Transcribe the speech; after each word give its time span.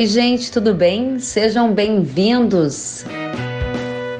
Oi, 0.00 0.06
gente, 0.06 0.50
tudo 0.50 0.72
bem? 0.72 1.18
Sejam 1.18 1.74
bem-vindos. 1.74 3.04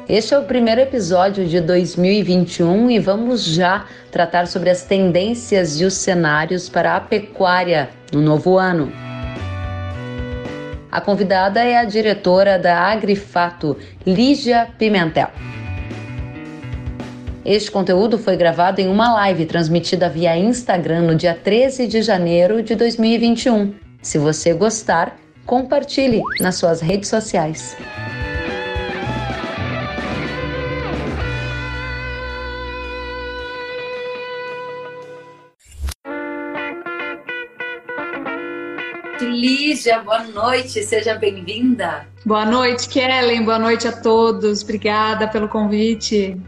Este 0.07 0.35
é 0.35 0.39
o 0.39 0.45
primeiro 0.45 0.83
episódio 0.83 1.47
de 1.47 1.59
2021 1.59 2.91
e 2.91 2.99
vamos 2.99 3.43
já 3.43 3.87
tratar 4.11 4.47
sobre 4.47 4.69
as 4.69 4.83
tendências 4.83 5.81
e 5.81 5.87
os 5.87 5.95
cenários 5.95 6.69
para 6.69 6.97
a 6.97 7.01
pecuária 7.01 7.89
no 8.13 8.21
novo 8.21 8.59
ano. 8.59 8.93
A 10.93 11.01
convidada 11.01 11.65
é 11.65 11.79
a 11.79 11.85
diretora 11.85 12.59
da 12.59 12.79
Agrifato, 12.79 13.75
Lígia 14.07 14.69
Pimentel. 14.79 15.31
Este 17.43 17.71
conteúdo 17.71 18.19
foi 18.19 18.37
gravado 18.37 18.83
em 18.83 18.89
uma 18.91 19.15
live 19.15 19.47
transmitida 19.47 20.11
via 20.11 20.37
Instagram 20.37 21.05
no 21.05 21.15
dia 21.15 21.33
13 21.33 21.87
de 21.87 22.03
janeiro 22.03 22.63
de 22.63 22.75
2021. 22.75 23.73
Se 24.03 24.19
você 24.19 24.53
gostar, 24.53 25.17
compartilhe 25.51 26.23
nas 26.39 26.55
suas 26.55 26.81
redes 26.81 27.09
sociais. 27.09 27.77
Lígia, 39.21 39.99
boa 40.03 40.23
noite, 40.23 40.85
seja 40.85 41.17
bem-vinda. 41.17 42.07
Boa 42.25 42.47
noite, 42.47 42.89
Kellen, 42.89 43.45
boa 43.45 43.59
noite 43.59 43.89
a 43.89 43.93
todos, 43.93 44.63
obrigada 44.63 45.27
pelo 45.27 45.49
convite. 45.49 46.41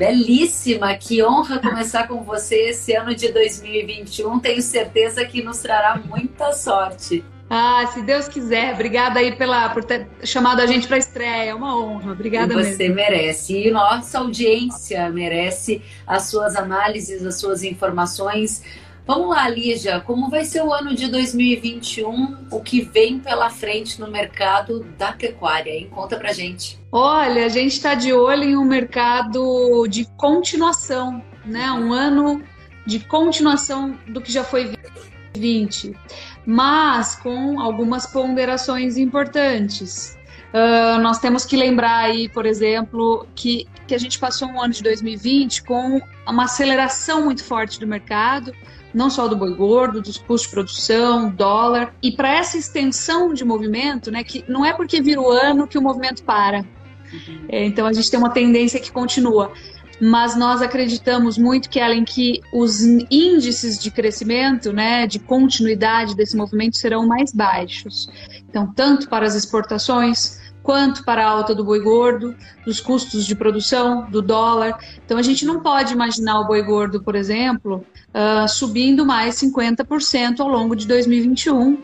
Belíssima, 0.00 0.94
que 0.94 1.22
honra 1.22 1.58
começar 1.58 2.08
com 2.08 2.22
você 2.22 2.70
esse 2.70 2.94
ano 2.94 3.14
de 3.14 3.30
2021. 3.30 4.38
Tenho 4.38 4.62
certeza 4.62 5.22
que 5.26 5.42
nos 5.42 5.58
trará 5.58 6.00
muita 6.02 6.54
sorte. 6.54 7.22
Ah, 7.50 7.86
se 7.92 8.00
Deus 8.00 8.26
quiser. 8.26 8.72
Obrigada 8.72 9.20
aí 9.20 9.36
pela, 9.36 9.68
por 9.68 9.84
ter 9.84 10.08
chamado 10.24 10.62
a 10.62 10.66
gente 10.66 10.86
para 10.86 10.96
a 10.96 10.98
estreia. 10.98 11.50
É 11.50 11.54
uma 11.54 11.78
honra. 11.78 12.12
Obrigada 12.12 12.54
e 12.54 12.56
você 12.56 12.78
mesmo. 12.78 12.94
merece. 12.94 13.66
E 13.66 13.70
nossa 13.70 14.20
audiência 14.20 15.10
merece 15.10 15.82
as 16.06 16.30
suas 16.30 16.56
análises, 16.56 17.22
as 17.26 17.38
suas 17.38 17.62
informações. 17.62 18.62
Vamos 19.10 19.30
lá, 19.30 19.48
Lígia, 19.48 19.98
como 19.98 20.30
vai 20.30 20.44
ser 20.44 20.62
o 20.62 20.72
ano 20.72 20.94
de 20.94 21.08
2021? 21.08 22.46
O 22.48 22.60
que 22.60 22.80
vem 22.80 23.18
pela 23.18 23.50
frente 23.50 24.00
no 24.00 24.08
mercado 24.08 24.86
da 24.96 25.10
pecuária? 25.10 25.72
Hein? 25.72 25.90
Conta 25.92 26.16
pra 26.16 26.32
gente. 26.32 26.78
Olha, 26.92 27.44
a 27.44 27.48
gente 27.48 27.72
está 27.72 27.96
de 27.96 28.12
olho 28.12 28.44
em 28.44 28.56
um 28.56 28.64
mercado 28.64 29.84
de 29.88 30.04
continuação, 30.16 31.20
né? 31.44 31.72
Um 31.72 31.92
ano 31.92 32.40
de 32.86 33.00
continuação 33.00 33.98
do 34.06 34.20
que 34.20 34.30
já 34.30 34.44
foi 34.44 34.70
20, 35.36 35.92
mas 36.46 37.16
com 37.16 37.58
algumas 37.58 38.06
ponderações 38.06 38.96
importantes. 38.96 40.16
Uh, 40.54 41.00
nós 41.00 41.18
temos 41.18 41.44
que 41.44 41.56
lembrar 41.56 41.98
aí, 41.98 42.28
por 42.28 42.46
exemplo, 42.46 43.26
que, 43.34 43.66
que 43.88 43.94
a 43.94 43.98
gente 43.98 44.20
passou 44.20 44.46
um 44.46 44.62
ano 44.62 44.72
de 44.72 44.84
2020 44.84 45.64
com 45.64 46.00
uma 46.28 46.44
aceleração 46.44 47.24
muito 47.24 47.42
forte 47.42 47.80
do 47.80 47.88
mercado, 47.88 48.52
não 48.92 49.10
só 49.10 49.28
do 49.28 49.36
boi 49.36 49.54
gordo, 49.54 50.00
dos 50.00 50.18
custos 50.18 50.48
de 50.48 50.54
produção, 50.54 51.30
dólar. 51.30 51.94
E 52.02 52.12
para 52.12 52.34
essa 52.34 52.58
extensão 52.58 53.32
de 53.32 53.44
movimento, 53.44 54.10
né, 54.10 54.24
que 54.24 54.44
não 54.48 54.64
é 54.64 54.72
porque 54.72 55.00
vira 55.00 55.20
o 55.20 55.30
ano 55.30 55.66
que 55.66 55.78
o 55.78 55.82
movimento 55.82 56.22
para. 56.22 56.64
Uhum. 57.12 57.44
É, 57.48 57.64
então 57.64 57.86
a 57.86 57.92
gente 57.92 58.10
tem 58.10 58.18
uma 58.18 58.30
tendência 58.30 58.80
que 58.80 58.90
continua. 58.90 59.52
Mas 60.00 60.34
nós 60.34 60.62
acreditamos 60.62 61.36
muito 61.36 61.68
que, 61.68 61.78
além 61.78 62.04
que 62.04 62.40
os 62.54 62.80
índices 63.10 63.78
de 63.78 63.90
crescimento, 63.90 64.72
né, 64.72 65.06
de 65.06 65.18
continuidade 65.18 66.16
desse 66.16 66.34
movimento 66.34 66.78
serão 66.78 67.06
mais 67.06 67.32
baixos. 67.32 68.08
Então, 68.48 68.72
tanto 68.72 69.10
para 69.10 69.26
as 69.26 69.34
exportações, 69.34 70.40
quanto 70.70 71.04
para 71.04 71.26
a 71.26 71.28
alta 71.28 71.52
do 71.52 71.64
boi 71.64 71.80
gordo, 71.80 72.32
dos 72.64 72.78
custos 72.78 73.26
de 73.26 73.34
produção, 73.34 74.08
do 74.08 74.22
dólar. 74.22 74.78
Então 75.04 75.18
a 75.18 75.22
gente 75.22 75.44
não 75.44 75.58
pode 75.58 75.92
imaginar 75.92 76.38
o 76.38 76.46
boi 76.46 76.62
gordo, 76.62 77.02
por 77.02 77.16
exemplo, 77.16 77.84
uh, 78.14 78.46
subindo 78.48 79.04
mais 79.04 79.34
50% 79.34 80.38
ao 80.38 80.46
longo 80.46 80.76
de 80.76 80.86
2021, 80.86 81.76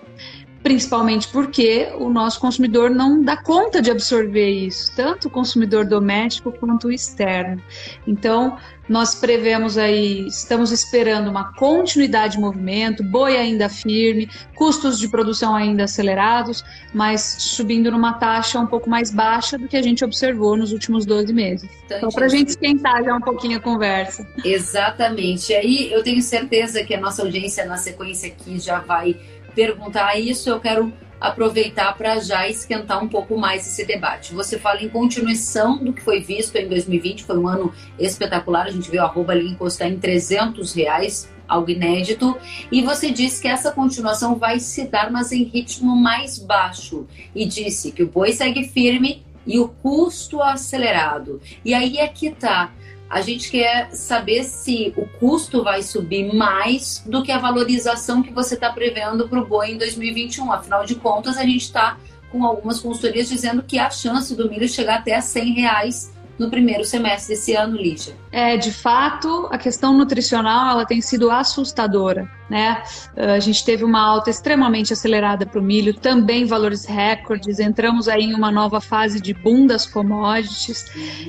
principalmente 0.66 1.28
porque 1.28 1.92
o 1.96 2.10
nosso 2.10 2.40
consumidor 2.40 2.90
não 2.90 3.22
dá 3.22 3.36
conta 3.36 3.80
de 3.80 3.88
absorver 3.88 4.50
isso, 4.50 4.90
tanto 4.96 5.28
o 5.28 5.30
consumidor 5.30 5.84
doméstico 5.84 6.50
quanto 6.50 6.88
o 6.88 6.92
externo. 6.92 7.62
Então, 8.04 8.58
nós 8.88 9.14
prevemos 9.14 9.78
aí, 9.78 10.26
estamos 10.26 10.72
esperando 10.72 11.28
uma 11.28 11.52
continuidade 11.54 12.34
de 12.34 12.40
movimento, 12.40 13.04
boi 13.04 13.36
ainda 13.36 13.68
firme, 13.68 14.28
custos 14.56 14.98
de 14.98 15.08
produção 15.08 15.54
ainda 15.54 15.84
acelerados, 15.84 16.64
mas 16.92 17.36
subindo 17.38 17.88
numa 17.92 18.14
taxa 18.14 18.58
um 18.58 18.66
pouco 18.66 18.90
mais 18.90 19.12
baixa 19.12 19.56
do 19.56 19.68
que 19.68 19.76
a 19.76 19.82
gente 19.82 20.04
observou 20.04 20.56
nos 20.56 20.72
últimos 20.72 21.06
12 21.06 21.32
meses. 21.32 21.70
Então, 21.84 22.10
para 22.10 22.26
a 22.26 22.28
gente 22.28 22.48
esquentar 22.48 23.04
já 23.04 23.14
um 23.14 23.20
pouquinho 23.20 23.58
a 23.58 23.60
conversa. 23.60 24.26
Exatamente. 24.44 25.52
E 25.52 25.54
aí 25.54 25.92
eu 25.92 26.02
tenho 26.02 26.20
certeza 26.22 26.82
que 26.82 26.92
a 26.92 27.00
nossa 27.00 27.22
audiência 27.22 27.64
na 27.64 27.76
sequência 27.76 28.28
aqui 28.28 28.58
já 28.58 28.80
vai 28.80 29.16
perguntar 29.56 30.20
isso, 30.20 30.50
eu 30.50 30.60
quero 30.60 30.92
aproveitar 31.18 31.96
para 31.96 32.20
já 32.20 32.46
esquentar 32.46 33.02
um 33.02 33.08
pouco 33.08 33.38
mais 33.38 33.66
esse 33.66 33.86
debate. 33.86 34.34
Você 34.34 34.58
fala 34.58 34.82
em 34.82 34.88
continuação 34.90 35.82
do 35.82 35.94
que 35.94 36.02
foi 36.02 36.20
visto 36.20 36.54
em 36.56 36.68
2020, 36.68 37.24
foi 37.24 37.38
um 37.38 37.48
ano 37.48 37.72
espetacular, 37.98 38.66
a 38.66 38.70
gente 38.70 38.90
viu 38.90 39.00
a 39.00 39.06
arroba 39.06 39.32
ali 39.32 39.48
encostar 39.48 39.88
em 39.88 39.98
300 39.98 40.74
reais, 40.74 41.32
algo 41.48 41.70
inédito, 41.70 42.36
e 42.70 42.82
você 42.82 43.10
disse 43.10 43.40
que 43.40 43.48
essa 43.48 43.72
continuação 43.72 44.36
vai 44.36 44.60
se 44.60 44.84
dar, 44.84 45.10
mas 45.10 45.32
em 45.32 45.44
ritmo 45.44 45.96
mais 45.96 46.38
baixo, 46.38 47.06
e 47.34 47.46
disse 47.46 47.92
que 47.92 48.02
o 48.02 48.08
boi 48.08 48.32
segue 48.32 48.64
firme 48.64 49.24
e 49.46 49.58
o 49.58 49.68
custo 49.68 50.42
acelerado. 50.42 51.40
E 51.64 51.72
aí 51.72 51.96
é 51.96 52.08
que 52.08 52.30
tá. 52.30 52.72
A 53.08 53.20
gente 53.20 53.50
quer 53.50 53.90
saber 53.92 54.42
se 54.44 54.92
o 54.96 55.06
custo 55.18 55.62
vai 55.62 55.82
subir 55.82 56.34
mais 56.34 57.02
do 57.06 57.22
que 57.22 57.30
a 57.30 57.38
valorização 57.38 58.22
que 58.22 58.32
você 58.32 58.54
está 58.54 58.72
prevendo 58.72 59.28
para 59.28 59.40
o 59.40 59.46
boi 59.46 59.70
em 59.70 59.78
2021. 59.78 60.52
Afinal 60.52 60.84
de 60.84 60.96
contas, 60.96 61.36
a 61.36 61.42
gente 61.42 61.62
está 61.62 61.98
com 62.30 62.44
algumas 62.44 62.80
consultorias 62.80 63.28
dizendo 63.28 63.62
que 63.62 63.78
a 63.78 63.88
chance 63.90 64.34
do 64.34 64.50
milho 64.50 64.68
chegar 64.68 64.98
até 64.98 65.14
a 65.14 65.20
100 65.20 65.52
reais 65.52 66.12
no 66.38 66.50
primeiro 66.50 66.84
semestre 66.84 67.34
desse 67.34 67.54
ano, 67.54 67.76
Lígia. 67.76 68.14
É, 68.30 68.56
de 68.56 68.72
fato, 68.72 69.48
a 69.50 69.56
questão 69.56 69.96
nutricional 69.96 70.70
ela 70.70 70.84
tem 70.84 71.00
sido 71.00 71.30
assustadora, 71.30 72.30
né? 72.50 72.82
A 73.16 73.38
gente 73.38 73.64
teve 73.64 73.84
uma 73.84 74.00
alta 74.00 74.28
extremamente 74.28 74.92
acelerada 74.92 75.46
para 75.46 75.58
o 75.58 75.62
milho, 75.62 75.94
também 75.94 76.44
valores 76.44 76.84
recordes, 76.84 77.58
entramos 77.58 78.08
aí 78.08 78.24
em 78.24 78.34
uma 78.34 78.50
nova 78.50 78.80
fase 78.80 79.20
de 79.20 79.32
boom 79.32 79.66
das 79.66 79.86
commodities. 79.86 80.84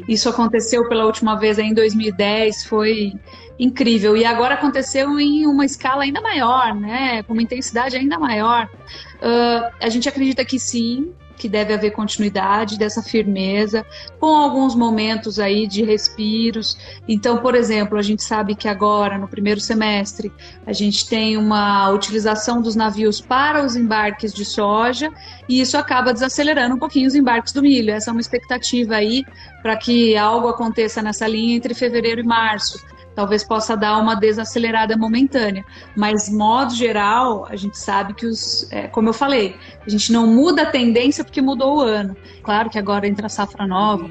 Isso 0.08 0.28
aconteceu 0.28 0.88
pela 0.90 1.06
última 1.06 1.36
vez 1.36 1.58
em 1.58 1.74
2010, 1.74 2.66
foi 2.66 3.14
incrível. 3.60 4.16
E 4.16 4.26
agora 4.26 4.56
aconteceu 4.56 5.20
em 5.20 5.46
uma 5.48 5.66
escala 5.66 6.04
ainda 6.04 6.22
maior, 6.22 6.76
né? 6.76 7.24
Com 7.24 7.34
uma 7.34 7.42
intensidade 7.42 7.96
ainda 7.96 8.20
maior. 8.20 8.70
Uh, 9.18 9.72
a 9.82 9.90
gente 9.90 10.08
acredita 10.08 10.46
que 10.46 10.60
sim, 10.60 11.14
que 11.38 11.48
deve 11.48 11.74
haver 11.74 11.92
continuidade 11.92 12.78
dessa 12.78 13.02
firmeza, 13.02 13.86
com 14.20 14.36
alguns 14.36 14.76
momentos 14.76 15.40
aí 15.40 15.68
de 15.68 15.84
respiros. 15.84 16.78
Então, 17.08 17.38
por 17.38 17.56
exemplo, 17.56 17.98
a 17.98 18.02
gente 18.02 18.24
sabe 18.24 18.56
que 18.56 18.68
agora, 18.68 19.18
no 19.18 19.28
primeiro 19.28 19.60
semestre, 19.60 20.32
a 20.66 20.74
gente 20.74 21.08
tem 21.08 21.38
uma 21.38 21.90
utilização 21.92 22.62
dos 22.62 22.76
navios 22.76 23.22
para 23.22 23.64
os 23.64 23.76
embarques 23.76 24.34
de 24.34 24.44
soja, 24.44 25.12
e 25.48 25.62
isso 25.62 25.78
acaba 25.78 26.12
desacelerando 26.12 26.76
um 26.76 26.80
pouquinho 26.80 27.08
os 27.08 27.16
embarques 27.16 27.54
do 27.54 27.62
milho. 27.62 27.92
Essa 27.92 28.10
é 28.10 28.12
uma 28.12 28.22
expectativa 28.22 28.96
aí 28.96 29.24
para 29.62 29.78
que 29.78 30.18
algo 30.18 30.48
aconteça 30.48 31.02
nessa 31.02 31.28
linha 31.28 31.56
entre 31.56 31.74
fevereiro 31.74 32.22
e 32.22 32.24
março 32.24 32.97
talvez 33.18 33.44
possa 33.44 33.76
dar 33.76 33.98
uma 33.98 34.14
desacelerada 34.14 34.96
momentânea. 34.96 35.66
Mas, 35.96 36.30
modo 36.30 36.76
geral, 36.76 37.48
a 37.50 37.56
gente 37.56 37.76
sabe 37.76 38.14
que 38.14 38.28
os, 38.28 38.72
é, 38.72 38.88
como 38.88 39.10
eu 39.10 39.14
falei, 39.14 39.56
a 39.84 39.90
gente 39.90 40.12
não 40.14 40.28
muda 40.28 40.62
a 40.62 40.66
tendência 40.68 41.24
porque 41.24 41.42
mudou 41.42 41.78
o 41.78 41.82
ano. 41.82 42.16
Claro 42.44 42.70
que 42.70 42.78
agora 42.78 43.08
entra 43.08 43.26
a 43.26 43.30
safra 43.30 43.66
nova, 43.66 44.08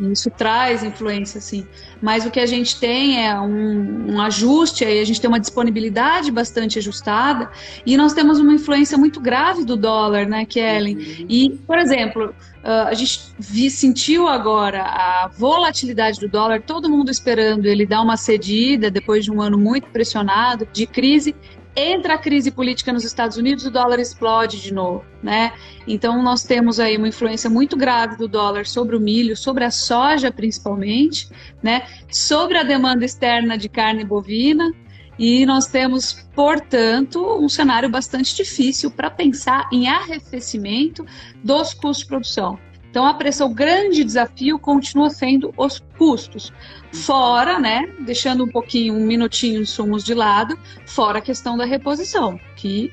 isso 0.00 0.30
traz 0.30 0.82
influência, 0.82 1.40
sim. 1.40 1.66
Mas 2.02 2.26
o 2.26 2.30
que 2.30 2.40
a 2.40 2.46
gente 2.46 2.78
tem 2.78 3.26
é 3.26 3.38
um, 3.38 4.14
um 4.14 4.20
ajuste, 4.20 4.84
aí 4.84 5.00
a 5.00 5.04
gente 5.04 5.20
tem 5.20 5.28
uma 5.28 5.40
disponibilidade 5.40 6.30
bastante 6.30 6.78
ajustada, 6.78 7.50
e 7.84 7.96
nós 7.96 8.12
temos 8.12 8.38
uma 8.38 8.52
influência 8.52 8.98
muito 8.98 9.20
grave 9.20 9.64
do 9.64 9.76
dólar, 9.76 10.26
né, 10.26 10.44
Kellen? 10.44 10.96
Uhum. 10.96 11.26
E, 11.28 11.50
por 11.66 11.78
exemplo, 11.78 12.34
Uh, 12.66 12.88
a 12.88 12.94
gente 12.94 13.32
vi, 13.38 13.70
sentiu 13.70 14.26
agora 14.26 14.82
a 14.82 15.30
volatilidade 15.38 16.18
do 16.18 16.28
dólar, 16.28 16.60
todo 16.62 16.90
mundo 16.90 17.12
esperando 17.12 17.64
ele 17.66 17.86
dar 17.86 18.02
uma 18.02 18.16
cedida 18.16 18.90
depois 18.90 19.24
de 19.24 19.30
um 19.30 19.40
ano 19.40 19.56
muito 19.56 19.86
pressionado 19.90 20.66
de 20.72 20.84
crise. 20.84 21.32
Entra 21.78 22.14
a 22.14 22.18
crise 22.18 22.50
política 22.50 22.90
nos 22.90 23.04
Estados 23.04 23.36
Unidos, 23.36 23.66
o 23.66 23.70
dólar 23.70 24.00
explode 24.00 24.62
de 24.62 24.72
novo, 24.72 25.04
né? 25.22 25.52
Então 25.86 26.22
nós 26.22 26.42
temos 26.42 26.80
aí 26.80 26.96
uma 26.96 27.08
influência 27.08 27.50
muito 27.50 27.76
grave 27.76 28.16
do 28.16 28.26
dólar 28.26 28.64
sobre 28.64 28.96
o 28.96 29.00
milho, 29.00 29.36
sobre 29.36 29.62
a 29.62 29.70
soja 29.70 30.32
principalmente, 30.32 31.28
né? 31.62 31.82
Sobre 32.10 32.56
a 32.56 32.62
demanda 32.62 33.04
externa 33.04 33.58
de 33.58 33.68
carne 33.68 34.04
bovina, 34.04 34.72
e 35.18 35.46
nós 35.46 35.66
temos, 35.66 36.26
portanto, 36.34 37.22
um 37.38 37.48
cenário 37.48 37.88
bastante 37.88 38.34
difícil 38.34 38.90
para 38.90 39.10
pensar 39.10 39.68
em 39.72 39.88
arrefecimento 39.88 41.04
dos 41.42 41.72
custos 41.72 41.98
de 41.98 42.06
produção. 42.06 42.58
Então, 42.96 43.04
a 43.04 43.12
pressão, 43.12 43.50
o 43.50 43.54
grande 43.54 44.02
desafio 44.02 44.58
continua 44.58 45.10
sendo 45.10 45.52
os 45.54 45.84
custos. 45.98 46.50
Fora, 46.94 47.58
né, 47.58 47.92
deixando 48.00 48.42
um 48.42 48.48
pouquinho, 48.48 48.94
um 48.94 49.04
minutinho 49.04 49.60
insumos 49.60 50.02
de 50.02 50.14
lado, 50.14 50.58
fora 50.86 51.18
a 51.18 51.20
questão 51.20 51.58
da 51.58 51.66
reposição, 51.66 52.40
que 52.56 52.90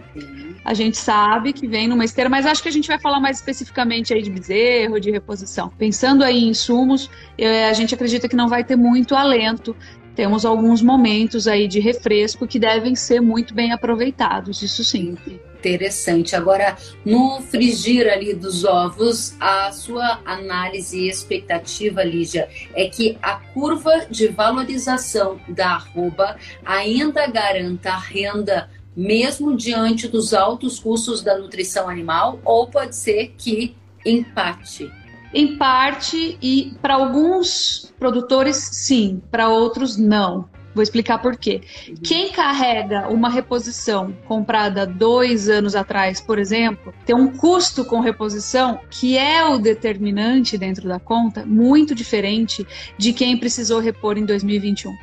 a 0.66 0.74
gente 0.74 0.98
sabe 0.98 1.54
que 1.54 1.70
vem 1.70 1.88
numa 1.88 2.04
esteira, 2.04 2.30
mas 2.30 2.46
acho 2.46 2.62
que 2.62 2.68
a 2.68 2.72
gente 2.72 2.86
vai 2.86 3.00
falar 3.00 3.22
mais 3.22 3.38
especificamente 3.38 4.14
aí 4.14 4.22
de 4.22 4.30
bezerro, 4.30 5.00
de 5.00 5.10
reposição. 5.10 5.70
Pensando 5.70 6.22
aí 6.22 6.44
em 6.44 6.50
insumos, 6.50 7.10
eh, 7.38 7.70
a 7.70 7.72
gente 7.72 7.96
acredita 7.96 8.28
que 8.28 8.36
não 8.36 8.50
vai 8.50 8.62
ter 8.66 8.76
muito 8.76 9.16
alento 9.16 9.74
temos 10.16 10.46
alguns 10.46 10.82
momentos 10.82 11.48
aí 11.48 11.68
de 11.68 11.80
refresco 11.80 12.46
que 12.46 12.60
devem 12.60 12.94
ser 12.94 13.20
muito 13.20 13.52
bem 13.54 13.72
aproveitados, 13.72 14.62
isso 14.62 14.84
sim. 14.84 15.18
Interessante. 15.64 16.36
Agora, 16.36 16.78
no 17.06 17.42
frigir 17.42 18.12
ali 18.12 18.34
dos 18.34 18.66
ovos, 18.66 19.34
a 19.40 19.72
sua 19.72 20.20
análise 20.26 21.00
e 21.00 21.10
expectativa, 21.10 22.04
Lígia, 22.04 22.50
é 22.76 22.90
que 22.90 23.18
a 23.22 23.36
curva 23.36 24.06
de 24.10 24.28
valorização 24.28 25.40
da 25.48 25.76
arroba 25.76 26.36
ainda 26.66 27.26
garanta 27.28 27.96
renda 27.96 28.70
mesmo 28.96 29.56
diante 29.56 30.08
dos 30.08 30.34
altos 30.34 30.80
custos 30.80 31.24
da 31.24 31.38
nutrição 31.38 31.90
animal, 31.90 32.40
ou 32.44 32.68
pode 32.68 32.96
ser 32.96 33.34
que 33.38 33.76
empate 34.06 34.92
em 35.34 35.58
parte, 35.58 36.38
e 36.42 36.76
para 36.80 36.94
alguns 36.94 37.92
produtores, 37.98 38.58
sim, 38.58 39.20
para 39.32 39.50
outros, 39.50 39.98
não. 39.98 40.48
Vou 40.74 40.82
explicar 40.82 41.20
por 41.20 41.38
quê. 41.38 41.62
Uhum. 41.88 41.96
Quem 42.04 42.32
carrega 42.32 43.08
uma 43.10 43.30
reposição 43.30 44.16
comprada 44.28 44.86
dois 44.86 45.50
anos 45.50 45.76
atrás, 45.76 46.20
por 46.20 46.40
exemplo, 46.40 46.94
tem 47.06 47.16
um 47.16 47.28
custo 47.38 47.86
com 47.86 48.00
reposição 48.00 48.80
que 48.90 49.18
é 49.18 49.46
o 49.46 49.58
determinante 49.58 50.58
dentro 50.58 50.88
da 50.88 51.00
conta, 51.00 51.46
muito 51.46 51.94
diferente 51.94 52.66
de 52.98 53.14
quem 53.14 53.38
precisou 53.38 53.80
repor 53.80 54.18
em 54.18 54.26
2021. 54.26 54.94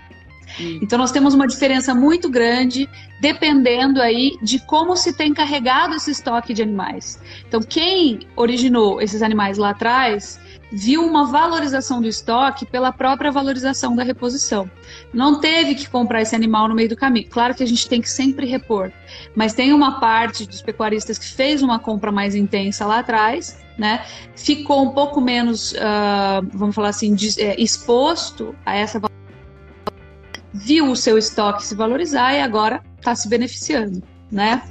Então 0.83 0.99
nós 0.99 1.13
temos 1.13 1.35
uma 1.35 1.47
diferença 1.47 1.95
muito 1.95 2.29
grande 2.29 2.89
dependendo 3.21 4.01
aí 4.01 4.37
de 4.43 4.59
como 4.59 4.97
se 4.97 5.13
tem 5.13 5.33
carregado 5.33 5.95
esse 5.95 6.11
estoque 6.11 6.53
de 6.53 6.63
animais. 6.63 7.21
Então 7.47 7.61
quem 7.61 8.21
originou 8.35 9.01
esses 9.01 9.23
animais 9.23 9.59
lá 9.59 9.71
atrás 9.71 10.41
viu 10.73 11.05
uma 11.05 11.27
valorização 11.27 12.01
do 12.01 12.09
estoque 12.09 12.65
pela 12.65 12.93
própria 12.93 13.31
valorização 13.31 13.97
da 13.97 14.03
reposição. 14.03 14.71
Não 15.13 15.41
teve 15.41 15.75
que 15.75 15.89
comprar 15.89 16.23
esse 16.23 16.35
animal 16.35 16.69
no 16.69 16.75
meio 16.75 16.89
do 16.89 16.97
caminho. 16.97 17.29
Claro 17.29 17.55
que 17.55 17.63
a 17.63 17.67
gente 17.67 17.89
tem 17.89 18.01
que 18.01 18.11
sempre 18.11 18.47
repor, 18.47 18.93
mas 19.35 19.53
tem 19.53 19.73
uma 19.73 19.99
parte 20.01 20.47
dos 20.47 20.63
pecuaristas 20.63 21.19
que 21.19 21.27
fez 21.27 21.63
uma 21.63 21.79
compra 21.79 22.13
mais 22.13 22.35
intensa 22.35 22.87
lá 22.87 23.01
atrás, 23.01 23.59
né? 23.77 24.05
Ficou 24.37 24.85
um 24.85 24.91
pouco 24.91 25.21
menos, 25.21 25.73
uh, 25.73 26.47
vamos 26.53 26.75
falar 26.75 26.91
assim, 26.91 27.17
é, 27.39 27.61
exposto 27.61 28.55
a 28.65 28.77
essa 28.77 29.01
viu 30.53 30.91
o 30.91 30.97
seu 30.97 31.17
estoque 31.17 31.65
se 31.65 31.75
valorizar 31.75 32.35
e 32.35 32.41
agora 32.41 32.83
está 32.99 33.15
se 33.15 33.29
beneficiando, 33.29 34.03
né? 34.31 34.63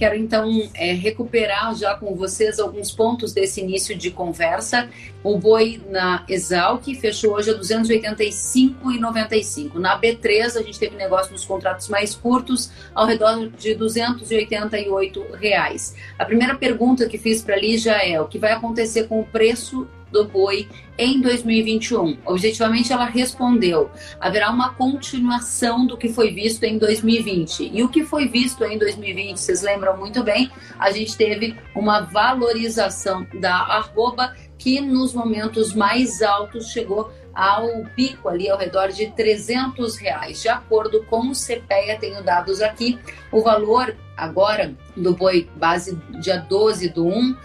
Quero 0.00 0.16
então 0.16 0.48
é, 0.72 0.94
recuperar 0.94 1.74
já 1.74 1.94
com 1.94 2.14
vocês 2.14 2.58
alguns 2.58 2.90
pontos 2.90 3.34
desse 3.34 3.60
início 3.60 3.94
de 3.94 4.10
conversa. 4.10 4.88
O 5.22 5.36
boi 5.36 5.78
na 5.90 6.24
Exalc 6.26 6.86
fechou 6.94 7.34
hoje 7.34 7.50
a 7.50 7.58
285,95. 7.58 9.74
Na 9.74 10.00
B3 10.00 10.56
a 10.56 10.62
gente 10.62 10.78
teve 10.78 10.96
negócio 10.96 11.32
nos 11.32 11.44
contratos 11.44 11.90
mais 11.90 12.14
curtos 12.14 12.70
ao 12.94 13.04
redor 13.04 13.50
de 13.50 13.74
288 13.74 15.26
reais. 15.38 15.94
A 16.18 16.24
primeira 16.24 16.54
pergunta 16.54 17.06
que 17.06 17.18
fiz 17.18 17.42
para 17.42 17.56
a 17.56 17.60
Lígia 17.60 17.92
é 17.92 18.18
o 18.18 18.26
que 18.26 18.38
vai 18.38 18.52
acontecer 18.52 19.06
com 19.06 19.20
o 19.20 19.26
preço 19.26 19.86
do 20.10 20.24
boi 20.24 20.68
em 20.98 21.20
2021? 21.20 22.18
Objetivamente, 22.24 22.92
ela 22.92 23.04
respondeu: 23.04 23.90
haverá 24.20 24.50
uma 24.50 24.74
continuação 24.74 25.86
do 25.86 25.96
que 25.96 26.08
foi 26.08 26.30
visto 26.30 26.64
em 26.64 26.78
2020. 26.78 27.70
E 27.72 27.82
o 27.82 27.88
que 27.88 28.04
foi 28.04 28.28
visto 28.28 28.64
em 28.64 28.78
2020, 28.78 29.36
vocês 29.38 29.62
lembram 29.62 29.96
muito 29.96 30.22
bem, 30.22 30.50
a 30.78 30.90
gente 30.90 31.16
teve 31.16 31.56
uma 31.74 32.00
valorização 32.00 33.26
da 33.40 33.54
arroba 33.54 34.34
que 34.58 34.80
nos 34.80 35.14
momentos 35.14 35.74
mais 35.74 36.20
altos 36.20 36.68
chegou 36.68 37.10
ao 37.34 37.84
pico 37.96 38.28
ali 38.28 38.50
ao 38.50 38.58
redor 38.58 38.88
de 38.88 39.10
300 39.12 39.96
reais. 39.96 40.42
De 40.42 40.48
acordo 40.48 41.04
com 41.04 41.28
o 41.28 41.32
CPEA, 41.32 41.98
tenho 41.98 42.22
dados 42.22 42.60
aqui, 42.60 42.98
o 43.32 43.40
valor 43.42 43.96
agora 44.16 44.74
do 44.94 45.14
boi 45.14 45.48
base 45.56 45.96
dia 46.20 46.36
12 46.36 46.90
do 46.90 47.06
1 47.06 47.36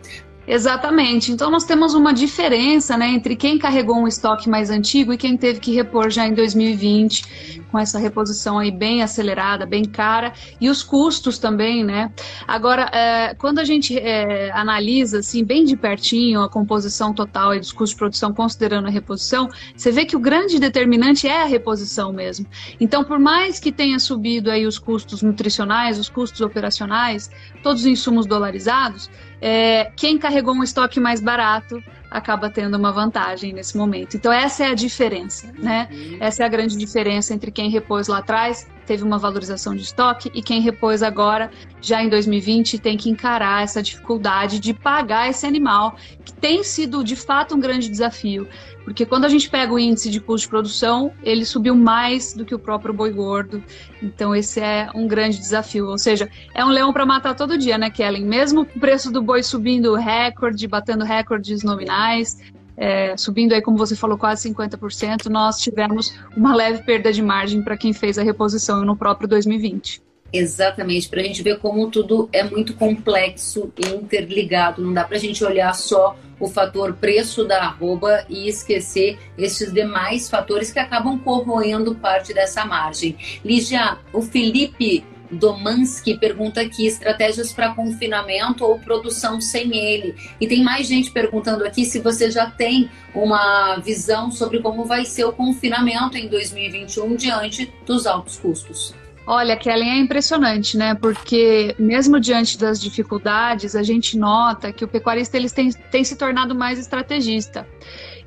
Exatamente. 0.48 1.32
Então 1.34 1.52
nós 1.52 1.66
temos 1.66 1.94
uma 1.94 2.14
diferença 2.14 2.98
né, 2.98 3.10
entre 3.10 3.36
quem 3.36 3.60
carregou 3.60 3.98
um 3.98 4.08
estoque 4.08 4.50
mais 4.50 4.70
antigo 4.70 5.12
e 5.12 5.18
quem 5.18 5.36
teve 5.36 5.60
que 5.60 5.74
repor 5.76 6.10
já 6.10 6.26
em 6.26 6.34
2020, 6.34 7.62
com 7.72 7.78
essa 7.78 8.00
reposição 8.00 8.58
aí 8.58 8.72
bem 8.72 9.04
acelerada, 9.04 9.66
bem 9.66 9.84
cara, 9.86 10.34
e 10.60 10.70
os 10.70 10.82
custos 10.84 11.38
também, 11.38 11.84
né? 11.84 12.12
Agora, 12.48 12.90
é, 12.94 13.34
quando 13.36 13.60
a 13.60 13.64
gente 13.64 13.98
é, 13.98 14.52
analisa 14.52 15.20
assim, 15.20 15.44
bem 15.44 15.66
de 15.66 15.76
pertinho 15.76 16.42
a 16.42 16.50
composição 16.50 17.14
total 17.14 17.58
dos 17.58 17.72
custos 17.72 17.92
de 17.92 17.98
produção, 17.98 18.34
considerando 18.34 18.88
a 18.88 18.92
reposição, 18.92 19.50
você 19.76 19.92
vê 19.92 20.06
que 20.06 20.16
o 20.16 20.20
grande 20.20 20.60
determinante 20.60 21.28
é 21.28 21.42
a 21.42 21.46
reposição 21.46 22.12
mesmo. 22.12 22.46
Então, 22.80 23.04
por 23.04 23.20
mais 23.20 23.60
que 23.60 23.72
tenha 23.72 24.00
subido 24.00 24.50
aí 24.50 24.66
os 24.66 24.78
custos 24.78 25.22
nutricionais, 25.22 26.00
os 26.00 26.10
custos 26.10 26.42
operacionais, 26.42 27.30
todos 27.64 27.82
os 27.82 27.88
insumos 27.88 28.26
dolarizados, 28.26 29.10
é, 29.42 29.92
quem 29.96 30.18
carregou 30.18 30.56
um 30.56 30.64
estoque 30.64 31.00
mais 31.00 31.22
barato 31.22 31.82
acaba 32.10 32.50
tendo 32.50 32.76
uma 32.78 32.92
vantagem 32.92 33.54
nesse 33.54 33.78
momento. 33.78 34.16
Então 34.16 34.32
essa 34.32 34.66
é 34.66 34.68
a 34.68 34.74
diferença, 34.74 35.52
né? 35.58 35.88
Uhum. 35.92 36.18
Essa 36.20 36.44
é 36.44 36.46
a 36.46 36.50
grande 36.50 36.78
diferença 36.78 37.34
entre 37.34 37.52
quem 37.52 37.70
repôs 37.70 38.08
lá 38.08 38.20
atrás, 38.20 38.68
teve 38.88 39.04
uma 39.04 39.20
valorização 39.20 39.76
de 39.76 39.84
estoque, 39.84 40.32
e 40.34 40.42
quem 40.42 40.62
repôs 40.62 41.04
agora, 41.04 41.52
já 41.82 42.02
em 42.02 42.10
2020, 42.10 42.80
tem 42.80 42.98
que 42.98 43.10
encarar 43.10 43.64
essa 43.64 43.84
dificuldade 43.84 44.60
de 44.60 44.74
pagar 44.74 45.30
esse 45.30 45.46
animal, 45.46 45.96
que 46.24 46.34
tem 46.34 46.64
sido 46.64 47.04
de 47.04 47.16
fato 47.16 47.54
um 47.54 47.60
grande 47.60 47.90
desafio. 47.90 48.48
Porque 48.88 49.06
quando 49.06 49.26
a 49.26 49.30
gente 49.30 49.50
pega 49.50 49.74
o 49.74 49.78
índice 49.78 50.10
de 50.10 50.22
custo 50.22 50.46
de 50.46 50.50
produção, 50.50 51.12
ele 51.22 51.44
subiu 51.44 51.76
mais 51.76 52.34
do 52.34 52.46
que 52.46 52.56
o 52.56 52.60
próprio 52.60 52.94
boi 52.94 53.12
gordo. 53.12 53.62
Então 54.02 54.34
esse 54.34 54.62
é 54.62 54.90
um 54.96 55.06
grande 55.06 55.38
desafio. 55.38 55.90
Ou 55.90 55.98
seja, 55.98 56.30
é 56.54 56.64
um 56.64 56.70
leão 56.70 56.94
para 56.94 57.06
matar 57.06 57.36
todo 57.36 57.58
dia, 57.58 57.78
né, 57.78 57.90
Kellen? 57.90 58.24
Mesmo 58.24 58.62
o 58.62 58.80
preço 58.80 59.12
do 59.12 59.22
boi 59.22 59.44
subindo 59.44 59.94
recorde, 59.96 60.66
batendo 60.70 61.04
recordes 61.04 61.64
nominais, 61.64 62.38
é, 62.78 63.18
subindo 63.18 63.54
aí, 63.54 63.62
como 63.62 63.76
você 63.76 63.96
falou, 63.96 64.18
quase 64.18 64.48
50%, 64.50 65.26
nós 65.26 65.60
tivemos 65.60 66.14
uma 66.36 66.56
leve 66.56 66.84
perda 66.84 67.12
de 67.12 67.24
margem 67.24 67.62
para 67.64 67.76
quem 67.76 67.92
fez 67.92 68.20
a 68.20 68.24
reposição 68.24 68.86
no 68.86 68.96
próprio 68.96 69.28
2020. 69.28 70.02
Exatamente, 70.32 71.08
para 71.08 71.22
a 71.22 71.24
gente 71.24 71.42
ver 71.42 71.58
como 71.60 71.90
tudo 71.90 72.30
é 72.34 72.44
muito 72.44 72.74
complexo 72.74 73.72
e 73.78 73.96
interligado. 73.96 74.82
Não 74.82 74.94
dá 74.94 75.04
para 75.04 75.16
a 75.16 75.20
gente 75.20 75.44
olhar 75.44 75.74
só 75.74 76.18
o 76.40 76.48
fator 76.48 76.94
preço 76.94 77.46
da 77.46 77.64
arroba 77.64 78.26
e 78.30 78.48
esquecer 78.48 79.18
esses 79.38 79.74
demais 79.74 80.30
fatores 80.30 80.72
que 80.72 80.80
acabam 80.80 81.18
corroendo 81.18 81.96
parte 81.96 82.34
dessa 82.34 82.66
margem. 82.66 83.18
Lígia, 83.44 83.98
o 84.14 84.22
Felipe 84.22 85.04
Domansky 85.32 86.18
pergunta 86.18 86.62
aqui: 86.62 86.86
estratégias 86.86 87.52
para 87.52 87.74
confinamento 87.74 88.64
ou 88.64 88.80
produção 88.80 89.40
sem 89.42 89.76
ele? 89.76 90.16
E 90.40 90.48
tem 90.48 90.64
mais 90.64 90.88
gente 90.88 91.12
perguntando 91.12 91.66
aqui 91.66 91.86
se 91.86 92.00
você 92.00 92.32
já 92.32 92.50
tem 92.50 92.90
uma 93.14 93.78
visão 93.78 94.32
sobre 94.32 94.60
como 94.60 94.86
vai 94.86 95.06
ser 95.06 95.26
o 95.26 95.32
confinamento 95.32 96.18
em 96.18 96.28
2021 96.28 97.16
diante 97.16 97.72
dos 97.86 98.06
altos 98.06 98.38
custos. 98.38 98.94
Olha, 99.30 99.58
Kellen, 99.58 99.90
é 99.90 99.98
impressionante, 99.98 100.78
né? 100.78 100.96
Porque 100.96 101.76
mesmo 101.78 102.18
diante 102.18 102.58
das 102.58 102.80
dificuldades, 102.80 103.76
a 103.76 103.84
gente 103.84 104.18
nota 104.18 104.72
que 104.72 104.86
o 104.86 104.88
pecuarista 104.88 105.36
eles 105.36 105.52
tem, 105.52 105.70
tem 105.70 106.02
se 106.02 106.16
tornado 106.16 106.56
mais 106.56 106.80
estrategista. 106.80 107.68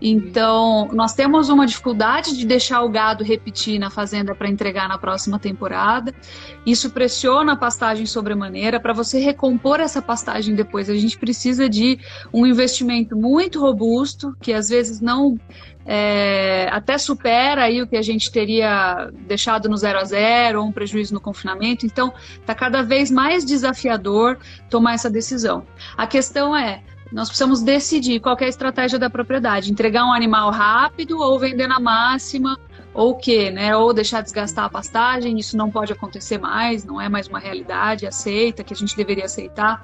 Então, 0.00 0.88
nós 0.92 1.12
temos 1.12 1.48
uma 1.48 1.66
dificuldade 1.66 2.36
de 2.36 2.46
deixar 2.46 2.82
o 2.82 2.88
gado 2.88 3.22
repetir 3.22 3.78
na 3.78 3.90
fazenda 3.90 4.34
para 4.34 4.48
entregar 4.48 4.88
na 4.88 4.96
próxima 4.96 5.38
temporada. 5.38 6.14
Isso 6.64 6.90
pressiona 6.90 7.52
a 7.52 7.56
pastagem 7.56 8.06
sobremaneira. 8.06 8.80
Para 8.80 8.92
você 8.92 9.18
recompor 9.18 9.80
essa 9.80 10.00
pastagem 10.00 10.54
depois, 10.54 10.88
a 10.88 10.94
gente 10.94 11.18
precisa 11.18 11.68
de 11.68 11.98
um 12.32 12.46
investimento 12.46 13.14
muito 13.14 13.60
robusto, 13.60 14.34
que 14.40 14.52
às 14.52 14.68
vezes 14.68 15.00
não 15.00 15.38
é, 15.84 16.68
até 16.70 16.96
supera 16.98 17.64
aí 17.64 17.82
o 17.82 17.86
que 17.86 17.96
a 17.96 18.02
gente 18.02 18.30
teria 18.30 19.10
deixado 19.26 19.68
no 19.68 19.76
zero 19.76 19.98
a 19.98 20.04
zero 20.04 20.60
ou 20.60 20.68
um 20.68 20.72
prejuízo 20.72 21.12
no 21.12 21.20
confinamento. 21.20 21.84
Então, 21.84 22.12
está 22.38 22.54
cada 22.54 22.82
vez 22.82 23.10
mais 23.10 23.44
desafiador 23.44 24.38
tomar 24.68 24.94
essa 24.94 25.10
decisão. 25.10 25.66
A 25.96 26.06
questão 26.06 26.56
é 26.56 26.82
nós 27.12 27.28
precisamos 27.28 27.62
decidir 27.62 28.20
qual 28.20 28.36
é 28.40 28.44
a 28.44 28.48
estratégia 28.48 28.98
da 28.98 29.10
propriedade: 29.10 29.70
entregar 29.70 30.04
um 30.04 30.12
animal 30.12 30.50
rápido 30.50 31.18
ou 31.18 31.38
vender 31.38 31.66
na 31.66 31.80
máxima, 31.80 32.58
ou 32.94 33.10
o 33.10 33.14
quê, 33.14 33.50
né? 33.50 33.76
Ou 33.76 33.92
deixar 33.92 34.20
desgastar 34.20 34.64
a 34.64 34.70
pastagem, 34.70 35.38
isso 35.38 35.56
não 35.56 35.70
pode 35.70 35.92
acontecer 35.92 36.38
mais, 36.38 36.84
não 36.84 37.00
é 37.00 37.08
mais 37.08 37.28
uma 37.28 37.38
realidade 37.38 38.06
aceita, 38.06 38.62
que 38.64 38.72
a 38.72 38.76
gente 38.76 38.96
deveria 38.96 39.24
aceitar. 39.24 39.82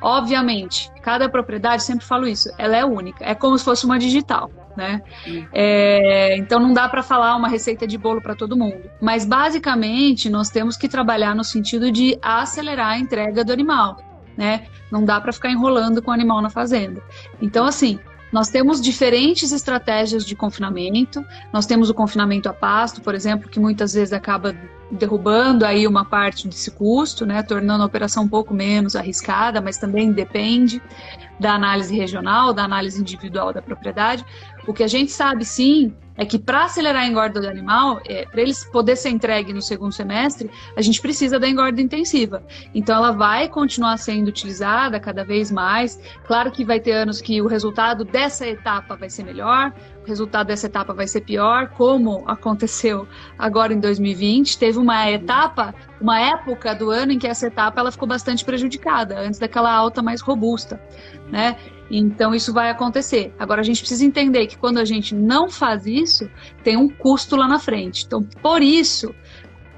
Obviamente, 0.00 0.90
cada 1.02 1.28
propriedade, 1.28 1.82
sempre 1.82 2.06
falo 2.06 2.26
isso, 2.26 2.48
ela 2.56 2.76
é 2.76 2.84
única, 2.84 3.24
é 3.24 3.34
como 3.34 3.58
se 3.58 3.64
fosse 3.64 3.84
uma 3.84 3.98
digital. 3.98 4.50
Né? 4.76 5.02
É, 5.52 6.36
então 6.36 6.60
não 6.60 6.72
dá 6.72 6.88
para 6.88 7.02
falar 7.02 7.34
uma 7.34 7.48
receita 7.48 7.84
de 7.84 7.98
bolo 7.98 8.22
para 8.22 8.36
todo 8.36 8.56
mundo. 8.56 8.88
Mas 9.00 9.24
basicamente 9.24 10.30
nós 10.30 10.50
temos 10.50 10.76
que 10.76 10.88
trabalhar 10.88 11.34
no 11.34 11.42
sentido 11.42 11.90
de 11.90 12.16
acelerar 12.22 12.90
a 12.90 12.98
entrega 12.98 13.44
do 13.44 13.52
animal 13.52 13.96
né? 14.38 14.66
Não 14.90 15.04
dá 15.04 15.20
para 15.20 15.32
ficar 15.32 15.50
enrolando 15.50 16.00
com 16.00 16.12
o 16.12 16.14
animal 16.14 16.40
na 16.40 16.48
fazenda. 16.48 17.02
Então, 17.42 17.66
assim, 17.66 17.98
nós 18.32 18.48
temos 18.48 18.80
diferentes 18.80 19.50
estratégias 19.50 20.24
de 20.24 20.36
confinamento. 20.36 21.24
Nós 21.52 21.66
temos 21.66 21.90
o 21.90 21.94
confinamento 21.94 22.48
a 22.48 22.54
pasto, 22.54 23.00
por 23.00 23.16
exemplo, 23.16 23.48
que 23.48 23.58
muitas 23.58 23.94
vezes 23.94 24.12
acaba 24.12 24.54
derrubando 24.90 25.66
aí 25.66 25.86
uma 25.86 26.04
parte 26.04 26.46
desse 26.46 26.70
custo, 26.70 27.26
né, 27.26 27.42
tornando 27.42 27.82
a 27.82 27.86
operação 27.86 28.24
um 28.24 28.28
pouco 28.28 28.54
menos 28.54 28.96
arriscada, 28.96 29.60
mas 29.60 29.76
também 29.76 30.12
depende 30.12 30.80
da 31.38 31.54
análise 31.54 31.94
regional, 31.94 32.54
da 32.54 32.64
análise 32.64 33.00
individual 33.00 33.52
da 33.52 33.60
propriedade. 33.60 34.24
O 34.68 34.74
que 34.74 34.84
a 34.84 34.86
gente 34.86 35.10
sabe 35.10 35.46
sim 35.46 35.94
é 36.14 36.26
que 36.26 36.38
para 36.38 36.64
acelerar 36.64 37.02
a 37.02 37.06
engorda 37.06 37.40
do 37.40 37.48
animal, 37.48 38.02
é, 38.06 38.26
para 38.26 38.42
eles 38.42 38.64
poder 38.64 38.96
ser 38.96 39.08
entregue 39.08 39.50
no 39.50 39.62
segundo 39.62 39.92
semestre, 39.92 40.50
a 40.76 40.82
gente 40.82 41.00
precisa 41.00 41.38
da 41.38 41.48
engorda 41.48 41.80
intensiva. 41.80 42.42
Então 42.74 42.96
ela 42.96 43.12
vai 43.12 43.48
continuar 43.48 43.96
sendo 43.96 44.28
utilizada 44.28 45.00
cada 45.00 45.24
vez 45.24 45.50
mais. 45.50 45.98
Claro 46.26 46.50
que 46.50 46.66
vai 46.66 46.80
ter 46.80 46.92
anos 46.92 47.22
que 47.22 47.40
o 47.40 47.46
resultado 47.46 48.04
dessa 48.04 48.46
etapa 48.46 48.94
vai 48.94 49.08
ser 49.08 49.22
melhor, 49.22 49.72
o 50.04 50.06
resultado 50.06 50.48
dessa 50.48 50.66
etapa 50.66 50.92
vai 50.92 51.06
ser 51.06 51.22
pior, 51.22 51.68
como 51.68 52.24
aconteceu 52.26 53.08
agora 53.38 53.72
em 53.72 53.80
2020. 53.80 54.58
Teve 54.58 54.76
uma 54.76 55.10
etapa, 55.10 55.74
uma 55.98 56.20
época 56.20 56.74
do 56.74 56.90
ano 56.90 57.12
em 57.12 57.18
que 57.18 57.26
essa 57.26 57.46
etapa 57.46 57.80
ela 57.80 57.90
ficou 57.90 58.06
bastante 58.06 58.44
prejudicada, 58.44 59.18
antes 59.18 59.38
daquela 59.38 59.72
alta 59.72 60.02
mais 60.02 60.20
robusta, 60.20 60.78
né? 61.30 61.56
Então 61.90 62.34
isso 62.34 62.52
vai 62.52 62.70
acontecer. 62.70 63.32
Agora 63.38 63.60
a 63.60 63.64
gente 63.64 63.80
precisa 63.80 64.04
entender 64.04 64.46
que 64.46 64.58
quando 64.58 64.78
a 64.78 64.84
gente 64.84 65.14
não 65.14 65.48
faz 65.48 65.86
isso, 65.86 66.28
tem 66.62 66.76
um 66.76 66.88
custo 66.88 67.36
lá 67.36 67.48
na 67.48 67.58
frente. 67.58 68.04
Então, 68.06 68.22
por 68.42 68.62
isso, 68.62 69.14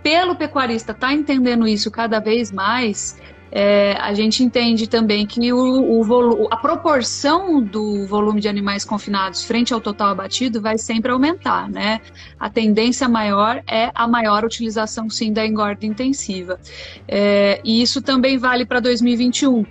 pelo 0.02 0.35
pecuarista 0.35 0.93
estar 0.93 1.09
tá 1.09 1.12
entendendo 1.12 1.67
isso 1.69 1.90
cada 1.90 2.19
vez 2.19 2.50
mais, 2.50 3.19
é, 3.52 3.97
a 4.00 4.14
gente 4.14 4.45
entende 4.45 4.87
também 4.87 5.26
que 5.26 5.52
o, 5.52 6.02
o 6.02 6.49
a 6.50 6.57
proporção 6.57 7.61
do 7.61 8.07
volume 8.07 8.40
de 8.40 8.49
animais 8.49 8.85
confinados 8.85 9.45
frente 9.45 9.75
ao 9.75 9.81
total 9.81 10.09
abatido 10.09 10.61
vai 10.61 10.79
sempre 10.79 11.11
aumentar, 11.11 11.69
né? 11.69 12.00
A 12.38 12.49
tendência 12.49 13.09
maior 13.09 13.62
é 13.67 13.90
a 13.93 14.07
maior 14.07 14.45
utilização, 14.45 15.11
sim, 15.11 15.33
da 15.33 15.45
engorda 15.45 15.85
intensiva. 15.85 16.61
É, 17.09 17.61
e 17.64 17.83
isso 17.83 18.00
também 18.00 18.38
vale 18.38 18.64
para 18.64 18.79
2021. 18.79 19.67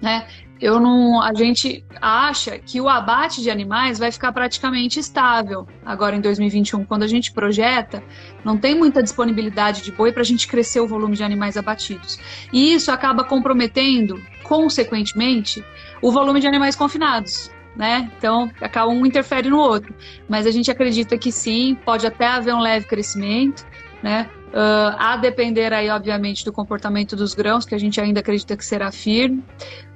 Né? 0.00 0.26
Eu 0.64 0.80
não, 0.80 1.20
a 1.20 1.34
gente 1.34 1.84
acha 2.00 2.58
que 2.58 2.80
o 2.80 2.88
abate 2.88 3.42
de 3.42 3.50
animais 3.50 3.98
vai 3.98 4.10
ficar 4.10 4.32
praticamente 4.32 4.98
estável 4.98 5.68
agora 5.84 6.16
em 6.16 6.22
2021. 6.22 6.86
Quando 6.86 7.02
a 7.02 7.06
gente 7.06 7.32
projeta, 7.32 8.02
não 8.42 8.56
tem 8.56 8.74
muita 8.74 9.02
disponibilidade 9.02 9.82
de 9.82 9.92
boi 9.92 10.10
para 10.10 10.22
a 10.22 10.24
gente 10.24 10.48
crescer 10.48 10.80
o 10.80 10.86
volume 10.86 11.16
de 11.16 11.22
animais 11.22 11.58
abatidos. 11.58 12.18
E 12.50 12.72
isso 12.72 12.90
acaba 12.90 13.22
comprometendo, 13.24 14.18
consequentemente, 14.42 15.62
o 16.00 16.10
volume 16.10 16.40
de 16.40 16.46
animais 16.46 16.74
confinados. 16.74 17.50
Né? 17.76 18.10
Então, 18.16 18.50
acaba 18.58 18.90
um 18.90 19.04
interfere 19.04 19.50
no 19.50 19.58
outro. 19.58 19.94
Mas 20.26 20.46
a 20.46 20.50
gente 20.50 20.70
acredita 20.70 21.18
que 21.18 21.30
sim, 21.30 21.76
pode 21.84 22.06
até 22.06 22.26
haver 22.26 22.54
um 22.54 22.60
leve 22.60 22.86
crescimento, 22.86 23.66
né? 24.02 24.30
Uh, 24.54 24.94
a 24.96 25.16
depender 25.16 25.72
aí, 25.72 25.90
obviamente, 25.90 26.44
do 26.44 26.52
comportamento 26.52 27.16
dos 27.16 27.34
grãos, 27.34 27.64
que 27.64 27.74
a 27.74 27.78
gente 27.78 28.00
ainda 28.00 28.20
acredita 28.20 28.56
que 28.56 28.64
será 28.64 28.92
firme, 28.92 29.42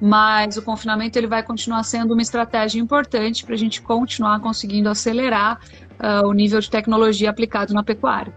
mas 0.00 0.56
o 0.56 0.62
confinamento 0.62 1.16
ele 1.16 1.28
vai 1.28 1.44
continuar 1.44 1.84
sendo 1.84 2.12
uma 2.12 2.22
estratégia 2.22 2.80
importante 2.80 3.44
para 3.44 3.54
a 3.54 3.56
gente 3.56 3.80
continuar 3.80 4.40
conseguindo 4.40 4.88
acelerar 4.88 5.60
uh, 6.00 6.26
o 6.26 6.32
nível 6.32 6.58
de 6.58 6.68
tecnologia 6.68 7.30
aplicado 7.30 7.72
na 7.72 7.84
pecuária. 7.84 8.34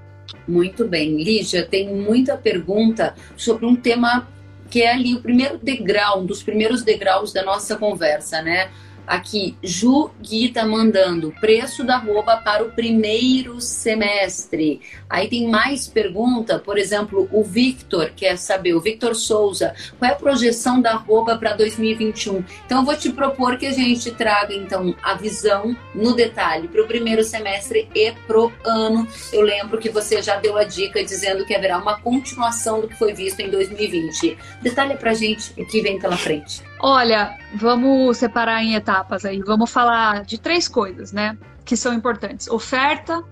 Muito 0.48 0.88
bem, 0.88 1.24
Lígia, 1.24 1.66
tem 1.66 1.92
muita 1.92 2.38
pergunta 2.38 3.16
sobre 3.36 3.66
um 3.66 3.76
tema 3.76 4.28
que 4.70 4.84
é 4.84 4.94
ali 4.94 5.16
o 5.16 5.22
primeiro 5.22 5.58
degrau, 5.58 6.22
um 6.22 6.26
dos 6.28 6.44
primeiros 6.44 6.84
degraus 6.84 7.34
da 7.34 7.44
nossa 7.44 7.76
conversa, 7.76 8.44
né? 8.44 8.70
Aqui, 9.06 9.58
Ju 9.64 10.12
Gui 10.22 10.50
tá 10.50 10.66
mandando 10.66 11.34
preço 11.42 11.84
da 11.84 11.98
roupa 11.98 12.38
para 12.38 12.64
o 12.64 12.72
primeiro 12.72 13.60
semestre. 13.60 14.82
Aí 15.10 15.28
tem 15.28 15.50
mais 15.50 15.88
pergunta, 15.88 16.60
por 16.60 16.78
exemplo, 16.78 17.28
o 17.32 17.44
Victor 17.44 18.12
quer 18.16 18.38
saber, 18.38 18.74
o 18.74 18.82
Victor 18.82 19.16
Souza, 19.16 19.74
qual 20.00 20.10
é 20.10 20.14
a 20.14 20.18
projeção 20.18 20.82
da 20.82 20.94
roupa 20.94 21.38
para 21.38 21.54
2021? 21.54 22.44
Então 22.66 22.80
eu 22.80 22.86
vou 22.86 22.96
te 22.96 23.12
propor 23.12 23.58
que 23.58 23.66
a 23.66 23.72
gente 23.72 24.12
traga 24.12 24.54
então 24.54 24.96
a 25.04 25.14
visão 25.16 25.76
no 25.94 26.14
detalhe 26.16 26.68
para 26.68 26.82
o 26.82 26.88
primeiro 26.88 27.24
semestre 27.24 27.90
e 27.94 28.12
pro 28.26 28.52
ano. 28.64 29.08
Eu 29.34 29.42
lembro 29.42 29.78
que 29.78 29.90
você 29.90 30.22
já 30.22 30.38
deu 30.38 30.58
a 30.58 30.64
dica 30.64 31.04
dizendo 31.04 31.46
que 31.46 31.54
haverá 31.54 31.78
uma 31.78 32.00
continuação 32.00 32.80
do 32.82 32.88
que 32.88 32.98
foi 32.98 33.14
visto 33.14 33.40
em 33.40 33.50
2020. 33.50 34.38
Detalhe 34.62 34.96
para 34.96 35.14
gente 35.14 35.52
o 35.60 35.66
que 35.66 35.82
vem 35.82 36.00
pela 36.00 36.18
frente. 36.18 36.64
Olha, 36.84 37.38
vamos 37.54 38.18
separar 38.18 38.64
em 38.64 38.74
etapas 38.74 39.24
aí. 39.24 39.40
Vamos 39.42 39.70
falar 39.70 40.24
de 40.24 40.40
três 40.40 40.68
coisas, 40.68 41.12
né? 41.12 41.38
Que 41.64 41.78
são 41.78 41.94
importantes: 41.94 42.48
oferta, 42.48 43.24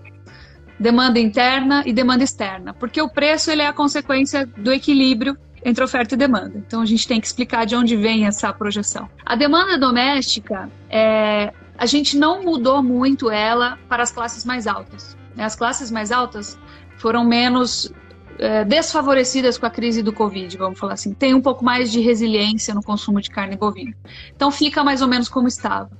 demanda 0.78 1.18
interna 1.18 1.82
e 1.84 1.92
demanda 1.92 2.22
externa. 2.22 2.72
Porque 2.72 3.02
o 3.02 3.08
preço 3.08 3.50
ele 3.50 3.62
é 3.62 3.66
a 3.66 3.72
consequência 3.72 4.46
do 4.46 4.72
equilíbrio 4.72 5.36
entre 5.64 5.82
oferta 5.82 6.14
e 6.14 6.16
demanda. 6.16 6.52
Então 6.56 6.80
a 6.80 6.86
gente 6.86 7.06
tem 7.06 7.20
que 7.20 7.26
explicar 7.26 7.66
de 7.66 7.74
onde 7.74 7.96
vem 7.96 8.26
essa 8.26 8.52
projeção. 8.52 9.10
A 9.26 9.34
demanda 9.34 9.76
doméstica, 9.76 10.70
é, 10.88 11.52
a 11.76 11.86
gente 11.86 12.16
não 12.16 12.42
mudou 12.42 12.82
muito 12.82 13.30
ela 13.30 13.78
para 13.88 14.02
as 14.02 14.12
classes 14.12 14.44
mais 14.44 14.66
altas. 14.66 15.16
Né? 15.34 15.44
As 15.44 15.56
classes 15.56 15.90
mais 15.90 16.12
altas 16.12 16.58
foram 16.98 17.24
menos 17.24 17.92
é, 18.40 18.64
desfavorecidas 18.64 19.58
com 19.58 19.66
a 19.66 19.70
crise 19.70 20.02
do 20.02 20.12
Covid, 20.12 20.56
vamos 20.56 20.78
falar 20.78 20.94
assim. 20.94 21.12
Tem 21.12 21.34
um 21.34 21.42
pouco 21.42 21.64
mais 21.64 21.92
de 21.92 22.00
resiliência 22.00 22.74
no 22.74 22.82
consumo 22.82 23.20
de 23.20 23.30
carne 23.30 23.56
bovina. 23.56 23.94
Então 24.34 24.50
fica 24.50 24.82
mais 24.82 25.02
ou 25.02 25.08
menos 25.08 25.28
como 25.28 25.46
estava. 25.46 25.90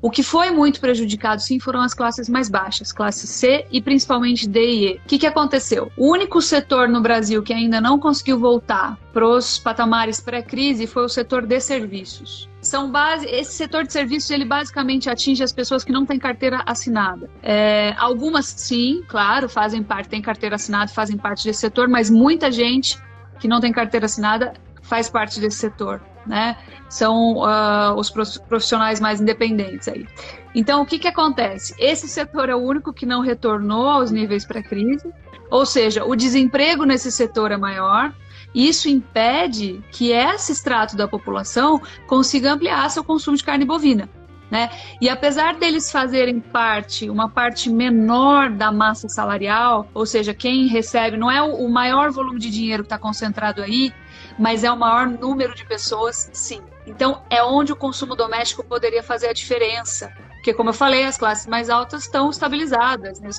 O 0.00 0.10
que 0.10 0.22
foi 0.22 0.50
muito 0.50 0.80
prejudicado, 0.80 1.40
sim, 1.40 1.58
foram 1.58 1.80
as 1.80 1.94
classes 1.94 2.28
mais 2.28 2.50
baixas, 2.50 2.92
classe 2.92 3.26
C 3.26 3.66
e 3.70 3.80
principalmente 3.80 4.48
D 4.48 4.60
e 4.60 4.86
E. 4.86 4.94
O 4.96 5.00
que, 5.06 5.18
que 5.18 5.26
aconteceu? 5.26 5.90
O 5.96 6.10
único 6.10 6.42
setor 6.42 6.88
no 6.88 7.00
Brasil 7.00 7.42
que 7.42 7.52
ainda 7.52 7.80
não 7.80 7.98
conseguiu 7.98 8.38
voltar 8.38 8.98
para 9.12 9.26
os 9.26 9.58
patamares 9.58 10.20
pré-crise 10.20 10.86
foi 10.86 11.04
o 11.04 11.08
setor 11.08 11.46
de 11.46 11.58
serviços. 11.60 12.48
São 12.64 12.90
base, 12.90 13.26
esse 13.26 13.52
setor 13.52 13.84
de 13.84 13.92
serviços 13.92 14.30
ele 14.30 14.44
basicamente 14.44 15.08
atinge 15.08 15.42
as 15.42 15.52
pessoas 15.52 15.84
que 15.84 15.92
não 15.92 16.04
têm 16.04 16.18
carteira 16.18 16.62
assinada. 16.66 17.30
É, 17.42 17.94
algumas, 17.98 18.46
sim, 18.46 19.04
claro, 19.06 19.48
fazem 19.48 19.82
parte, 19.82 20.08
têm 20.08 20.22
carteira 20.22 20.56
assinada, 20.56 20.90
fazem 20.90 21.16
parte 21.16 21.44
desse 21.44 21.60
setor, 21.60 21.88
mas 21.88 22.10
muita 22.10 22.50
gente 22.50 22.98
que 23.38 23.46
não 23.46 23.60
tem 23.60 23.70
carteira 23.70 24.06
assinada 24.06 24.54
faz 24.82 25.08
parte 25.08 25.38
desse 25.38 25.58
setor 25.58 26.00
né? 26.26 26.56
São 26.88 27.36
uh, 27.36 27.94
os 27.96 28.10
profissionais 28.10 29.00
mais 29.00 29.20
independentes 29.20 29.88
aí. 29.88 30.06
Então, 30.54 30.82
o 30.82 30.86
que, 30.86 30.98
que 30.98 31.08
acontece? 31.08 31.74
Esse 31.78 32.08
setor 32.08 32.48
é 32.48 32.54
o 32.54 32.58
único 32.58 32.92
que 32.92 33.04
não 33.04 33.20
retornou 33.20 33.88
aos 33.88 34.10
níveis 34.10 34.44
pré-crise. 34.44 35.12
Ou 35.50 35.66
seja, 35.66 36.04
o 36.04 36.16
desemprego 36.16 36.84
nesse 36.84 37.12
setor 37.12 37.52
é 37.52 37.56
maior, 37.56 38.12
isso 38.54 38.88
impede 38.88 39.82
que 39.90 40.12
esse 40.12 40.52
extrato 40.52 40.96
da 40.96 41.08
população 41.08 41.80
consiga 42.06 42.52
ampliar 42.52 42.88
seu 42.90 43.02
consumo 43.02 43.36
de 43.36 43.44
carne 43.44 43.64
bovina. 43.64 44.08
Né? 44.50 44.70
E 45.00 45.08
apesar 45.08 45.54
deles 45.54 45.90
fazerem 45.90 46.38
parte, 46.38 47.10
uma 47.10 47.28
parte 47.28 47.68
menor 47.68 48.50
da 48.50 48.70
massa 48.70 49.08
salarial, 49.08 49.88
ou 49.92 50.06
seja, 50.06 50.32
quem 50.32 50.68
recebe 50.68 51.16
não 51.16 51.30
é 51.30 51.42
o 51.42 51.68
maior 51.68 52.12
volume 52.12 52.38
de 52.38 52.50
dinheiro 52.50 52.84
que 52.84 52.86
está 52.86 52.98
concentrado 52.98 53.62
aí, 53.62 53.92
mas 54.38 54.62
é 54.62 54.70
o 54.70 54.76
maior 54.76 55.08
número 55.08 55.54
de 55.54 55.64
pessoas, 55.64 56.30
sim. 56.32 56.62
Então 56.86 57.22
é 57.30 57.42
onde 57.42 57.72
o 57.72 57.76
consumo 57.76 58.14
doméstico 58.14 58.62
poderia 58.62 59.02
fazer 59.02 59.28
a 59.28 59.32
diferença. 59.32 60.12
Porque, 60.34 60.52
como 60.52 60.68
eu 60.68 60.74
falei, 60.74 61.04
as 61.04 61.16
classes 61.16 61.46
mais 61.46 61.70
altas 61.70 62.02
estão 62.02 62.28
estabilizadas. 62.28 63.18
Né? 63.18 63.30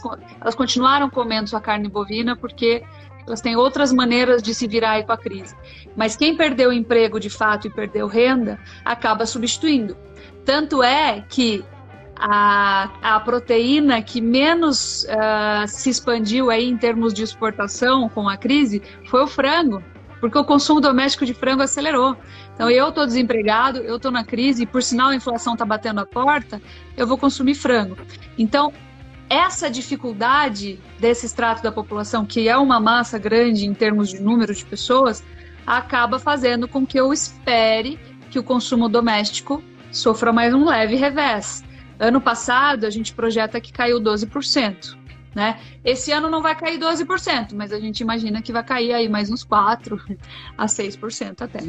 Elas 0.41 0.55
continuaram 0.55 1.07
comendo 1.07 1.47
sua 1.47 1.61
carne 1.61 1.87
bovina 1.87 2.35
porque 2.35 2.83
elas 3.25 3.41
têm 3.41 3.55
outras 3.55 3.91
maneiras 3.91 4.41
de 4.41 4.53
se 4.53 4.67
virar 4.67 4.91
aí 4.91 5.03
com 5.03 5.11
a 5.11 5.17
crise. 5.17 5.55
Mas 5.95 6.15
quem 6.15 6.35
perdeu 6.35 6.71
emprego 6.71 7.19
de 7.19 7.29
fato 7.29 7.67
e 7.67 7.69
perdeu 7.69 8.07
renda, 8.07 8.59
acaba 8.83 9.25
substituindo. 9.25 9.97
Tanto 10.43 10.83
é 10.83 11.23
que 11.27 11.65
a, 12.15 12.89
a 13.01 13.19
proteína 13.19 14.01
que 14.01 14.21
menos 14.21 15.03
uh, 15.03 15.67
se 15.67 15.89
expandiu 15.89 16.49
aí 16.49 16.65
em 16.65 16.77
termos 16.77 17.13
de 17.13 17.23
exportação 17.23 18.07
com 18.09 18.29
a 18.29 18.37
crise 18.37 18.81
foi 19.09 19.23
o 19.23 19.27
frango, 19.27 19.83
porque 20.21 20.37
o 20.37 20.45
consumo 20.45 20.79
doméstico 20.79 21.25
de 21.25 21.33
frango 21.33 21.61
acelerou. 21.61 22.15
Então 22.53 22.69
eu 22.69 22.89
estou 22.89 23.05
desempregado, 23.05 23.79
eu 23.79 23.97
estou 23.97 24.11
na 24.11 24.23
crise, 24.23 24.63
e 24.63 24.65
por 24.65 24.81
sinal 24.81 25.09
a 25.09 25.15
inflação 25.15 25.53
está 25.53 25.65
batendo 25.65 25.99
a 25.99 26.05
porta, 26.05 26.61
eu 26.95 27.05
vou 27.05 27.17
consumir 27.17 27.55
frango. 27.55 27.97
Então 28.37 28.71
essa 29.29 29.69
dificuldade 29.69 30.79
desse 30.99 31.25
extrato 31.25 31.63
da 31.63 31.71
população, 31.71 32.25
que 32.25 32.47
é 32.47 32.57
uma 32.57 32.79
massa 32.79 33.17
grande 33.17 33.65
em 33.65 33.73
termos 33.73 34.09
de 34.09 34.21
número 34.21 34.53
de 34.53 34.63
pessoas, 34.65 35.23
acaba 35.65 36.19
fazendo 36.19 36.67
com 36.67 36.85
que 36.85 36.99
eu 36.99 37.11
espere 37.11 37.99
que 38.29 38.37
o 38.37 38.43
consumo 38.43 38.87
doméstico 38.87 39.63
sofra 39.91 40.31
mais 40.31 40.53
um 40.53 40.65
leve 40.65 40.95
revés. 40.95 41.63
Ano 41.99 42.19
passado, 42.19 42.85
a 42.85 42.89
gente 42.89 43.13
projeta 43.13 43.59
que 43.61 43.71
caiu 43.71 43.99
12%. 43.99 44.97
Né? 45.33 45.59
Esse 45.83 46.13
ano 46.13 46.29
não 46.29 46.41
vai 46.41 46.55
cair 46.55 46.79
12%, 46.79 47.53
mas 47.53 47.73
a 47.73 47.79
gente 47.79 47.99
imagina 47.99 48.41
que 48.41 48.53
vai 48.53 48.63
cair 48.63 48.93
aí 48.93 49.09
mais 49.09 49.29
uns 49.29 49.43
4 49.43 50.01
a 50.57 50.65
6% 50.65 51.41
até. 51.41 51.59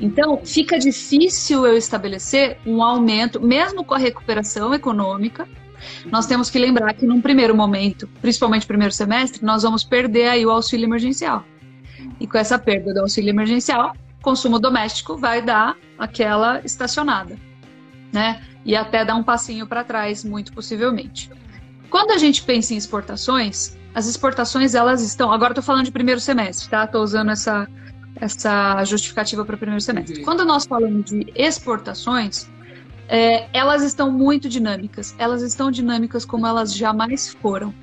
Então, 0.00 0.40
fica 0.44 0.78
difícil 0.78 1.66
eu 1.66 1.76
estabelecer 1.76 2.58
um 2.64 2.80
aumento, 2.80 3.40
mesmo 3.40 3.84
com 3.84 3.94
a 3.94 3.98
recuperação 3.98 4.72
econômica. 4.72 5.48
Nós 6.06 6.26
temos 6.26 6.50
que 6.50 6.58
lembrar 6.58 6.92
que 6.94 7.06
num 7.06 7.20
primeiro 7.20 7.54
momento, 7.54 8.08
principalmente 8.20 8.62
no 8.62 8.68
primeiro 8.68 8.92
semestre, 8.92 9.44
nós 9.44 9.62
vamos 9.62 9.84
perder 9.84 10.28
aí 10.28 10.46
o 10.46 10.50
auxílio 10.50 10.86
emergencial. 10.86 11.44
E 12.20 12.26
com 12.26 12.38
essa 12.38 12.58
perda 12.58 12.94
do 12.94 13.00
auxílio 13.00 13.30
emergencial, 13.30 13.94
consumo 14.22 14.58
doméstico 14.58 15.16
vai 15.16 15.42
dar 15.42 15.76
aquela 15.98 16.60
estacionada 16.64 17.48
né? 18.12 18.42
E 18.64 18.76
até 18.76 19.04
dar 19.04 19.14
um 19.14 19.22
passinho 19.22 19.66
para 19.66 19.84
trás, 19.84 20.24
muito 20.24 20.52
possivelmente. 20.52 21.30
Quando 21.90 22.10
a 22.10 22.18
gente 22.18 22.42
pensa 22.42 22.74
em 22.74 22.76
exportações, 22.76 23.76
as 23.94 24.06
exportações 24.06 24.74
elas 24.74 25.02
estão. 25.02 25.32
Agora 25.32 25.52
estou 25.52 25.64
falando 25.64 25.84
de 25.84 25.92
primeiro 25.92 26.20
semestre, 26.20 26.68
tá? 26.68 26.84
Estou 26.84 27.02
usando 27.02 27.30
essa, 27.30 27.66
essa 28.16 28.84
justificativa 28.84 29.44
para 29.44 29.54
o 29.54 29.58
primeiro 29.58 29.80
semestre. 29.80 30.22
Quando 30.22 30.44
nós 30.44 30.66
falamos 30.66 31.06
de 31.06 31.32
exportações, 31.34 32.48
é, 33.08 33.48
elas 33.52 33.82
estão 33.82 34.10
muito 34.12 34.48
dinâmicas. 34.48 35.14
Elas 35.18 35.42
estão 35.42 35.70
dinâmicas 35.70 36.24
como 36.24 36.46
elas 36.46 36.74
jamais 36.74 37.32
foram. 37.34 37.74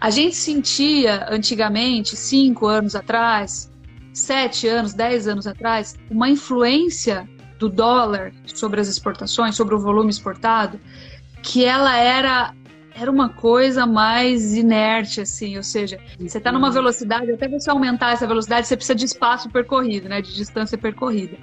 A 0.00 0.10
gente 0.10 0.34
sentia 0.34 1.26
antigamente, 1.30 2.16
cinco 2.16 2.66
anos 2.66 2.96
atrás, 2.96 3.70
sete 4.12 4.66
anos, 4.66 4.92
dez 4.92 5.28
anos 5.28 5.46
atrás, 5.46 5.96
uma 6.10 6.28
influência 6.28 7.28
do 7.58 7.68
dólar 7.68 8.32
sobre 8.46 8.80
as 8.80 8.88
exportações, 8.88 9.54
sobre 9.54 9.76
o 9.76 9.78
volume 9.78 10.10
exportado, 10.10 10.80
que 11.40 11.64
ela 11.64 11.96
era 11.96 12.52
era 12.94 13.10
uma 13.10 13.30
coisa 13.30 13.86
mais 13.86 14.54
inerte, 14.54 15.22
assim, 15.22 15.56
ou 15.56 15.62
seja, 15.62 15.98
você 16.20 16.36
está 16.36 16.52
numa 16.52 16.70
velocidade, 16.70 17.32
até 17.32 17.48
você 17.48 17.70
aumentar 17.70 18.12
essa 18.12 18.26
velocidade, 18.26 18.66
você 18.66 18.76
precisa 18.76 18.94
de 18.94 19.06
espaço 19.06 19.48
percorrido, 19.48 20.10
né, 20.10 20.20
de 20.20 20.34
distância 20.34 20.76
percorrida. 20.76 21.38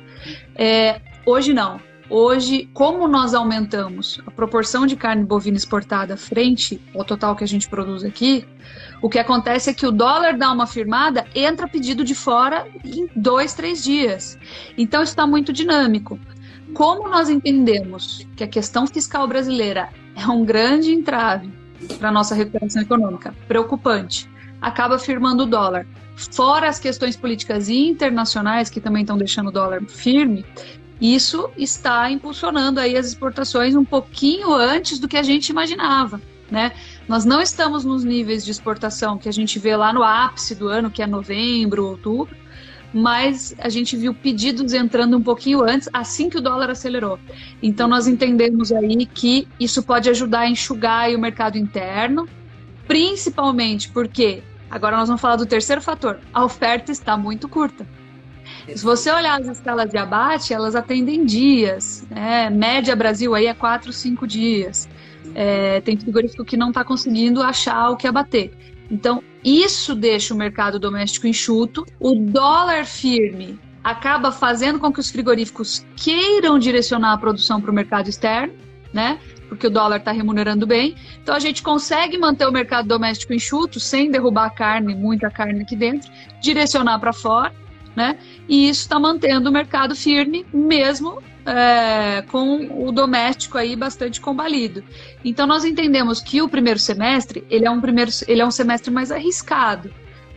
É, 0.56 1.02
hoje 1.26 1.52
não. 1.52 1.80
Hoje, 2.10 2.67
como 2.74 3.08
nós 3.08 3.36
aumentamos 3.36 4.19
a 4.26 4.32
proporção 4.32 4.88
de 4.88 4.95
carne 4.95 5.24
bovina 5.24 5.56
exportada 5.56 6.17
frente 6.17 6.82
ao 6.95 7.06
total 7.06 7.36
que 7.36 7.43
a 7.43 7.48
gente 7.48 7.69
produz 7.69 8.04
aqui, 8.04 8.48
o 9.00 9.08
que 9.08 9.19
acontece 9.19 9.69
é 9.69 9.74
que 9.76 9.86
o 9.86 9.91
dólar 9.91 10.36
dá 10.36 10.52
uma 10.52 10.65
firmada, 10.65 11.28
entra 11.36 11.67
pedido 11.67 12.04
de 12.04 12.15
fora 12.15 12.65
em 12.84 13.08
dois, 13.15 13.54
três 13.54 13.84
dias. 13.84 14.39
Então 14.76 15.04
está 15.04 15.28
muito 15.28 15.54
dinâmico. 15.54 16.19
Como 16.74 17.08
nós 17.08 17.30
entendemos 17.30 18.28
que 18.36 18.43
a 18.43 18.48
questão 18.48 18.88
fiscal 18.88 19.28
brasileira 19.28 19.89
é 20.15 20.26
um 20.26 20.43
grande 20.43 20.91
entrave 20.91 21.52
para 22.00 22.10
a 22.10 22.12
nossa 22.12 22.34
recuperação 22.34 22.82
econômica, 22.82 23.36
preocupante, 23.48 24.28
acaba 24.60 24.98
firmando 24.98 25.43
o 25.43 25.45
dólar. 25.45 25.86
Fora 26.15 26.67
as 26.67 26.80
questões 26.80 27.15
políticas 27.15 27.69
internacionais 27.69 28.69
que 28.69 28.82
também 28.82 29.04
estão 29.04 29.17
deixando 29.17 29.48
o 29.48 29.52
dólar 29.52 29.82
firme, 29.86 30.43
isso 30.99 31.49
está 31.57 32.12
impulsionando 32.12 32.79
aí 32.79 32.97
as 32.97 33.07
exportações 33.07 33.75
um 33.75 33.85
pouquinho 33.85 34.53
antes 34.53 34.99
do 34.99 35.07
que 35.07 35.17
a 35.17 35.23
gente 35.23 35.49
imaginava, 35.49 36.21
né? 36.51 36.73
Nós 37.07 37.23
não 37.23 37.41
estamos 37.41 37.85
nos 37.85 38.03
níveis 38.03 38.43
de 38.43 38.51
exportação 38.51 39.17
que 39.17 39.29
a 39.29 39.31
gente 39.31 39.57
vê 39.59 39.75
lá 39.75 39.93
no 39.93 40.03
ápice 40.03 40.53
do 40.53 40.67
ano, 40.67 40.91
que 40.91 41.01
é 41.01 41.07
novembro, 41.07 41.85
outubro, 41.85 42.35
mas 42.93 43.55
a 43.59 43.69
gente 43.69 43.95
viu 43.95 44.13
pedidos 44.13 44.73
entrando 44.73 45.15
um 45.15 45.21
pouquinho 45.21 45.62
antes, 45.62 45.88
assim 45.93 46.29
que 46.29 46.38
o 46.38 46.41
dólar 46.41 46.69
acelerou. 46.69 47.19
Então 47.62 47.88
nós 47.88 48.07
entendemos 48.07 48.71
aí 48.71 49.05
que 49.05 49.47
isso 49.59 49.83
pode 49.83 50.09
ajudar 50.09 50.41
a 50.41 50.49
enxugar 50.49 51.09
o 51.12 51.19
mercado 51.19 51.57
interno, 51.57 52.27
principalmente 52.88 53.89
porque 53.89 54.43
agora 54.69 54.97
nós 54.97 55.07
vamos 55.07 55.21
falar 55.21 55.35
do 55.35 55.45
terceiro 55.45 55.81
fator, 55.81 56.19
a 56.33 56.43
oferta 56.43 56.91
está 56.91 57.15
muito 57.15 57.47
curta. 57.47 57.88
Se 58.75 58.84
você 58.84 59.12
olhar 59.12 59.39
as 59.39 59.47
escalas 59.47 59.89
de 59.89 59.97
abate, 59.97 60.53
elas 60.53 60.75
atendem 60.75 61.25
dias, 61.25 62.05
né? 62.10 62.49
Média 62.49 62.95
Brasil 62.95 63.34
aí 63.34 63.47
é 63.47 63.53
4, 63.53 63.91
5 63.91 64.27
dias. 64.27 64.88
É, 65.36 65.82
tem 65.82 65.97
frigorífico 65.97 66.45
que 66.45 66.58
não 66.58 66.69
está 66.69 66.84
conseguindo 66.84 67.41
achar 67.41 67.89
o 67.89 67.97
que 67.97 68.08
abater. 68.08 68.51
Então, 68.89 69.23
isso 69.43 69.93
deixa 69.95 70.34
o 70.34 70.38
mercado 70.38 70.79
doméstico 70.79 71.27
enxuto. 71.27 71.86
O 71.99 72.15
dólar 72.15 72.86
firme 72.86 73.60
acaba 73.84 74.32
fazendo 74.32 74.79
com 74.79 74.91
que 74.91 74.99
os 74.99 75.10
frigoríficos 75.10 75.86
queiram 75.95 76.60
direcionar 76.60 77.13
a 77.13 77.17
produção 77.17 77.62
para 77.62 77.71
o 77.71 77.73
mercado 77.73 78.10
externo, 78.10 78.53
né? 78.93 79.19
Porque 79.47 79.67
o 79.67 79.69
dólar 79.69 79.97
está 79.97 80.12
remunerando 80.12 80.67
bem. 80.67 80.95
Então 81.21 81.34
a 81.36 81.39
gente 81.39 81.63
consegue 81.63 82.17
manter 82.17 82.45
o 82.45 82.51
mercado 82.51 82.88
doméstico 82.88 83.34
enxuto 83.34 83.79
sem 83.79 84.12
derrubar 84.12 84.45
a 84.45 84.49
carne, 84.49 84.93
muita 84.95 85.29
carne 85.29 85.62
aqui 85.62 85.75
dentro, 85.75 86.12
direcionar 86.41 86.99
para 86.99 87.13
fora, 87.13 87.53
né? 87.95 88.17
E 88.47 88.69
isso 88.69 88.82
está 88.82 88.99
mantendo 88.99 89.49
o 89.49 89.54
mercado 89.54 89.95
firme, 89.95 90.45
mesmo 90.54 91.21
é, 91.45 92.21
com 92.23 92.88
o 92.88 92.91
doméstico 92.91 93.58
aí 93.58 93.75
bastante 93.75 94.21
combalido. 94.21 94.84
Então 95.23 95.47
nós 95.47 95.65
entendemos 95.65 96.21
que 96.21 96.41
o 96.41 96.49
primeiro 96.49 96.80
semestre 96.80 97.45
ele 97.49 97.65
é 97.65 97.71
um 97.71 97.82
primeiro 97.82 98.12
ele 98.28 98.41
é 98.41 98.45
um 98.45 98.52
semestre 98.52 98.91
mais 98.91 99.12
arriscado, 99.12 99.91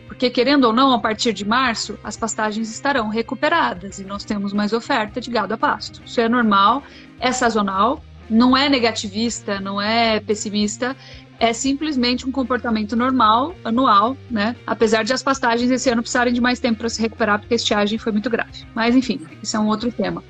porque 0.07 0.29
querendo 0.29 0.65
ou 0.65 0.73
não, 0.73 0.91
a 0.91 0.99
partir 0.99 1.33
de 1.33 1.45
março 1.45 1.97
as 2.03 2.17
pastagens 2.17 2.69
estarão 2.69 3.09
recuperadas 3.09 3.99
e 3.99 4.03
nós 4.03 4.23
temos 4.23 4.53
mais 4.53 4.73
oferta 4.73 5.21
de 5.21 5.29
gado 5.29 5.53
a 5.53 5.57
pasto. 5.57 6.01
Isso 6.05 6.19
é 6.19 6.27
normal, 6.27 6.83
é 7.19 7.31
sazonal, 7.31 8.03
não 8.29 8.55
é 8.55 8.69
negativista, 8.69 9.59
não 9.59 9.81
é 9.81 10.19
pessimista, 10.19 10.95
é 11.43 11.51
simplesmente 11.51 12.25
um 12.25 12.31
comportamento 12.31 12.95
normal, 12.95 13.53
anual, 13.65 14.15
né? 14.31 14.55
Apesar 14.65 15.03
de 15.03 15.11
as 15.11 15.21
pastagens 15.21 15.69
esse 15.69 15.89
ano 15.89 16.01
precisarem 16.01 16.31
de 16.31 16.39
mais 16.39 16.57
tempo 16.57 16.79
para 16.79 16.87
se 16.87 17.01
recuperar, 17.01 17.37
porque 17.37 17.53
a 17.53 17.57
estiagem 17.57 17.99
foi 17.99 18.13
muito 18.13 18.29
grave. 18.29 18.65
Mas, 18.73 18.95
enfim, 18.95 19.19
isso 19.41 19.57
é 19.57 19.59
um 19.59 19.67
outro 19.67 19.91
tema. 19.91 20.23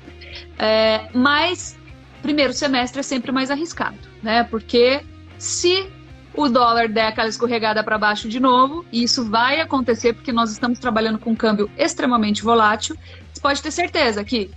É, 0.58 1.08
mas 1.14 1.78
primeiro 2.20 2.52
semestre 2.52 2.98
é 2.98 3.02
sempre 3.04 3.30
mais 3.30 3.48
arriscado, 3.48 3.96
né? 4.24 4.42
Porque 4.42 5.02
se 5.38 5.86
o 6.34 6.48
dólar 6.48 6.88
der 6.88 7.06
aquela 7.06 7.28
escorregada 7.28 7.84
para 7.84 7.96
baixo 7.96 8.28
de 8.28 8.40
novo, 8.40 8.84
e 8.90 9.04
isso 9.04 9.24
vai 9.24 9.60
acontecer 9.60 10.14
porque 10.14 10.32
nós 10.32 10.50
estamos 10.50 10.80
trabalhando 10.80 11.20
com 11.20 11.30
um 11.30 11.36
câmbio 11.36 11.70
extremamente 11.78 12.42
volátil, 12.42 12.96
você 13.32 13.40
pode 13.40 13.62
ter 13.62 13.70
certeza 13.70 14.24
que 14.24 14.50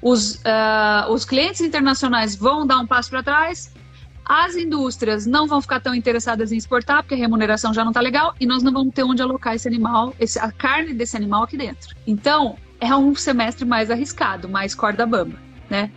os, 0.00 0.36
uh, 0.36 1.10
os 1.10 1.24
clientes 1.24 1.60
internacionais 1.60 2.36
vão 2.36 2.64
dar 2.64 2.78
um 2.78 2.86
passo 2.86 3.10
para 3.10 3.24
trás, 3.24 3.72
as 4.32 4.54
indústrias 4.54 5.26
não 5.26 5.48
vão 5.48 5.60
ficar 5.60 5.80
tão 5.80 5.92
interessadas 5.92 6.52
em 6.52 6.56
exportar, 6.56 7.02
porque 7.02 7.16
a 7.16 7.18
remuneração 7.18 7.74
já 7.74 7.82
não 7.82 7.90
está 7.90 8.00
legal, 8.00 8.32
e 8.38 8.46
nós 8.46 8.62
não 8.62 8.72
vamos 8.72 8.94
ter 8.94 9.02
onde 9.02 9.20
alocar 9.20 9.56
esse 9.56 9.66
animal, 9.66 10.14
esse, 10.20 10.38
a 10.38 10.52
carne 10.52 10.94
desse 10.94 11.16
animal 11.16 11.42
aqui 11.42 11.56
dentro. 11.56 11.96
Então, 12.06 12.56
é 12.78 12.94
um 12.94 13.12
semestre 13.12 13.64
mais 13.64 13.90
arriscado, 13.90 14.48
mais 14.48 14.72
corda 14.72 15.04
bamba, 15.04 15.36
né? 15.68 15.90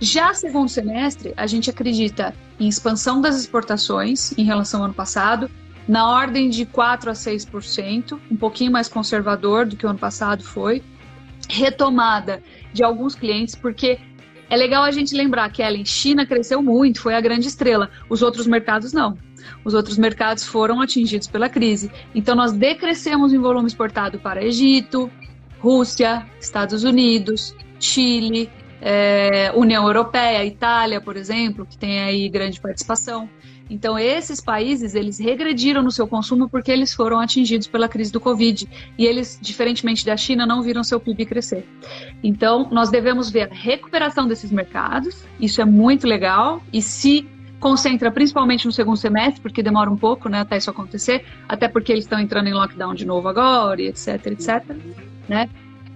Já 0.00 0.34
segundo 0.34 0.68
semestre, 0.68 1.32
a 1.36 1.46
gente 1.46 1.70
acredita 1.70 2.34
em 2.58 2.66
expansão 2.66 3.20
das 3.20 3.38
exportações 3.38 4.36
em 4.36 4.42
relação 4.42 4.80
ao 4.80 4.86
ano 4.86 4.94
passado, 4.94 5.48
na 5.86 6.10
ordem 6.10 6.50
de 6.50 6.66
4 6.66 7.10
a 7.10 7.14
6%, 7.14 8.18
um 8.28 8.36
pouquinho 8.36 8.72
mais 8.72 8.88
conservador 8.88 9.64
do 9.64 9.76
que 9.76 9.86
o 9.86 9.88
ano 9.88 10.00
passado 10.00 10.42
foi. 10.42 10.82
Retomada 11.48 12.42
de 12.72 12.82
alguns 12.82 13.14
clientes, 13.14 13.54
porque 13.54 14.00
é 14.50 14.56
legal 14.56 14.82
a 14.82 14.90
gente 14.90 15.14
lembrar 15.14 15.50
que 15.50 15.62
ela 15.62 15.76
em 15.76 15.84
China 15.84 16.26
cresceu 16.26 16.62
muito, 16.62 17.00
foi 17.00 17.14
a 17.14 17.20
grande 17.20 17.48
estrela. 17.48 17.90
Os 18.08 18.22
outros 18.22 18.46
mercados 18.46 18.92
não. 18.92 19.16
Os 19.64 19.74
outros 19.74 19.98
mercados 19.98 20.44
foram 20.44 20.80
atingidos 20.80 21.26
pela 21.26 21.48
crise. 21.48 21.90
Então 22.14 22.34
nós 22.34 22.52
decrescemos 22.52 23.32
em 23.32 23.38
volume 23.38 23.66
exportado 23.66 24.18
para 24.18 24.42
Egito, 24.44 25.10
Rússia, 25.60 26.26
Estados 26.40 26.84
Unidos, 26.84 27.54
Chile, 27.78 28.50
é, 28.80 29.52
União 29.54 29.86
Europeia, 29.86 30.44
Itália, 30.44 31.00
por 31.00 31.16
exemplo, 31.16 31.66
que 31.66 31.76
tem 31.76 32.00
aí 32.00 32.28
grande 32.28 32.60
participação. 32.60 33.28
Então, 33.70 33.98
esses 33.98 34.40
países, 34.40 34.94
eles 34.94 35.18
regrediram 35.18 35.82
no 35.82 35.90
seu 35.90 36.06
consumo 36.06 36.48
porque 36.48 36.70
eles 36.70 36.94
foram 36.94 37.18
atingidos 37.18 37.66
pela 37.66 37.88
crise 37.88 38.10
do 38.10 38.20
Covid. 38.20 38.68
E 38.96 39.04
eles, 39.04 39.38
diferentemente 39.40 40.04
da 40.04 40.16
China, 40.16 40.46
não 40.46 40.62
viram 40.62 40.82
seu 40.82 40.98
PIB 40.98 41.26
crescer. 41.26 41.66
Então, 42.22 42.68
nós 42.70 42.90
devemos 42.90 43.30
ver 43.30 43.50
a 43.50 43.54
recuperação 43.54 44.26
desses 44.26 44.50
mercados. 44.50 45.24
Isso 45.38 45.60
é 45.60 45.64
muito 45.64 46.06
legal. 46.06 46.62
E 46.72 46.80
se 46.80 47.28
concentra 47.60 48.10
principalmente 48.10 48.66
no 48.66 48.72
segundo 48.72 48.96
semestre, 48.96 49.40
porque 49.40 49.62
demora 49.62 49.90
um 49.90 49.96
pouco 49.96 50.28
né, 50.28 50.40
até 50.40 50.56
isso 50.56 50.70
acontecer, 50.70 51.24
até 51.48 51.68
porque 51.68 51.92
eles 51.92 52.04
estão 52.04 52.18
entrando 52.18 52.46
em 52.46 52.54
lockdown 52.54 52.94
de 52.94 53.04
novo 53.04 53.28
agora, 53.28 53.82
etc, 53.82 54.26
etc. 54.26 54.64
Né? 55.28 55.48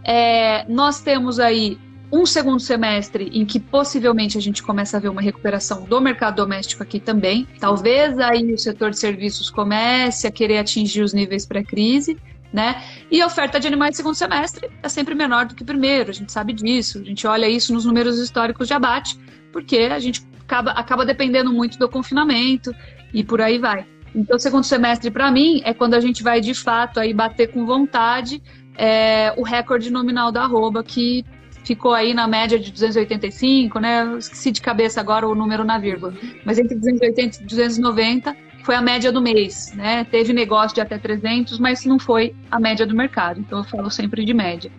É, 0.05 0.67
nós 0.69 1.01
temos 1.01 1.39
aí 1.39 1.79
um 2.12 2.27
segundo 2.27 2.61
semestre 2.61 3.31
em 3.33 3.46
que 3.46 3.59
possivelmente 3.59 4.37
a 4.37 4.40
gente 4.40 4.62
começa 4.62 4.98
a 4.98 5.01
ver 5.01 5.09
uma 5.09 5.22
recuperação 5.22 5.85
do 5.85 5.98
mercado 5.98 6.37
doméstico 6.37 6.83
aqui 6.83 7.01
também. 7.01 7.48
Talvez 7.59 8.18
aí 8.18 8.53
o 8.53 8.59
setor 8.59 8.90
de 8.90 8.98
serviços 8.98 9.48
comece 9.48 10.27
a 10.27 10.31
querer 10.31 10.59
atingir 10.59 11.01
os 11.01 11.14
níveis 11.14 11.46
pré-crise. 11.46 12.18
Né? 12.53 12.83
E 13.11 13.22
a 13.22 13.27
oferta 13.27 13.59
de 13.59 13.66
animais 13.66 13.96
segundo 13.96 14.14
semestre 14.14 14.68
é 14.83 14.88
sempre 14.90 15.14
menor 15.14 15.46
do 15.46 15.55
que 15.55 15.64
primeiro, 15.64 16.11
a 16.11 16.12
gente 16.12 16.31
sabe 16.31 16.53
disso, 16.53 16.98
a 16.98 17.03
gente 17.03 17.27
olha 17.27 17.48
isso 17.48 17.72
nos 17.72 17.87
números 17.87 18.18
históricos 18.18 18.68
de 18.68 18.75
abate, 18.75 19.18
porque 19.51 19.88
a 19.90 19.98
gente 19.98 20.22
acaba, 20.42 20.72
acaba 20.72 21.07
dependendo 21.07 21.51
muito 21.51 21.79
do 21.79 21.88
confinamento 21.88 22.70
e 23.14 23.25
por 23.25 23.40
aí 23.40 23.57
vai. 23.57 23.87
Então, 24.14 24.38
segundo 24.38 24.64
semestre, 24.64 25.11
para 25.11 25.31
mim, 25.31 25.62
é 25.64 25.72
quando 25.72 25.94
a 25.94 26.01
gente 26.01 26.22
vai 26.22 26.42
de 26.42 26.53
fato 26.53 27.01
aí 27.01 27.14
bater 27.14 27.51
com 27.51 27.64
vontade 27.64 28.42
é, 28.77 29.33
o 29.38 29.42
recorde 29.42 29.90
nominal 29.90 30.31
da 30.31 30.42
arroba, 30.42 30.85
que 30.85 31.25
ficou 31.64 31.92
aí 31.94 32.14
na 32.14 32.27
média 32.27 32.59
de 32.59 32.70
285, 32.70 33.79
né? 33.79 34.03
Eu 34.03 34.18
esqueci 34.18 34.51
de 34.51 34.61
cabeça 34.61 35.01
agora 35.01 35.29
o 35.29 35.35
número 35.35 35.64
na 35.64 35.79
vírgula. 35.79 36.14
Mas 36.44 36.59
entre 36.59 36.77
280 36.77 37.42
e 37.42 37.44
290 37.44 38.37
foi 38.64 38.75
a 38.75 38.83
média 38.83 39.11
do 39.11 39.20
mês, 39.20 39.72
né? 39.75 40.05
Teve 40.05 40.33
negócio 40.33 40.75
de 40.75 40.81
até 40.81 40.98
300, 40.98 41.59
mas 41.59 41.85
não 41.85 41.98
foi 41.98 42.35
a 42.51 42.61
média 42.61 42.87
do 42.87 42.94
mercado. 42.94 43.40
Então 43.40 43.59
eu 43.59 43.64
falo 43.64 43.90
sempre 43.90 44.25
de 44.25 44.33
média. 44.33 44.70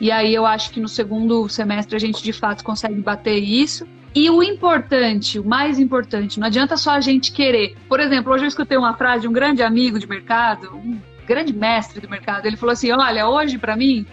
E 0.00 0.10
aí 0.10 0.34
eu 0.34 0.44
acho 0.44 0.70
que 0.70 0.80
no 0.80 0.88
segundo 0.88 1.48
semestre 1.48 1.96
a 1.96 1.98
gente 1.98 2.22
de 2.22 2.32
fato 2.32 2.64
consegue 2.64 3.00
bater 3.00 3.38
isso. 3.38 3.86
E 4.14 4.28
o 4.28 4.42
importante, 4.42 5.38
o 5.38 5.44
mais 5.44 5.78
importante, 5.78 6.38
não 6.38 6.46
adianta 6.46 6.76
só 6.76 6.90
a 6.90 7.00
gente 7.00 7.32
querer. 7.32 7.76
Por 7.88 7.98
exemplo, 7.98 8.32
hoje 8.32 8.44
eu 8.44 8.48
escutei 8.48 8.76
uma 8.76 8.94
frase 8.94 9.22
de 9.22 9.28
um 9.28 9.32
grande 9.32 9.62
amigo 9.62 9.98
de 9.98 10.06
mercado, 10.06 10.76
um 10.76 11.00
grande 11.26 11.52
mestre 11.52 12.00
do 12.00 12.08
mercado, 12.08 12.46
ele 12.46 12.56
falou 12.56 12.72
assim: 12.72 12.90
olha, 12.92 13.28
hoje 13.28 13.58
para 13.58 13.76
mim, 13.76 14.06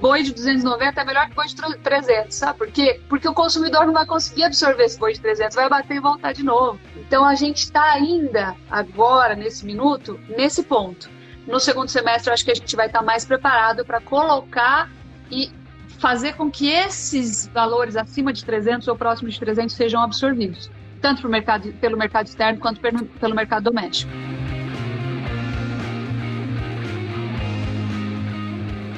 boi 0.00 0.22
de 0.22 0.32
290 0.32 1.00
é 1.00 1.04
melhor 1.04 1.28
que 1.28 1.34
boi 1.34 1.46
de 1.46 1.56
300, 1.78 2.34
sabe 2.34 2.58
por 2.58 2.68
quê? 2.68 3.00
Porque 3.08 3.28
o 3.28 3.34
consumidor 3.34 3.86
não 3.86 3.92
vai 3.92 4.06
conseguir 4.06 4.44
absorver 4.44 4.84
esse 4.84 4.98
boi 4.98 5.12
de 5.12 5.20
300, 5.20 5.54
vai 5.54 5.68
bater 5.68 5.96
e 5.96 6.00
voltar 6.00 6.32
de 6.32 6.42
novo. 6.42 6.78
Então 6.96 7.24
a 7.24 7.34
gente 7.34 7.58
está 7.58 7.92
ainda, 7.92 8.54
agora, 8.70 9.34
nesse 9.34 9.64
minuto, 9.64 10.18
nesse 10.28 10.62
ponto. 10.62 11.10
No 11.46 11.58
segundo 11.58 11.88
semestre, 11.88 12.30
eu 12.30 12.34
acho 12.34 12.44
que 12.44 12.52
a 12.52 12.54
gente 12.54 12.76
vai 12.76 12.86
estar 12.86 13.00
tá 13.00 13.04
mais 13.04 13.24
preparado 13.24 13.84
para 13.84 14.00
colocar 14.00 14.88
e 15.30 15.50
fazer 15.98 16.34
com 16.34 16.50
que 16.50 16.68
esses 16.68 17.46
valores 17.48 17.96
acima 17.96 18.32
de 18.32 18.44
300 18.44 18.88
ou 18.88 18.96
próximos 18.96 19.34
de 19.34 19.40
300 19.40 19.74
sejam 19.74 20.00
absorvidos, 20.00 20.70
tanto 21.00 21.28
mercado, 21.28 21.72
pelo 21.74 21.96
mercado 21.96 22.26
externo 22.26 22.58
quanto 22.58 22.80
pelo 22.80 23.34
mercado 23.34 23.64
doméstico. 23.64 24.12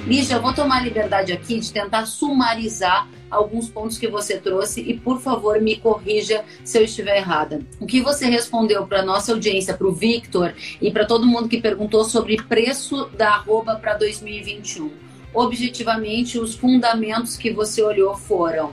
Lígia, 0.07 0.35
eu 0.35 0.43
vou 0.43 0.53
tomar 0.53 0.81
a 0.81 0.83
liberdade 0.83 1.33
aqui 1.33 1.59
de 1.59 1.73
tentar 1.73 2.05
sumarizar 2.05 3.09
alguns 3.31 3.71
pontos 3.71 3.97
que 3.97 4.07
você 4.07 4.37
trouxe 4.37 4.83
e, 4.83 4.99
por 4.99 5.19
favor, 5.19 5.59
me 5.63 5.77
corrija 5.77 6.45
se 6.63 6.79
eu 6.79 6.85
estiver 6.85 7.17
errada. 7.17 7.63
O 7.81 7.87
que 7.87 8.03
você 8.03 8.27
respondeu 8.27 8.87
para 8.87 9.03
nossa 9.03 9.33
audiência, 9.33 9.73
para 9.73 9.87
o 9.87 9.95
Victor 9.95 10.55
e 10.81 10.91
para 10.91 11.07
todo 11.07 11.27
mundo 11.27 11.49
que 11.49 11.59
perguntou 11.59 12.05
sobre 12.05 12.37
preço 12.37 13.07
da 13.17 13.31
arroba 13.31 13.77
para 13.77 13.95
2021? 13.95 14.91
Objetivamente, 15.33 16.39
os 16.39 16.55
fundamentos 16.55 17.39
que 17.39 17.51
você 17.51 17.83
olhou 17.83 18.15
foram 18.15 18.73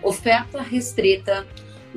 oferta 0.00 0.62
restrita, 0.62 1.44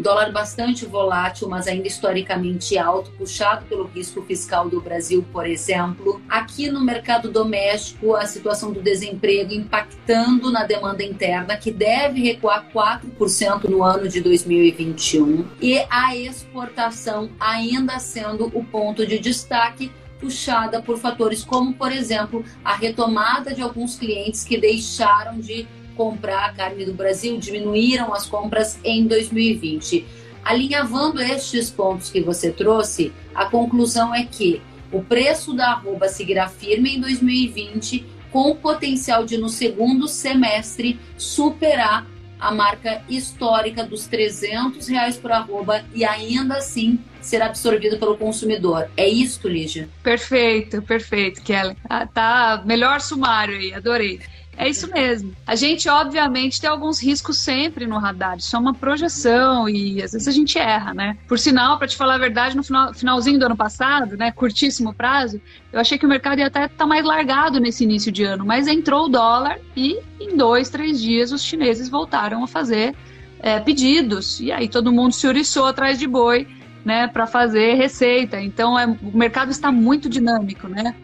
Dólar 0.01 0.31
bastante 0.31 0.85
volátil, 0.85 1.47
mas 1.47 1.67
ainda 1.67 1.87
historicamente 1.87 2.77
alto, 2.77 3.11
puxado 3.11 3.65
pelo 3.65 3.85
risco 3.85 4.21
fiscal 4.23 4.67
do 4.67 4.81
Brasil, 4.81 5.23
por 5.31 5.45
exemplo. 5.45 6.21
Aqui 6.27 6.69
no 6.69 6.81
mercado 6.81 7.29
doméstico, 7.29 8.15
a 8.15 8.25
situação 8.25 8.71
do 8.71 8.81
desemprego 8.81 9.53
impactando 9.53 10.51
na 10.51 10.63
demanda 10.63 11.03
interna, 11.03 11.55
que 11.55 11.71
deve 11.71 12.21
recuar 12.21 12.67
4% 12.73 13.65
no 13.69 13.83
ano 13.83 14.07
de 14.09 14.21
2021. 14.21 15.45
E 15.61 15.85
a 15.89 16.15
exportação 16.15 17.29
ainda 17.39 17.99
sendo 17.99 18.47
o 18.53 18.63
ponto 18.63 19.05
de 19.05 19.19
destaque 19.19 19.91
puxada 20.19 20.81
por 20.81 20.97
fatores 20.99 21.43
como, 21.43 21.73
por 21.73 21.91
exemplo, 21.91 22.45
a 22.63 22.75
retomada 22.75 23.53
de 23.53 23.61
alguns 23.61 23.97
clientes 23.97 24.43
que 24.43 24.57
deixaram 24.57 25.39
de 25.39 25.67
comprar 25.95 26.55
carne 26.55 26.85
do 26.85 26.93
Brasil, 26.93 27.37
diminuíram 27.37 28.13
as 28.13 28.25
compras 28.25 28.79
em 28.83 29.05
2020. 29.05 30.05
Alinhavando 30.43 31.21
estes 31.21 31.69
pontos 31.69 32.09
que 32.09 32.21
você 32.21 32.51
trouxe, 32.51 33.13
a 33.33 33.45
conclusão 33.45 34.13
é 34.13 34.25
que 34.25 34.61
o 34.91 35.01
preço 35.01 35.53
da 35.53 35.71
arroba 35.71 36.07
seguirá 36.09 36.47
firme 36.49 36.95
em 36.95 36.99
2020, 36.99 38.05
com 38.31 38.51
o 38.51 38.55
potencial 38.55 39.25
de, 39.25 39.37
no 39.37 39.49
segundo 39.49 40.07
semestre, 40.07 40.99
superar 41.17 42.05
a 42.39 42.51
marca 42.51 43.03
histórica 43.07 43.83
dos 43.83 44.07
300 44.07 44.87
reais 44.87 45.15
por 45.15 45.31
arroba 45.31 45.85
e 45.93 46.03
ainda 46.03 46.55
assim 46.57 46.99
ser 47.21 47.39
absorvido 47.41 47.99
pelo 47.99 48.17
consumidor. 48.17 48.89
É 48.97 49.07
isso, 49.07 49.47
Lígia? 49.47 49.87
Perfeito, 50.01 50.81
perfeito, 50.81 51.41
Kelly. 51.43 51.77
Ah, 51.87 52.07
tá 52.07 52.63
melhor 52.65 52.99
sumário 52.99 53.55
aí, 53.55 53.71
adorei. 53.73 54.19
É 54.57 54.69
isso 54.69 54.91
mesmo. 54.91 55.33
A 55.47 55.55
gente, 55.55 55.89
obviamente, 55.89 56.59
tem 56.59 56.69
alguns 56.69 57.01
riscos 57.01 57.39
sempre 57.39 57.87
no 57.87 57.97
radar. 57.97 58.37
Isso 58.37 58.55
é 58.55 58.59
uma 58.59 58.73
projeção 58.73 59.67
e 59.67 60.01
às 60.03 60.11
vezes 60.11 60.27
a 60.27 60.31
gente 60.31 60.57
erra, 60.57 60.93
né? 60.93 61.17
Por 61.27 61.39
sinal, 61.39 61.77
para 61.77 61.87
te 61.87 61.97
falar 61.97 62.15
a 62.15 62.19
verdade, 62.19 62.55
no 62.55 62.63
final, 62.63 62.93
finalzinho 62.93 63.39
do 63.39 63.45
ano 63.45 63.55
passado, 63.55 64.17
né, 64.17 64.31
curtíssimo 64.31 64.93
prazo, 64.93 65.41
eu 65.71 65.79
achei 65.79 65.97
que 65.97 66.05
o 66.05 66.09
mercado 66.09 66.39
ia 66.39 66.47
até 66.47 66.65
estar 66.65 66.77
tá 66.77 66.85
mais 66.85 67.03
largado 67.03 67.59
nesse 67.59 67.83
início 67.83 68.11
de 68.11 68.23
ano, 68.23 68.45
mas 68.45 68.67
entrou 68.67 69.05
o 69.05 69.09
dólar 69.09 69.57
e 69.75 69.99
em 70.19 70.35
dois, 70.35 70.69
três 70.69 71.01
dias 71.01 71.31
os 71.31 71.43
chineses 71.43 71.89
voltaram 71.89 72.43
a 72.43 72.47
fazer 72.47 72.95
é, 73.39 73.59
pedidos. 73.59 74.39
E 74.39 74.51
aí 74.51 74.67
todo 74.67 74.91
mundo 74.91 75.13
se 75.13 75.27
oriçou 75.27 75.65
atrás 75.65 75.97
de 75.97 76.07
boi 76.07 76.47
né, 76.83 77.07
para 77.07 77.27
fazer 77.27 77.75
receita. 77.75 78.39
Então, 78.39 78.77
é, 78.77 78.85
o 78.85 79.17
mercado 79.17 79.51
está 79.51 79.71
muito 79.71 80.09
dinâmico, 80.09 80.67
né? 80.67 80.95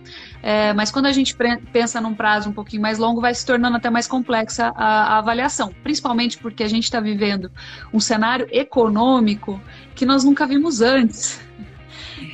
É, 0.41 0.71
mas 0.73 0.91
quando 0.91 1.07
a 1.07 1.11
gente 1.11 1.35
pensa 1.71 1.99
num 1.99 2.13
prazo 2.13 2.49
um 2.49 2.53
pouquinho 2.53 2.81
mais 2.81 2.97
longo, 2.97 3.19
vai 3.19 3.33
se 3.33 3.45
tornando 3.45 3.77
até 3.77 3.89
mais 3.89 4.07
complexa 4.07 4.71
a, 4.75 5.15
a 5.15 5.17
avaliação, 5.17 5.73
principalmente 5.83 6.37
porque 6.37 6.63
a 6.63 6.67
gente 6.67 6.83
está 6.83 6.99
vivendo 6.99 7.51
um 7.93 7.99
cenário 7.99 8.47
econômico 8.51 9.59
que 9.95 10.05
nós 10.05 10.23
nunca 10.23 10.45
vimos 10.45 10.81
antes. 10.81 11.46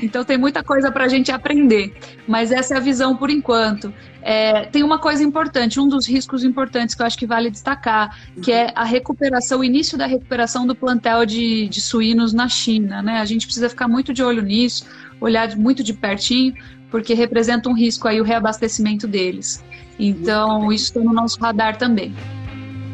Então 0.02 0.24
tem 0.24 0.38
muita 0.38 0.64
coisa 0.64 0.92
para 0.92 1.06
a 1.06 1.08
gente 1.08 1.32
aprender, 1.32 1.94
mas 2.28 2.52
essa 2.52 2.74
é 2.74 2.78
a 2.78 2.80
visão 2.80 3.16
por 3.16 3.30
enquanto. 3.30 3.94
É, 4.22 4.66
tem 4.66 4.84
uma 4.84 5.00
coisa 5.00 5.24
importante, 5.24 5.80
um 5.80 5.88
dos 5.88 6.08
riscos 6.08 6.44
importantes 6.44 6.96
que 6.96 7.02
eu 7.02 7.06
acho 7.06 7.18
que 7.18 7.26
vale 7.26 7.50
destacar, 7.50 8.18
que 8.42 8.52
é 8.52 8.72
a 8.74 8.84
recuperação, 8.84 9.60
o 9.60 9.64
início 9.64 9.98
da 9.98 10.06
recuperação 10.06 10.66
do 10.66 10.74
plantel 10.74 11.26
de, 11.26 11.68
de 11.68 11.82
suínos 11.82 12.34
na 12.34 12.48
China. 12.48 13.02
Né? 13.02 13.20
A 13.20 13.26
gente 13.26 13.46
precisa 13.46 13.70
ficar 13.70 13.88
muito 13.88 14.14
de 14.14 14.24
olho 14.24 14.42
nisso, 14.42 14.86
olhar 15.20 15.56
muito 15.58 15.84
de 15.84 15.94
pertinho, 15.94 16.54
porque 16.90 17.14
representa 17.14 17.70
um 17.70 17.74
risco 17.74 18.08
aí 18.08 18.22
o 18.22 18.24
reabastecimento 18.24 19.08
deles. 19.08 19.64
Então, 20.00 20.72
isso 20.72 20.86
está 20.86 21.00
no 21.00 21.14
nosso 21.14 21.40
radar 21.40 21.78
também. 21.78 22.14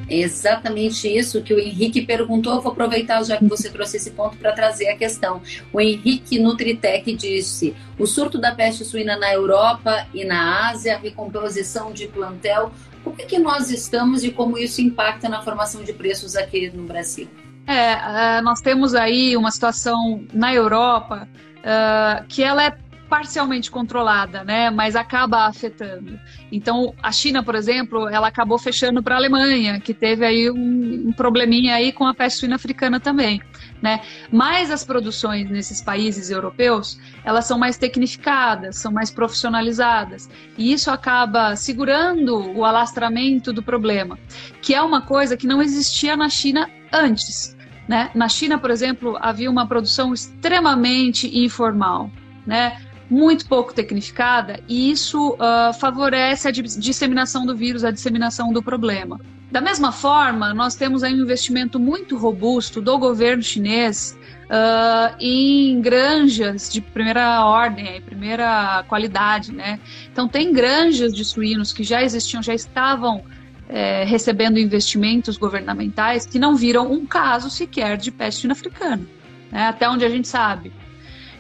Exatamente 0.10 1.08
isso 1.08 1.42
que 1.42 1.54
o 1.54 1.60
Henrique 1.60 2.02
perguntou. 2.02 2.56
Eu 2.56 2.62
vou 2.62 2.72
aproveitar 2.72 3.24
já 3.24 3.38
que 3.38 3.46
você 3.46 3.70
trouxe 3.70 3.98
esse 3.98 4.12
ponto 4.12 4.38
para 4.38 4.52
trazer 4.52 4.90
a 4.90 4.98
questão. 4.98 5.42
O 5.72 5.80
Henrique 5.80 6.40
Nutritec 6.40 7.14
disse: 7.14 7.76
o 7.98 8.08
surto 8.08 8.40
da 8.40 8.54
peste 8.54 8.84
suína 8.84 9.18
na 9.18 9.32
Europa 9.32 10.08
e 10.14 10.26
na 10.26 10.70
Ásia, 10.70 10.98
recomposição 10.98 11.92
de 11.94 12.08
plantel. 12.08 12.72
Por 13.04 13.16
que, 13.16 13.26
que 13.26 13.40
nós 13.40 13.72
estamos 13.72 14.24
e 14.24 14.32
como 14.32 14.58
isso 14.58 14.82
impacta 14.82 15.30
na 15.30 15.42
formação 15.42 15.84
de 15.84 15.94
preços 15.94 16.36
aqui 16.36 16.70
no 16.70 16.84
Brasil? 16.84 17.30
É, 17.66 18.42
nós 18.42 18.62
temos 18.62 18.96
aí 18.96 19.38
uma 19.38 19.52
situação 19.52 20.26
na 20.34 20.54
Europa 20.54 21.30
uh, 21.60 22.26
que 22.28 22.44
ela 22.44 22.66
é 22.66 22.76
parcialmente 23.10 23.72
controlada, 23.72 24.44
né? 24.44 24.70
Mas 24.70 24.96
acaba 24.96 25.48
afetando. 25.48 26.20
Então, 26.52 26.94
a 27.02 27.12
China, 27.12 27.44
por 27.44 27.56
exemplo, 27.56 28.08
ela 28.08 28.28
acabou 28.28 28.60
fechando 28.60 29.02
para 29.02 29.16
a 29.16 29.18
Alemanha, 29.18 29.80
que 29.80 29.94
teve 29.94 30.24
aí 30.24 30.50
um, 30.50 31.08
um, 31.08 31.12
probleminha 31.12 31.76
aí 31.76 31.92
com 31.92 32.06
a 32.06 32.14
peste 32.14 32.40
suína 32.40 32.56
africana 32.56 33.00
também, 33.00 33.42
né? 33.82 34.02
Mas 34.32 34.70
as 34.70 34.84
produções 34.84 35.50
nesses 35.50 35.82
países 35.82 36.30
europeus, 36.30 37.00
elas 37.24 37.46
são 37.46 37.58
mais 37.58 37.78
tecnificadas, 37.78 38.78
são 38.78 38.92
mais 38.92 39.10
profissionalizadas, 39.10 40.30
e 40.58 40.72
isso 40.72 40.92
acaba 40.92 41.56
segurando 41.56 42.56
o 42.56 42.64
alastramento 42.64 43.52
do 43.52 43.64
problema, 43.64 44.20
que 44.62 44.76
é 44.76 44.82
uma 44.82 45.02
coisa 45.02 45.36
que 45.36 45.48
não 45.48 45.62
existia 45.62 46.16
na 46.16 46.30
China 46.30 46.70
antes. 46.94 47.58
Né? 47.88 48.12
Na 48.14 48.30
China, 48.30 48.60
por 48.60 48.70
exemplo, 48.70 49.18
havia 49.20 49.50
uma 49.50 49.68
produção 49.68 50.14
extremamente 50.14 51.40
informal, 51.40 52.12
né? 52.46 52.78
Muito 53.10 53.48
pouco 53.48 53.74
tecnificada, 53.74 54.60
e 54.68 54.92
isso 54.92 55.34
uh, 55.34 55.74
favorece 55.80 56.48
a 56.48 56.52
disseminação 56.52 57.46
do 57.46 57.56
vírus, 57.56 57.84
a 57.84 57.92
disseminação 57.92 58.54
do 58.54 58.62
problema. 58.62 59.20
Da 59.52 59.60
mesma 59.60 59.92
forma, 59.92 60.54
nós 60.54 60.76
temos 60.76 61.04
aí 61.04 61.14
um 61.14 61.24
investimento 61.24 61.80
muito 61.80 62.16
robusto 62.16 62.80
do 62.80 63.00
governo 63.00 63.42
chinês 63.42 64.16
uh, 64.46 65.16
em 65.20 65.82
granjas 65.82 66.72
de 66.72 66.82
primeira 66.82 67.44
ordem, 67.44 68.00
primeira 68.02 68.84
qualidade, 68.88 69.52
né? 69.52 69.80
Então 70.12 70.28
tem 70.28 70.54
granjas 70.54 71.16
de 71.16 71.26
suínos 71.26 71.74
que 71.74 71.84
já 71.84 72.04
existiam, 72.04 72.44
já 72.44 72.54
estavam 72.54 73.24
é, 73.70 74.04
recebendo 74.04 74.60
investimentos 74.60 75.38
governamentais 75.38 76.26
que 76.26 76.40
não 76.40 76.56
viram 76.56 76.92
um 76.92 77.06
caso 77.06 77.50
sequer 77.50 77.98
de 77.98 78.12
peste 78.12 78.52
africana, 78.52 79.04
né? 79.52 79.68
até 79.68 79.88
onde 79.88 80.04
a 80.04 80.10
gente 80.10 80.28
sabe. 80.28 80.74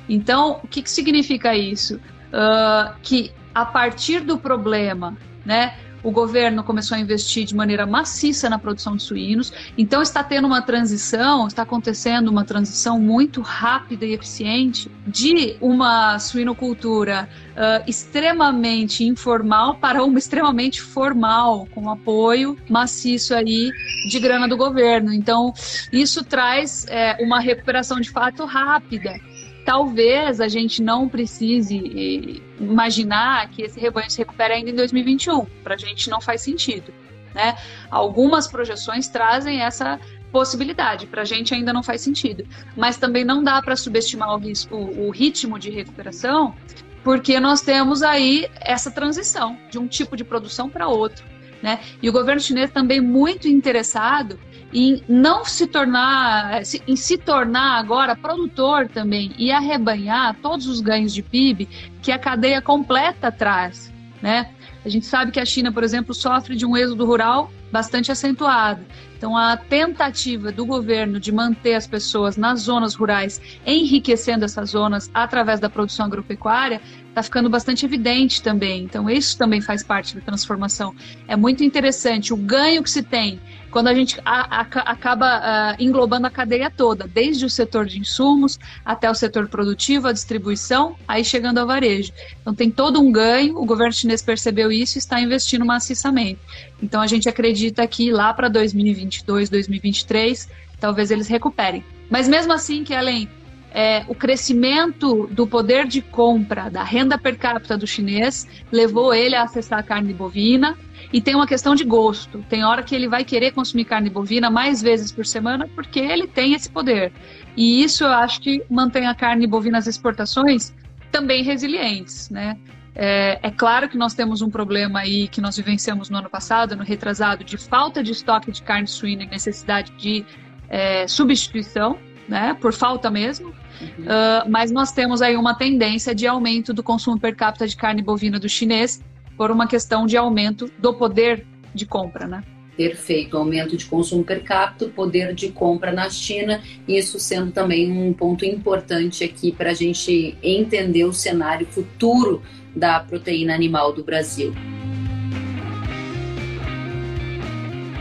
Então, 0.09 0.59
o 0.63 0.67
que, 0.67 0.81
que 0.81 0.89
significa 0.89 1.55
isso? 1.55 1.95
Uh, 1.97 2.93
que 3.01 3.31
a 3.53 3.65
partir 3.65 4.21
do 4.21 4.37
problema, 4.37 5.15
né, 5.45 5.75
o 6.03 6.11
governo 6.11 6.63
começou 6.63 6.95
a 6.95 6.99
investir 6.99 7.45
de 7.45 7.55
maneira 7.55 7.85
maciça 7.85 8.49
na 8.49 8.57
produção 8.57 8.95
de 8.95 9.03
suínos, 9.03 9.51
então 9.77 10.01
está 10.01 10.23
tendo 10.23 10.47
uma 10.47 10.61
transição, 10.61 11.47
está 11.47 11.63
acontecendo 11.63 12.29
uma 12.29 12.45
transição 12.45 12.99
muito 12.99 13.41
rápida 13.41 14.05
e 14.05 14.13
eficiente 14.13 14.89
de 15.05 15.57
uma 15.59 16.17
suinocultura 16.19 17.27
uh, 17.51 17.83
extremamente 17.87 19.03
informal 19.03 19.75
para 19.75 20.03
uma 20.03 20.17
extremamente 20.17 20.81
formal, 20.81 21.67
com 21.73 21.89
apoio 21.89 22.57
maciço 22.69 23.33
aí 23.33 23.69
de 24.09 24.19
grana 24.19 24.47
do 24.47 24.55
governo. 24.55 25.11
Então, 25.11 25.53
isso 25.91 26.23
traz 26.23 26.85
é, 26.87 27.17
uma 27.19 27.39
recuperação 27.39 27.99
de 27.99 28.09
fato 28.09 28.45
rápida 28.45 29.19
talvez 29.65 30.41
a 30.41 30.47
gente 30.47 30.81
não 30.81 31.07
precise 31.07 31.77
eh, 31.77 32.41
imaginar 32.63 33.49
que 33.49 33.61
esse 33.61 33.79
rebanho 33.79 34.09
se 34.09 34.17
recupere 34.17 34.53
ainda 34.53 34.69
em 34.69 34.75
2021. 34.75 35.45
Para 35.63 35.75
a 35.75 35.77
gente 35.77 36.09
não 36.09 36.21
faz 36.21 36.41
sentido. 36.41 36.93
Né? 37.33 37.57
Algumas 37.89 38.47
projeções 38.47 39.07
trazem 39.07 39.61
essa 39.61 39.99
possibilidade, 40.31 41.07
para 41.07 41.23
a 41.23 41.25
gente 41.25 41.53
ainda 41.53 41.73
não 41.73 41.83
faz 41.83 42.01
sentido. 42.01 42.45
Mas 42.75 42.97
também 42.97 43.23
não 43.23 43.43
dá 43.43 43.61
para 43.61 43.75
subestimar 43.75 44.33
o, 44.33 44.37
risco, 44.37 44.75
o 44.75 45.09
ritmo 45.09 45.57
de 45.57 45.69
recuperação, 45.69 46.55
porque 47.03 47.39
nós 47.39 47.61
temos 47.61 48.01
aí 48.01 48.47
essa 48.59 48.91
transição 48.91 49.57
de 49.69 49.79
um 49.79 49.87
tipo 49.87 50.15
de 50.15 50.23
produção 50.23 50.69
para 50.69 50.87
outro. 50.87 51.25
Né? 51.61 51.79
E 52.01 52.09
o 52.09 52.13
governo 52.13 52.41
chinês 52.41 52.71
também 52.71 53.01
muito 53.01 53.47
interessado 53.47 54.39
em 54.73 55.03
não 55.07 55.43
se 55.45 55.67
tornar, 55.67 56.61
em 56.87 56.95
se 56.95 57.17
tornar 57.17 57.79
agora 57.79 58.15
produtor 58.15 58.87
também 58.87 59.33
e 59.37 59.51
arrebanhar 59.51 60.35
todos 60.41 60.67
os 60.67 60.81
ganhos 60.81 61.13
de 61.13 61.23
PIB 61.23 61.67
que 62.01 62.11
a 62.11 62.19
cadeia 62.19 62.61
completa 62.61 63.31
traz, 63.31 63.91
né? 64.21 64.51
A 64.83 64.87
gente 64.87 65.05
sabe 65.05 65.31
que 65.31 65.39
a 65.39 65.45
China, 65.45 65.71
por 65.71 65.83
exemplo, 65.83 66.13
sofre 66.13 66.55
de 66.55 66.65
um 66.65 66.77
êxodo 66.77 67.05
rural 67.05 67.51
bastante 67.71 68.11
acentuado. 68.11 68.85
Então, 69.17 69.35
a 69.35 69.57
tentativa 69.57 70.51
do 70.51 70.65
governo 70.65 71.19
de 71.19 71.31
manter 71.31 71.73
as 71.73 71.85
pessoas 71.85 72.37
nas 72.37 72.61
zonas 72.61 72.95
rurais, 72.95 73.41
enriquecendo 73.65 74.45
essas 74.45 74.69
zonas 74.69 75.11
através 75.13 75.59
da 75.59 75.69
produção 75.69 76.05
agropecuária, 76.05 76.81
está 77.19 77.23
ficando 77.23 77.49
bastante 77.49 77.85
evidente 77.85 78.41
também. 78.41 78.83
Então, 78.83 79.09
isso 79.09 79.37
também 79.37 79.61
faz 79.61 79.83
parte 79.83 80.15
da 80.15 80.21
transformação. 80.21 80.95
É 81.27 81.35
muito 81.35 81.63
interessante 81.63 82.33
o 82.33 82.37
ganho 82.37 82.81
que 82.81 82.89
se 82.89 83.03
tem 83.03 83.39
quando 83.69 83.87
a 83.87 83.93
gente 83.93 84.19
a, 84.25 84.61
a, 84.61 84.61
acaba 84.61 85.39
uh, 85.39 85.83
englobando 85.83 86.25
a 86.25 86.29
cadeia 86.31 86.71
toda, 86.71 87.07
desde 87.07 87.45
o 87.45 87.49
setor 87.49 87.85
de 87.85 87.99
insumos 87.99 88.57
até 88.83 89.09
o 89.09 89.13
setor 89.13 89.47
produtivo, 89.47 90.07
a 90.07 90.11
distribuição, 90.11 90.95
aí 91.07 91.23
chegando 91.23 91.59
ao 91.59 91.67
varejo. 91.67 92.11
Então 92.41 92.55
tem 92.55 92.71
todo 92.71 92.99
um 92.99 93.11
ganho, 93.11 93.57
o 93.59 93.65
governo 93.65 93.93
chinês 93.93 94.23
percebeu 94.23 94.71
isso 94.71 94.97
e 94.97 94.99
está 94.99 95.21
investindo 95.21 95.63
maciçamente. 95.63 96.39
Então 96.81 96.99
a 96.99 97.05
gente 97.05 97.29
acredita 97.29 97.85
que 97.85 98.11
lá 98.11 98.33
para 98.33 98.49
2022, 98.49 99.51
2023, 99.51 100.49
talvez 100.79 101.11
eles 101.11 101.27
recuperem. 101.27 101.83
Mas 102.09 102.27
mesmo 102.27 102.51
assim, 102.51 102.83
que 102.83 102.95
além 102.95 103.29
é, 103.73 104.03
o 104.07 104.15
crescimento 104.15 105.27
do 105.27 105.45
poder 105.45 105.87
de 105.87 106.01
compra 106.01 106.69
da 106.69 106.83
renda 106.83 107.17
per 107.17 107.37
capita 107.37 107.77
do 107.77 107.85
chinês 107.85 108.47
levou 108.71 109.13
ele 109.13 109.35
a 109.35 109.43
acessar 109.43 109.79
a 109.79 109.83
carne 109.83 110.13
bovina, 110.13 110.77
e 111.11 111.21
tem 111.21 111.35
uma 111.35 111.47
questão 111.47 111.73
de 111.73 111.83
gosto. 111.83 112.43
Tem 112.49 112.63
hora 112.63 112.83
que 112.83 112.93
ele 112.93 113.07
vai 113.07 113.23
querer 113.23 113.51
consumir 113.51 113.85
carne 113.85 114.09
bovina 114.09 114.49
mais 114.49 114.81
vezes 114.81 115.11
por 115.11 115.25
semana 115.25 115.67
porque 115.75 115.99
ele 115.99 116.27
tem 116.27 116.53
esse 116.53 116.69
poder. 116.69 117.11
E 117.57 117.83
isso 117.83 118.03
eu 118.03 118.09
acho 118.09 118.39
que 118.41 118.63
mantém 118.69 119.07
a 119.07 119.15
carne 119.15 119.47
bovina 119.47 119.77
as 119.77 119.87
exportações 119.87 120.73
também 121.11 121.43
resilientes, 121.43 122.29
né? 122.29 122.57
É, 122.95 123.39
é, 123.41 123.51
claro 123.51 123.87
que 123.87 123.97
nós 123.97 124.13
temos 124.13 124.41
um 124.41 124.49
problema 124.49 124.99
aí 124.99 125.27
que 125.27 125.39
nós 125.39 125.55
vivenciamos 125.55 126.09
no 126.09 126.17
ano 126.17 126.29
passado, 126.29 126.75
no 126.75 126.83
retrasado, 126.83 127.43
de 127.43 127.57
falta 127.57 128.03
de 128.03 128.11
estoque 128.11 128.51
de 128.51 128.61
carne 128.61 128.87
suína 128.87 129.23
e 129.23 129.27
necessidade 129.27 129.91
de 129.93 130.25
é, 130.67 131.07
substituição, 131.07 131.97
né, 132.29 132.55
por 132.61 132.71
falta 132.71 133.09
mesmo. 133.09 133.47
Uhum. 133.47 134.03
Uh, 134.03 134.49
mas 134.49 134.71
nós 134.71 134.91
temos 134.91 135.21
aí 135.21 135.35
uma 135.35 135.55
tendência 135.55 136.13
de 136.13 136.27
aumento 136.27 136.73
do 136.73 136.83
consumo 136.83 137.19
per 137.19 137.35
capita 137.35 137.67
de 137.67 137.75
carne 137.75 138.01
bovina 138.01 138.39
do 138.39 138.47
chinês, 138.47 139.03
por 139.35 139.51
uma 139.51 139.67
questão 139.67 140.05
de 140.05 140.15
aumento 140.15 140.69
do 140.77 140.93
poder 140.93 141.45
de 141.73 141.85
compra, 141.85 142.27
né? 142.27 142.43
Perfeito, 142.75 143.37
aumento 143.37 143.75
de 143.75 143.85
consumo 143.85 144.23
per 144.23 144.43
capita, 144.43 144.87
poder 144.89 145.33
de 145.33 145.49
compra 145.49 145.91
na 145.91 146.09
China, 146.09 146.61
isso 146.87 147.19
sendo 147.19 147.51
também 147.51 147.91
um 147.91 148.13
ponto 148.13 148.45
importante 148.45 149.23
aqui 149.23 149.51
para 149.51 149.71
a 149.71 149.73
gente 149.73 150.37
entender 150.41 151.03
o 151.03 151.11
cenário 151.11 151.65
futuro 151.67 152.41
da 152.75 152.99
proteína 152.99 153.53
animal 153.53 153.91
do 153.91 154.03
Brasil. 154.03 154.53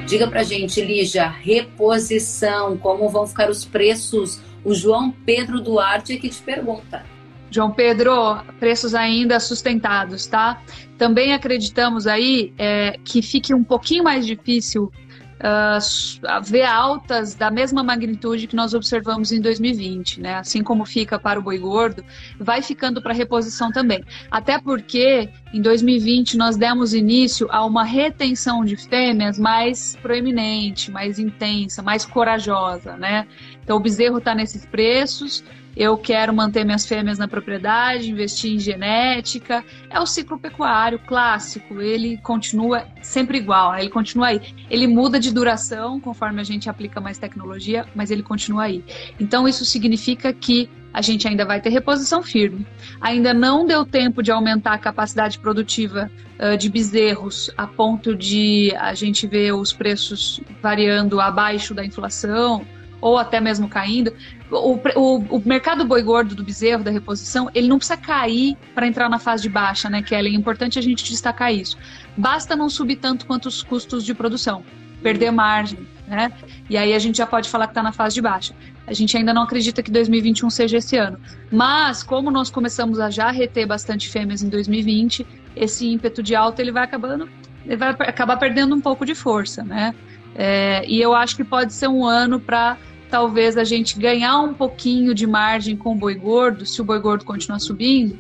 Diga 0.09 0.27
para 0.27 0.43
gente, 0.43 0.81
Lígia, 0.81 1.29
reposição, 1.29 2.79
como 2.79 3.11
vão 3.11 3.27
ficar 3.27 3.51
os 3.51 3.67
preços? 3.67 4.41
O 4.65 4.75
João 4.75 5.11
Pedro 5.11 5.61
Duarte 5.61 6.15
é 6.15 6.17
que 6.17 6.31
te 6.31 6.41
pergunta. 6.41 7.05
João 7.51 7.71
Pedro, 7.71 8.11
preços 8.59 8.95
ainda 8.95 9.39
sustentados, 9.39 10.27
tá? 10.27 10.63
Também 10.97 11.35
acreditamos 11.35 12.07
aí 12.07 12.55
é, 12.57 12.99
que 13.05 13.21
fique 13.21 13.53
um 13.53 13.63
pouquinho 13.63 14.03
mais 14.03 14.27
difícil 14.27 14.91
uh, 15.39 16.43
ver 16.43 16.65
altas 16.65 17.35
da 17.35 17.51
mesma 17.51 17.83
magnitude 17.83 18.47
que 18.47 18.57
nós 18.57 18.75
observamos 18.75 19.33
em 19.33 19.41
2020, 19.41 20.21
né? 20.21 20.35
Assim 20.35 20.63
como 20.63 20.85
fica 20.85 21.19
para 21.19 21.39
o 21.39 21.43
boi 21.43 21.59
gordo, 21.59 22.05
vai 22.39 22.63
ficando 22.63 23.01
para 23.01 23.13
reposição 23.13 23.71
também. 23.71 24.03
Até 24.31 24.59
porque 24.59 25.29
em 25.53 25.61
2020 25.61 26.37
nós 26.37 26.57
demos 26.57 26.95
início 26.95 27.49
a 27.51 27.65
uma 27.65 27.85
retenção 27.85 28.65
de 28.65 28.77
fêmeas 28.77 29.39
mais 29.39 29.97
proeminente, 30.03 30.91
mais 30.91 31.19
intensa, 31.19 31.83
mais 31.83 32.05
corajosa, 32.05 32.97
né? 32.97 33.27
Então 33.63 33.77
o 33.77 33.81
bezerro 33.81 34.19
está 34.19 34.35
nesses 34.35 34.65
preços 34.67 35.45
eu 35.79 35.97
quero 35.97 36.35
manter 36.35 36.65
minhas 36.65 36.85
fêmeas 36.85 37.19
na 37.19 37.29
propriedade, 37.29 38.11
investir 38.11 38.53
em 38.53 38.59
genética. 38.59 39.65
É 39.89 40.01
o 40.01 40.07
ciclo 40.07 40.37
pecuário 40.37 40.99
clássico, 40.99 41.81
ele 41.81 42.17
continua 42.19 42.85
sempre 43.01 43.39
igual, 43.39 43.71
né? 43.71 43.83
ele 43.83 43.91
continua 43.91 44.27
aí. 44.27 44.41
Ele 44.69 44.89
muda 44.89 45.21
de 45.21 45.33
duração 45.33 46.01
conforme 46.01 46.41
a 46.41 46.45
gente 46.45 46.69
aplica 46.69 47.01
mais 47.01 47.17
tecnologia, 47.17 47.87
mas 47.95 48.11
ele 48.11 48.25
continua 48.25 48.65
aí. 48.65 48.85
Então 49.21 49.47
isso 49.47 49.65
significa 49.65 50.33
que 50.33 50.69
a 50.93 51.01
gente 51.01 51.29
ainda 51.29 51.45
vai 51.45 51.61
ter 51.61 51.69
reposição 51.69 52.25
firme. 52.25 52.67
Ainda 53.01 53.33
não 53.33 53.65
deu 53.65 53.87
tempo 53.87 54.21
de 54.21 54.33
aumentar 54.33 54.73
a 54.73 54.79
capacidade 54.79 55.39
produtiva 55.39 56.11
uh, 56.41 56.57
de 56.57 56.69
bezerros 56.69 57.53
a 57.57 57.69
ponto 57.69 58.17
de 58.17 58.75
a 58.77 58.95
gente 58.95 59.29
ver 59.29 59.53
os 59.53 59.73
preços 59.73 60.41
variando 60.61 61.21
abaixo 61.21 61.73
da 61.73 61.85
inflação 61.85 62.67
ou 63.01 63.17
até 63.17 63.41
mesmo 63.41 63.69
caindo, 63.69 64.13
o, 64.51 64.81
o, 64.97 65.37
o 65.37 65.43
mercado 65.45 65.85
boi 65.85 66.03
gordo 66.03 66.35
do 66.35 66.43
bezerro, 66.43 66.83
da 66.83 66.91
reposição, 66.91 67.51
ele 67.55 67.69
não 67.69 67.79
precisa 67.79 67.97
cair 67.97 68.57
para 68.75 68.87
entrar 68.87 69.09
na 69.09 69.19
fase 69.19 69.43
de 69.43 69.49
baixa, 69.49 69.91
né, 69.91 70.03
Kelly? 70.03 70.31
É 70.31 70.35
importante 70.35 70.79
a 70.79 70.83
gente 70.83 71.05
destacar 71.05 71.53
isso. 71.53 71.77
Basta 72.17 72.57
não 72.57 72.69
subir 72.69 72.97
tanto 72.97 73.27
quanto 73.27 73.47
os 73.47 73.63
custos 73.63 74.05
de 74.05 74.15
produção, 74.15 74.65
perder 75.03 75.31
margem. 75.31 75.87
né? 76.07 76.33
E 76.69 76.77
aí 76.77 76.95
a 76.95 76.99
gente 76.99 77.19
já 77.19 77.27
pode 77.27 77.49
falar 77.49 77.67
que 77.67 77.73
está 77.73 77.83
na 77.83 77.93
fase 77.93 78.15
de 78.15 78.23
baixa. 78.23 78.55
A 78.87 78.95
gente 78.95 79.15
ainda 79.17 79.35
não 79.35 79.43
acredita 79.43 79.83
que 79.83 79.91
2021 79.91 80.49
seja 80.49 80.79
esse 80.79 80.97
ano. 80.97 81.21
Mas, 81.53 82.03
como 82.03 82.31
nós 82.31 82.51
começamos 82.51 82.99
a 82.99 83.11
já 83.11 83.31
reter 83.31 83.67
bastante 83.67 84.09
fêmeas 84.09 84.43
em 84.43 84.49
2020, 84.49 85.27
esse 85.55 85.87
ímpeto 85.87 86.23
de 86.23 86.35
alta 86.35 86.63
ele 86.63 86.73
vai 86.73 86.85
acabando, 86.85 87.29
ele 87.67 87.77
vai 87.77 87.91
acabar 87.91 88.39
perdendo 88.39 88.75
um 88.75 88.81
pouco 88.81 89.05
de 89.05 89.15
força, 89.15 89.63
né? 89.63 89.95
É, 90.35 90.85
e 90.87 91.01
eu 91.03 91.15
acho 91.15 91.37
que 91.37 91.45
pode 91.45 91.73
ser 91.73 91.89
um 91.89 92.07
ano 92.07 92.41
para 92.41 92.79
talvez 93.11 93.57
a 93.57 93.65
gente 93.65 93.99
ganhar 93.99 94.39
um 94.41 94.55
pouquinho 94.55 95.15
de 95.15 95.27
margem 95.27 95.77
com 95.77 95.93
o 95.93 95.95
boi 95.95 96.15
gordo, 96.15 96.67
se 96.67 96.81
o 96.81 96.85
boi 96.85 97.01
gordo 97.01 97.25
continuar 97.25 97.59
subindo, 97.59 98.13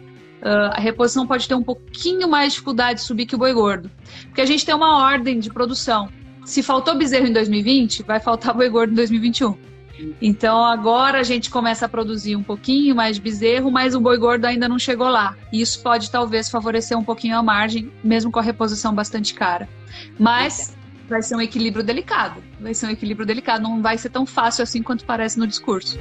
uh, 0.42 0.72
a 0.72 0.80
reposição 0.80 1.26
pode 1.26 1.46
ter 1.46 1.54
um 1.54 1.62
pouquinho 1.62 2.28
mais 2.28 2.48
de 2.48 2.50
dificuldade 2.54 3.00
de 3.00 3.06
subir 3.06 3.26
que 3.26 3.34
o 3.34 3.38
boi 3.38 3.52
gordo. 3.52 3.90
Porque 4.24 4.40
a 4.40 4.46
gente 4.46 4.64
tem 4.64 4.74
uma 4.74 5.04
ordem 5.04 5.38
de 5.38 5.50
produção. 5.50 6.08
Se 6.44 6.62
faltou 6.62 6.96
bezerro 6.96 7.26
em 7.26 7.32
2020, 7.32 8.02
vai 8.02 8.20
faltar 8.20 8.54
boi 8.54 8.68
gordo 8.68 8.92
em 8.92 8.96
2021. 8.96 9.68
Então 10.22 10.64
agora 10.64 11.18
a 11.18 11.22
gente 11.22 11.50
começa 11.50 11.86
a 11.86 11.88
produzir 11.88 12.36
um 12.36 12.42
pouquinho 12.42 12.94
mais 12.94 13.16
de 13.16 13.22
bezerro, 13.22 13.70
mas 13.70 13.94
o 13.94 14.00
boi 14.00 14.16
gordo 14.16 14.44
ainda 14.44 14.68
não 14.68 14.78
chegou 14.78 15.08
lá. 15.08 15.36
Isso 15.52 15.82
pode 15.82 16.10
talvez 16.10 16.48
favorecer 16.48 16.96
um 16.96 17.02
pouquinho 17.02 17.36
a 17.36 17.42
margem, 17.42 17.90
mesmo 18.02 18.30
com 18.30 18.38
a 18.38 18.42
reposição 18.42 18.94
bastante 18.94 19.34
cara. 19.34 19.68
Mas 20.18 20.77
vai 21.08 21.22
ser 21.22 21.36
um 21.36 21.40
equilíbrio 21.40 21.82
delicado. 21.82 22.42
Vai 22.60 22.74
ser 22.74 22.86
um 22.86 22.90
equilíbrio 22.90 23.26
delicado, 23.26 23.62
não 23.62 23.80
vai 23.80 23.96
ser 23.96 24.10
tão 24.10 24.26
fácil 24.26 24.62
assim 24.62 24.82
quanto 24.82 25.04
parece 25.04 25.38
no 25.38 25.46
discurso. 25.46 25.98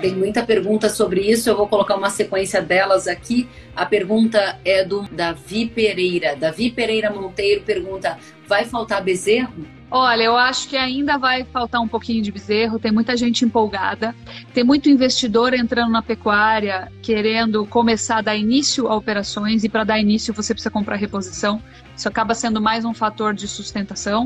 Tem 0.00 0.14
muita 0.14 0.42
pergunta 0.42 0.88
sobre 0.88 1.20
isso, 1.20 1.50
eu 1.50 1.56
vou 1.56 1.68
colocar 1.68 1.94
uma 1.94 2.08
sequência 2.08 2.62
delas 2.62 3.06
aqui. 3.06 3.46
A 3.76 3.84
pergunta 3.84 4.58
é 4.64 4.82
do 4.82 5.02
Davi 5.12 5.66
Pereira. 5.66 6.34
Davi 6.34 6.70
Pereira 6.70 7.10
Monteiro 7.10 7.62
pergunta: 7.62 8.18
vai 8.48 8.64
faltar 8.64 9.04
bezerro? 9.04 9.52
Olha, 9.90 10.22
eu 10.22 10.36
acho 10.36 10.68
que 10.68 10.76
ainda 10.76 11.18
vai 11.18 11.44
faltar 11.44 11.80
um 11.80 11.88
pouquinho 11.88 12.22
de 12.22 12.30
bezerro, 12.30 12.78
tem 12.78 12.92
muita 12.92 13.16
gente 13.16 13.44
empolgada, 13.44 14.14
tem 14.54 14.62
muito 14.62 14.88
investidor 14.88 15.52
entrando 15.52 15.90
na 15.90 16.00
pecuária, 16.00 16.90
querendo 17.02 17.66
começar 17.66 18.18
a 18.18 18.22
dar 18.22 18.36
início 18.36 18.86
a 18.86 18.94
operações, 18.94 19.64
e 19.64 19.68
para 19.68 19.82
dar 19.82 19.98
início 19.98 20.32
você 20.32 20.54
precisa 20.54 20.70
comprar 20.70 20.94
reposição. 20.94 21.60
Isso 22.00 22.08
acaba 22.08 22.34
sendo 22.34 22.62
mais 22.62 22.86
um 22.86 22.94
fator 22.94 23.34
de 23.34 23.46
sustentação. 23.46 24.24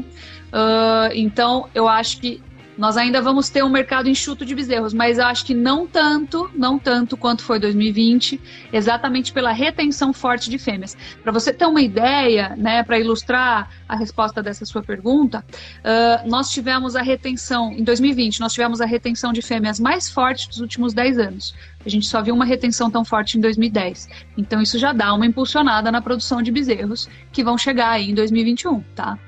Uh, 0.53 1.11
então, 1.13 1.69
eu 1.75 1.89
acho 1.89 2.21
que 2.21 2.41
nós 2.77 2.97
ainda 2.97 3.21
vamos 3.23 3.49
ter 3.49 3.63
um 3.63 3.69
mercado 3.69 4.09
enxuto 4.09 4.45
de 4.45 4.55
bezerros, 4.55 4.93
mas 4.93 5.19
eu 5.19 5.27
acho 5.27 5.45
que 5.45 5.55
não 5.55 5.87
tanto, 5.87 6.51
não 6.55 6.79
tanto 6.79 7.17
quanto 7.17 7.43
foi 7.43 7.59
2020, 7.59 8.41
exatamente 8.73 9.33
pela 9.33 9.53
retenção 9.53 10.13
forte 10.13 10.51
de 10.51 10.59
fêmeas. 10.59 10.97
Para 11.23 11.33
você 11.33 11.53
ter 11.53 11.67
uma 11.67 11.81
ideia, 11.81 12.55
né, 12.57 12.83
para 12.83 12.99
ilustrar 12.99 13.71
a 13.89 13.97
resposta 13.97 14.43
dessa 14.43 14.65
sua 14.65 14.83
pergunta, 14.83 15.45
uh, 15.81 16.29
nós 16.29 16.51
tivemos 16.51 16.97
a 16.97 17.03
retenção, 17.03 17.73
em 17.73 17.85
2020, 17.85 18.41
nós 18.41 18.53
tivemos 18.53 18.81
a 18.81 18.87
retenção 18.87 19.33
de 19.33 19.43
fêmeas 19.43 19.79
mais 19.79 20.11
forte 20.11 20.49
dos 20.49 20.61
últimos 20.61 20.93
10 20.93 21.19
anos. 21.19 21.55
A 21.85 21.89
gente 21.89 22.07
só 22.07 22.23
viu 22.23 22.35
uma 22.35 22.45
retenção 22.45 22.91
tão 22.91 23.05
forte 23.05 23.37
em 23.37 23.41
2010. 23.41 24.09
Então 24.37 24.61
isso 24.61 24.79
já 24.79 24.93
dá 24.93 25.13
uma 25.13 25.27
impulsionada 25.27 25.93
na 25.93 26.01
produção 26.01 26.43
de 26.43 26.51
bezerros 26.51 27.09
que 27.31 27.45
vão 27.45 27.59
chegar 27.59 27.91
aí 27.91 28.11
em 28.11 28.15
2021, 28.15 28.81
tá? 28.95 29.19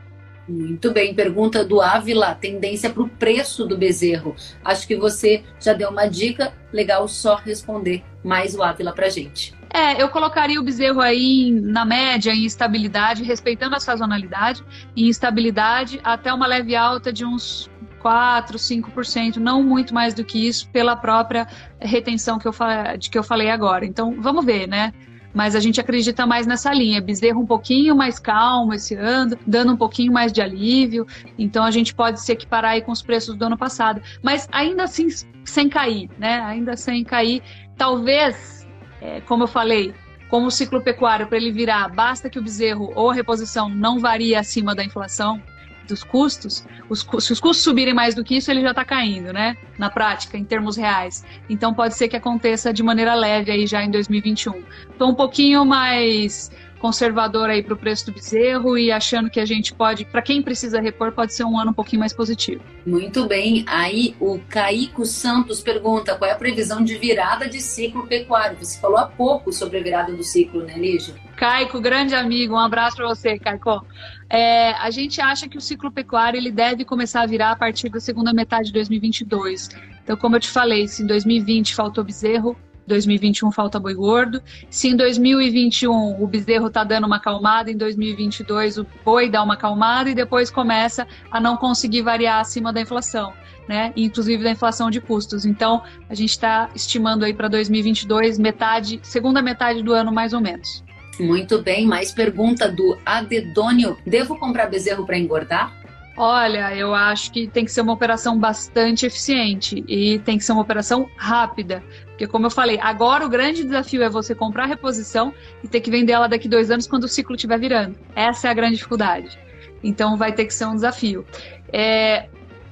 Muito 0.48 0.92
bem, 0.92 1.12
pergunta 1.12 1.64
do 1.64 1.80
Ávila, 1.80 2.34
tendência 2.34 2.88
para 2.88 3.02
o 3.02 3.08
preço 3.08 3.66
do 3.66 3.76
bezerro. 3.76 4.36
Acho 4.64 4.86
que 4.86 4.94
você 4.94 5.42
já 5.60 5.72
deu 5.72 5.90
uma 5.90 6.06
dica, 6.06 6.52
legal 6.72 7.08
só 7.08 7.34
responder 7.34 8.04
mais 8.22 8.54
o 8.54 8.62
Ávila 8.62 8.92
para 8.92 9.08
gente. 9.08 9.54
É, 9.72 10.00
eu 10.00 10.08
colocaria 10.08 10.60
o 10.60 10.62
bezerro 10.62 11.00
aí 11.00 11.50
na 11.50 11.84
média 11.84 12.32
em 12.32 12.44
estabilidade, 12.44 13.24
respeitando 13.24 13.74
a 13.74 13.80
sazonalidade, 13.80 14.64
em 14.96 15.08
estabilidade 15.08 16.00
até 16.04 16.32
uma 16.32 16.46
leve 16.46 16.76
alta 16.76 17.12
de 17.12 17.24
uns 17.24 17.68
4, 17.98 18.56
5%, 18.56 19.36
não 19.36 19.64
muito 19.64 19.92
mais 19.92 20.14
do 20.14 20.24
que 20.24 20.46
isso, 20.46 20.68
pela 20.70 20.94
própria 20.94 21.46
retenção 21.80 22.38
que 22.38 22.46
eu, 22.46 22.54
de 22.98 23.10
que 23.10 23.18
eu 23.18 23.24
falei 23.24 23.50
agora. 23.50 23.84
Então, 23.84 24.14
vamos 24.20 24.44
ver, 24.44 24.68
né? 24.68 24.92
Mas 25.36 25.54
a 25.54 25.60
gente 25.60 25.78
acredita 25.78 26.26
mais 26.26 26.46
nessa 26.46 26.72
linha. 26.72 26.98
Bezerro 26.98 27.42
um 27.42 27.46
pouquinho 27.46 27.94
mais 27.94 28.18
calmo 28.18 28.72
esse 28.72 28.94
ano, 28.94 29.36
dando 29.46 29.74
um 29.74 29.76
pouquinho 29.76 30.10
mais 30.10 30.32
de 30.32 30.40
alívio. 30.40 31.06
Então 31.38 31.62
a 31.62 31.70
gente 31.70 31.94
pode 31.94 32.22
se 32.22 32.32
equiparar 32.32 32.70
aí 32.70 32.80
com 32.80 32.90
os 32.90 33.02
preços 33.02 33.36
do 33.36 33.44
ano 33.44 33.58
passado, 33.58 34.00
mas 34.22 34.48
ainda 34.50 34.84
assim 34.84 35.08
sem 35.44 35.68
cair, 35.68 36.08
né? 36.18 36.40
Ainda 36.40 36.74
sem 36.74 37.04
cair. 37.04 37.42
Talvez, 37.76 38.66
é, 38.98 39.20
como 39.20 39.42
eu 39.42 39.46
falei, 39.46 39.92
como 40.30 40.46
o 40.46 40.50
ciclo 40.50 40.80
pecuário 40.80 41.26
para 41.26 41.36
ele 41.36 41.52
virar, 41.52 41.90
basta 41.90 42.30
que 42.30 42.38
o 42.38 42.42
bezerro 42.42 42.90
ou 42.94 43.10
a 43.10 43.14
reposição 43.14 43.68
não 43.68 43.98
varie 43.98 44.34
acima 44.34 44.74
da 44.74 44.82
inflação 44.82 45.38
dos 45.86 46.02
custos, 46.02 46.64
os, 46.88 47.00
se 47.20 47.32
os 47.32 47.40
custos 47.40 47.64
subirem 47.64 47.94
mais 47.94 48.14
do 48.14 48.24
que 48.24 48.36
isso, 48.36 48.50
ele 48.50 48.60
já 48.60 48.70
está 48.70 48.84
caindo, 48.84 49.32
né? 49.32 49.56
Na 49.78 49.88
prática, 49.90 50.36
em 50.36 50.44
termos 50.44 50.76
reais. 50.76 51.24
Então 51.48 51.72
pode 51.72 51.94
ser 51.94 52.08
que 52.08 52.16
aconteça 52.16 52.72
de 52.72 52.82
maneira 52.82 53.14
leve 53.14 53.50
aí 53.50 53.66
já 53.66 53.82
em 53.82 53.90
2021. 53.90 54.62
Estou 54.90 55.10
um 55.10 55.14
pouquinho 55.14 55.64
mais 55.64 56.50
conservador 56.78 57.50
aí 57.50 57.62
para 57.62 57.74
o 57.74 57.76
preço 57.76 58.06
do 58.06 58.12
bezerro 58.12 58.78
e 58.78 58.92
achando 58.92 59.30
que 59.30 59.40
a 59.40 59.44
gente 59.44 59.74
pode, 59.74 60.04
para 60.04 60.22
quem 60.22 60.42
precisa 60.42 60.80
repor, 60.80 61.12
pode 61.12 61.34
ser 61.34 61.44
um 61.44 61.58
ano 61.58 61.70
um 61.70 61.74
pouquinho 61.74 62.00
mais 62.00 62.12
positivo. 62.12 62.62
Muito 62.84 63.26
bem. 63.26 63.64
Aí 63.66 64.14
o 64.20 64.38
Caico 64.48 65.04
Santos 65.04 65.60
pergunta 65.60 66.14
qual 66.14 66.30
é 66.30 66.34
a 66.34 66.36
previsão 66.36 66.82
de 66.82 66.96
virada 66.96 67.48
de 67.48 67.60
ciclo 67.60 68.06
pecuário. 68.06 68.56
Você 68.58 68.78
falou 68.78 68.98
há 68.98 69.06
pouco 69.06 69.52
sobre 69.52 69.78
a 69.78 69.82
virada 69.82 70.12
do 70.12 70.22
ciclo, 70.22 70.62
né, 70.62 70.74
Lígia? 70.76 71.14
Caico, 71.36 71.80
grande 71.80 72.14
amigo, 72.14 72.54
um 72.54 72.58
abraço 72.58 72.96
para 72.96 73.08
você, 73.08 73.38
Caico. 73.38 73.84
É, 74.28 74.72
a 74.72 74.90
gente 74.90 75.20
acha 75.20 75.48
que 75.48 75.58
o 75.58 75.60
ciclo 75.60 75.90
pecuário 75.90 76.38
ele 76.38 76.50
deve 76.50 76.84
começar 76.84 77.22
a 77.22 77.26
virar 77.26 77.52
a 77.52 77.56
partir 77.56 77.88
da 77.88 78.00
segunda 78.00 78.32
metade 78.32 78.68
de 78.68 78.72
2022. 78.72 79.70
Então, 80.02 80.16
como 80.16 80.36
eu 80.36 80.40
te 80.40 80.48
falei, 80.48 80.86
se 80.86 81.02
em 81.02 81.06
2020 81.06 81.74
faltou 81.74 82.04
bezerro, 82.04 82.56
2021 82.86 83.50
falta 83.50 83.78
boi 83.78 83.94
gordo. 83.94 84.42
Se 84.70 84.88
em 84.88 84.96
2021 84.96 86.22
o 86.22 86.26
bezerro 86.26 86.68
está 86.68 86.84
dando 86.84 87.06
uma 87.06 87.16
acalmada, 87.16 87.70
em 87.70 87.76
2022 87.76 88.78
o 88.78 88.86
boi 89.04 89.28
dá 89.28 89.42
uma 89.42 89.54
acalmada 89.54 90.10
e 90.10 90.14
depois 90.14 90.50
começa 90.50 91.06
a 91.30 91.40
não 91.40 91.56
conseguir 91.56 92.02
variar 92.02 92.40
acima 92.40 92.72
da 92.72 92.80
inflação. 92.80 93.32
Né, 93.68 93.92
inclusive 93.96 94.44
da 94.44 94.52
inflação 94.52 94.92
de 94.92 95.00
custos. 95.00 95.44
Então, 95.44 95.82
a 96.08 96.14
gente 96.14 96.30
está 96.30 96.70
estimando 96.72 97.24
aí 97.24 97.34
para 97.34 97.48
2022 97.48 98.38
metade, 98.38 99.00
segunda 99.02 99.42
metade 99.42 99.82
do 99.82 99.92
ano 99.92 100.12
mais 100.12 100.32
ou 100.32 100.40
menos. 100.40 100.84
Muito 101.18 101.60
bem, 101.62 101.84
mais 101.84 102.12
pergunta 102.12 102.70
do 102.70 102.96
Adedônio. 103.04 103.96
Devo 104.06 104.38
comprar 104.38 104.66
bezerro 104.66 105.04
para 105.04 105.18
engordar? 105.18 105.74
Olha, 106.16 106.74
eu 106.74 106.94
acho 106.94 107.30
que 107.30 107.46
tem 107.46 107.64
que 107.64 107.70
ser 107.70 107.82
uma 107.82 107.92
operação 107.92 108.38
bastante 108.38 109.04
eficiente 109.04 109.84
e 109.86 110.18
tem 110.20 110.38
que 110.38 110.44
ser 110.44 110.52
uma 110.52 110.62
operação 110.62 111.10
rápida. 111.16 111.82
Porque, 112.06 112.26
como 112.26 112.46
eu 112.46 112.50
falei, 112.50 112.78
agora 112.80 113.26
o 113.26 113.28
grande 113.28 113.62
desafio 113.62 114.02
é 114.02 114.08
você 114.08 114.34
comprar 114.34 114.64
a 114.64 114.66
reposição 114.66 115.34
e 115.62 115.68
ter 115.68 115.80
que 115.80 115.90
vender 115.90 116.12
ela 116.12 116.26
daqui 116.26 116.48
dois 116.48 116.70
anos 116.70 116.86
quando 116.86 117.04
o 117.04 117.08
ciclo 117.08 117.36
estiver 117.36 117.58
virando. 117.58 117.98
Essa 118.14 118.48
é 118.48 118.50
a 118.50 118.54
grande 118.54 118.76
dificuldade. 118.76 119.38
Então, 119.84 120.16
vai 120.16 120.32
ter 120.32 120.46
que 120.46 120.54
ser 120.54 120.64
um 120.64 120.74
desafio. 120.74 121.26
É, 121.70 122.28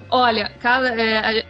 olha, 0.09 0.51
cada, 0.61 0.89
é, 0.99 1.45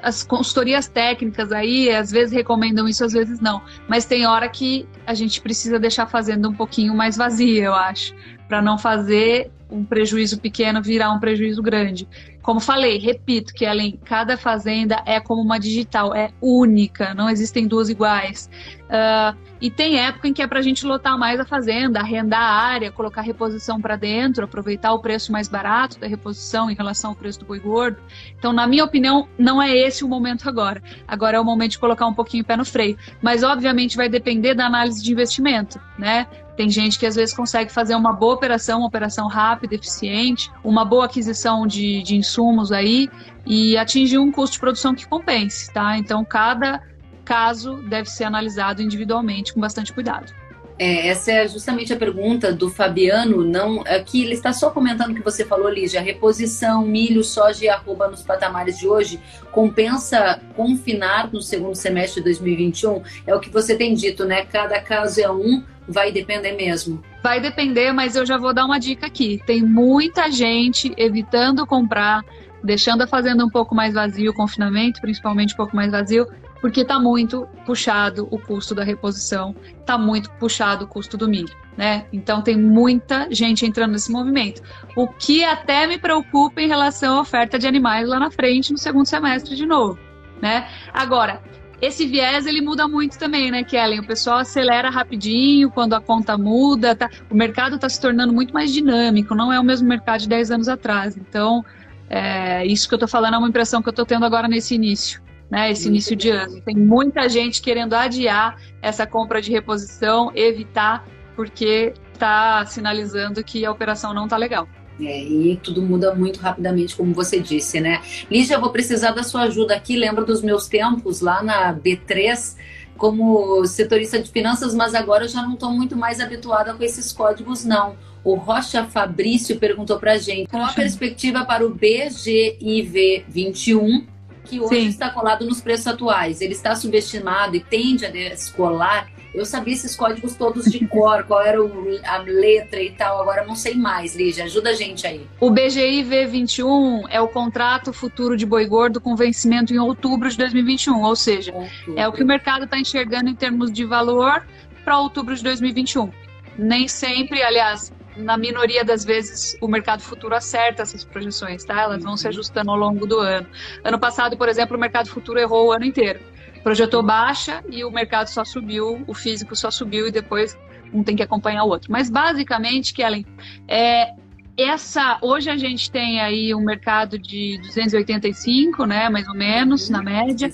as 0.00 0.22
consultorias 0.22 0.86
técnicas 0.86 1.50
aí 1.50 1.90
às 1.90 2.12
vezes 2.12 2.32
recomendam 2.32 2.88
isso, 2.88 3.04
às 3.04 3.12
vezes 3.12 3.40
não. 3.40 3.60
Mas 3.88 4.04
tem 4.04 4.24
hora 4.24 4.48
que 4.48 4.86
a 5.04 5.14
gente 5.14 5.40
precisa 5.40 5.80
deixar 5.80 6.06
fazendo 6.06 6.48
um 6.48 6.54
pouquinho 6.54 6.94
mais 6.94 7.16
vazia, 7.16 7.64
eu 7.64 7.74
acho, 7.74 8.14
para 8.50 8.60
não 8.60 8.76
fazer 8.76 9.48
um 9.70 9.84
prejuízo 9.84 10.40
pequeno 10.40 10.82
virar 10.82 11.12
um 11.12 11.20
prejuízo 11.20 11.62
grande. 11.62 12.08
Como 12.42 12.58
falei, 12.58 12.98
repito 12.98 13.54
que 13.54 13.64
além 13.64 13.96
cada 14.04 14.36
fazenda 14.36 15.00
é 15.06 15.20
como 15.20 15.40
uma 15.40 15.60
digital, 15.60 16.12
é 16.12 16.32
única, 16.40 17.14
não 17.14 17.30
existem 17.30 17.68
duas 17.68 17.88
iguais. 17.88 18.50
Uh, 18.86 19.38
e 19.60 19.70
tem 19.70 20.00
época 20.00 20.26
em 20.26 20.32
que 20.32 20.42
é 20.42 20.48
para 20.48 20.58
a 20.58 20.62
gente 20.62 20.84
lotar 20.84 21.16
mais 21.16 21.38
a 21.38 21.44
fazenda, 21.44 22.00
arrendar 22.00 22.40
a 22.40 22.60
área, 22.60 22.90
colocar 22.90 23.20
reposição 23.20 23.80
para 23.80 23.94
dentro, 23.94 24.44
aproveitar 24.44 24.92
o 24.94 24.98
preço 24.98 25.30
mais 25.30 25.46
barato 25.46 26.00
da 26.00 26.08
reposição 26.08 26.68
em 26.68 26.74
relação 26.74 27.10
ao 27.10 27.16
preço 27.16 27.38
do 27.38 27.44
boi 27.44 27.60
gordo. 27.60 27.98
Então, 28.36 28.52
na 28.52 28.66
minha 28.66 28.84
opinião, 28.84 29.28
não 29.38 29.62
é 29.62 29.72
esse 29.76 30.02
o 30.02 30.08
momento 30.08 30.48
agora. 30.48 30.82
Agora 31.06 31.36
é 31.36 31.40
o 31.40 31.44
momento 31.44 31.72
de 31.72 31.78
colocar 31.78 32.06
um 32.06 32.14
pouquinho 32.14 32.42
o 32.42 32.46
pé 32.46 32.56
no 32.56 32.64
freio. 32.64 32.98
Mas, 33.22 33.44
obviamente, 33.44 33.96
vai 33.96 34.08
depender 34.08 34.54
da 34.54 34.66
análise 34.66 35.00
de 35.00 35.12
investimento, 35.12 35.78
né? 35.96 36.26
Tem 36.60 36.68
gente 36.68 36.98
que 36.98 37.06
às 37.06 37.14
vezes 37.14 37.34
consegue 37.34 37.72
fazer 37.72 37.94
uma 37.94 38.12
boa 38.12 38.34
operação, 38.34 38.80
uma 38.80 38.86
operação 38.86 39.28
rápida, 39.28 39.74
eficiente, 39.74 40.52
uma 40.62 40.84
boa 40.84 41.06
aquisição 41.06 41.66
de, 41.66 42.02
de 42.02 42.16
insumos 42.16 42.70
aí 42.70 43.08
e 43.46 43.78
atingir 43.78 44.18
um 44.18 44.30
custo 44.30 44.52
de 44.56 44.60
produção 44.60 44.94
que 44.94 45.08
compense, 45.08 45.72
tá? 45.72 45.96
Então, 45.96 46.22
cada 46.22 46.82
caso 47.24 47.76
deve 47.88 48.10
ser 48.10 48.24
analisado 48.24 48.82
individualmente 48.82 49.54
com 49.54 49.58
bastante 49.58 49.90
cuidado. 49.90 50.34
É, 50.80 51.08
essa 51.08 51.30
é 51.30 51.46
justamente 51.46 51.92
a 51.92 51.96
pergunta 51.96 52.54
do 52.54 52.70
Fabiano. 52.70 53.44
Não, 53.44 53.82
aqui 53.82 54.22
ele 54.22 54.32
está 54.32 54.50
só 54.50 54.70
comentando 54.70 55.10
o 55.10 55.14
que 55.14 55.22
você 55.22 55.44
falou, 55.44 55.68
Lígia. 55.68 56.00
Reposição, 56.00 56.86
milho, 56.86 57.22
soja 57.22 57.66
e 57.66 57.68
arroba 57.68 58.08
nos 58.08 58.22
patamares 58.22 58.78
de 58.78 58.88
hoje 58.88 59.20
compensa 59.52 60.40
confinar 60.56 61.30
no 61.30 61.42
segundo 61.42 61.74
semestre 61.74 62.22
de 62.22 62.24
2021? 62.24 63.02
É 63.26 63.34
o 63.34 63.40
que 63.40 63.50
você 63.50 63.76
tem 63.76 63.92
dito, 63.92 64.24
né? 64.24 64.46
Cada 64.46 64.80
caso 64.80 65.20
é 65.20 65.30
um, 65.30 65.62
vai 65.86 66.10
depender 66.10 66.52
mesmo. 66.52 67.04
Vai 67.22 67.42
depender, 67.42 67.92
mas 67.92 68.16
eu 68.16 68.24
já 68.24 68.38
vou 68.38 68.54
dar 68.54 68.64
uma 68.64 68.80
dica 68.80 69.04
aqui. 69.04 69.38
Tem 69.44 69.62
muita 69.62 70.30
gente 70.30 70.94
evitando 70.96 71.66
comprar, 71.66 72.24
deixando 72.64 73.02
a 73.02 73.06
fazenda 73.06 73.44
um 73.44 73.50
pouco 73.50 73.74
mais 73.74 73.92
vazio, 73.92 74.30
o 74.30 74.34
confinamento 74.34 74.98
principalmente 75.02 75.52
um 75.52 75.58
pouco 75.58 75.76
mais 75.76 75.92
vazio, 75.92 76.26
porque 76.60 76.82
está 76.82 76.98
muito 76.98 77.48
puxado 77.64 78.28
o 78.30 78.38
custo 78.38 78.74
da 78.74 78.84
reposição, 78.84 79.54
está 79.78 79.96
muito 79.96 80.30
puxado 80.32 80.84
o 80.84 80.88
custo 80.88 81.16
do 81.16 81.28
milho, 81.28 81.54
né? 81.76 82.06
Então 82.12 82.42
tem 82.42 82.56
muita 82.56 83.28
gente 83.30 83.64
entrando 83.64 83.92
nesse 83.92 84.12
movimento, 84.12 84.62
o 84.96 85.08
que 85.08 85.44
até 85.44 85.86
me 85.86 85.98
preocupa 85.98 86.60
em 86.60 86.68
relação 86.68 87.18
à 87.18 87.20
oferta 87.20 87.58
de 87.58 87.66
animais 87.66 88.08
lá 88.08 88.18
na 88.18 88.30
frente 88.30 88.72
no 88.72 88.78
segundo 88.78 89.06
semestre 89.06 89.56
de 89.56 89.66
novo, 89.66 89.98
né? 90.40 90.68
Agora, 90.92 91.42
esse 91.80 92.06
viés 92.06 92.46
ele 92.46 92.60
muda 92.60 92.86
muito 92.86 93.18
também, 93.18 93.50
né, 93.50 93.64
Kellen? 93.64 94.00
O 94.00 94.06
pessoal 94.06 94.38
acelera 94.38 94.90
rapidinho 94.90 95.70
quando 95.70 95.94
a 95.94 96.00
conta 96.00 96.36
muda, 96.36 96.94
tá? 96.94 97.08
o 97.30 97.34
mercado 97.34 97.76
está 97.76 97.88
se 97.88 97.98
tornando 97.98 98.34
muito 98.34 98.52
mais 98.52 98.70
dinâmico, 98.70 99.34
não 99.34 99.50
é 99.50 99.58
o 99.58 99.64
mesmo 99.64 99.88
mercado 99.88 100.20
de 100.20 100.28
10 100.28 100.50
anos 100.50 100.68
atrás. 100.68 101.16
Então, 101.16 101.64
é, 102.10 102.66
isso 102.66 102.86
que 102.86 102.92
eu 102.92 102.96
estou 102.96 103.08
falando 103.08 103.34
é 103.34 103.38
uma 103.38 103.48
impressão 103.48 103.80
que 103.80 103.88
eu 103.88 103.92
estou 103.92 104.04
tendo 104.04 104.26
agora 104.26 104.46
nesse 104.46 104.74
início 104.74 105.22
né, 105.50 105.70
esse 105.70 105.88
início 105.88 106.14
de 106.14 106.30
ano. 106.30 106.60
Tem 106.60 106.76
muita 106.76 107.28
gente 107.28 107.60
querendo 107.60 107.94
adiar 107.94 108.56
essa 108.80 109.06
compra 109.06 109.42
de 109.42 109.50
reposição, 109.50 110.30
evitar, 110.34 111.06
porque 111.34 111.92
está 112.12 112.64
sinalizando 112.66 113.42
que 113.42 113.64
a 113.64 113.70
operação 113.70 114.14
não 114.14 114.24
está 114.24 114.36
legal. 114.36 114.68
É, 115.00 115.22
e 115.22 115.56
tudo 115.56 115.80
muda 115.82 116.14
muito 116.14 116.40
rapidamente, 116.40 116.94
como 116.94 117.14
você 117.14 117.40
disse, 117.40 117.80
né? 117.80 118.02
Lígia, 118.30 118.56
eu 118.56 118.60
vou 118.60 118.70
precisar 118.70 119.12
da 119.12 119.22
sua 119.22 119.42
ajuda 119.42 119.74
aqui. 119.74 119.96
Lembro 119.96 120.26
dos 120.26 120.42
meus 120.42 120.66
tempos 120.66 121.20
lá 121.20 121.42
na 121.42 121.74
B3 121.74 122.56
como 122.98 123.64
setorista 123.66 124.20
de 124.20 124.30
finanças, 124.30 124.74
mas 124.74 124.94
agora 124.94 125.24
eu 125.24 125.28
já 125.28 125.42
não 125.42 125.54
estou 125.54 125.72
muito 125.72 125.96
mais 125.96 126.20
habituada 126.20 126.74
com 126.74 126.84
esses 126.84 127.10
códigos, 127.12 127.64
não. 127.64 127.96
O 128.22 128.34
Rocha 128.34 128.84
Fabrício 128.84 129.58
perguntou 129.58 129.98
para 129.98 130.18
gente 130.18 130.50
qual 130.50 130.64
a 130.64 130.72
perspectiva 130.74 131.42
para 131.46 131.66
o 131.66 131.70
BGIV 131.70 133.24
21 133.26 134.06
que 134.44 134.60
hoje 134.60 134.80
Sim. 134.80 134.88
está 134.88 135.10
colado 135.10 135.44
nos 135.44 135.60
preços 135.60 135.86
atuais. 135.86 136.40
Ele 136.40 136.52
está 136.52 136.74
subestimado 136.74 137.56
e 137.56 137.60
tende 137.60 138.06
a 138.06 138.10
descolar. 138.10 139.08
Eu 139.32 139.44
sabia 139.44 139.74
esses 139.74 139.94
códigos 139.94 140.34
todos 140.34 140.64
de 140.64 140.84
cor, 140.88 141.24
qual 141.24 141.42
era 141.42 141.62
o, 141.62 142.00
a 142.04 142.18
letra 142.18 142.82
e 142.82 142.90
tal. 142.90 143.20
Agora 143.20 143.44
não 143.44 143.54
sei 143.54 143.74
mais, 143.74 144.16
Lígia. 144.16 144.44
Ajuda 144.44 144.70
a 144.70 144.74
gente 144.74 145.06
aí. 145.06 145.26
O 145.38 145.50
BGI 145.50 146.04
V21 146.04 147.04
é 147.10 147.20
o 147.20 147.28
contrato 147.28 147.92
futuro 147.92 148.36
de 148.36 148.44
boi 148.44 148.66
gordo 148.66 149.00
com 149.00 149.14
vencimento 149.14 149.72
em 149.72 149.78
outubro 149.78 150.28
de 150.28 150.36
2021. 150.36 151.02
Ou 151.02 151.16
seja, 151.16 151.52
outubro. 151.52 151.94
é 151.96 152.08
o 152.08 152.12
que 152.12 152.22
o 152.22 152.26
mercado 152.26 152.64
está 152.64 152.78
enxergando 152.78 153.30
em 153.30 153.34
termos 153.34 153.70
de 153.70 153.84
valor 153.84 154.44
para 154.84 154.98
outubro 154.98 155.34
de 155.34 155.42
2021. 155.42 156.10
Nem 156.58 156.88
sempre, 156.88 157.42
aliás, 157.42 157.92
na 158.20 158.36
minoria 158.36 158.84
das 158.84 159.04
vezes, 159.04 159.56
o 159.60 159.68
mercado 159.68 160.02
futuro 160.02 160.34
acerta 160.34 160.82
essas 160.82 161.04
projeções, 161.04 161.64
tá? 161.64 161.80
Elas 161.80 162.02
vão 162.02 162.16
se 162.16 162.26
uhum. 162.26 162.30
ajustando 162.30 162.70
ao 162.70 162.76
longo 162.76 163.06
do 163.06 163.18
ano. 163.18 163.46
Ano 163.82 163.98
passado, 163.98 164.36
por 164.36 164.48
exemplo, 164.48 164.76
o 164.76 164.80
mercado 164.80 165.08
futuro 165.08 165.38
errou 165.38 165.68
o 165.68 165.72
ano 165.72 165.84
inteiro. 165.84 166.20
Projetou 166.62 167.02
baixa 167.02 167.64
e 167.70 167.84
o 167.84 167.90
mercado 167.90 168.28
só 168.28 168.44
subiu, 168.44 169.02
o 169.06 169.14
físico 169.14 169.56
só 169.56 169.70
subiu 169.70 170.06
e 170.06 170.10
depois 170.10 170.58
um 170.92 171.02
tem 171.02 171.16
que 171.16 171.22
acompanhar 171.22 171.64
o 171.64 171.68
outro. 171.68 171.90
Mas 171.90 172.10
basicamente, 172.10 172.92
Kellen, 172.92 173.24
é, 173.66 174.12
essa 174.56 175.18
hoje 175.22 175.48
a 175.48 175.56
gente 175.56 175.90
tem 175.90 176.20
aí 176.20 176.54
um 176.54 176.60
mercado 176.60 177.18
de 177.18 177.58
285, 177.62 178.84
né, 178.84 179.08
mais 179.08 179.26
ou 179.26 179.34
menos, 179.34 179.88
na 179.88 180.02
média. 180.02 180.50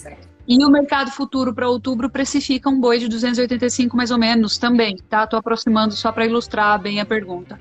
E 0.48 0.64
o 0.64 0.70
mercado 0.70 1.10
futuro 1.10 1.52
para 1.52 1.68
outubro 1.68 2.08
precifica 2.08 2.70
um 2.70 2.80
boi 2.80 2.98
de 2.98 3.08
285 3.08 3.96
mais 3.96 4.10
ou 4.10 4.18
menos 4.18 4.58
também, 4.58 4.96
tá? 5.08 5.24
Estou 5.24 5.38
aproximando 5.38 5.94
só 5.94 6.12
para 6.12 6.24
ilustrar 6.24 6.80
bem 6.80 7.00
a 7.00 7.06
pergunta. 7.06 7.58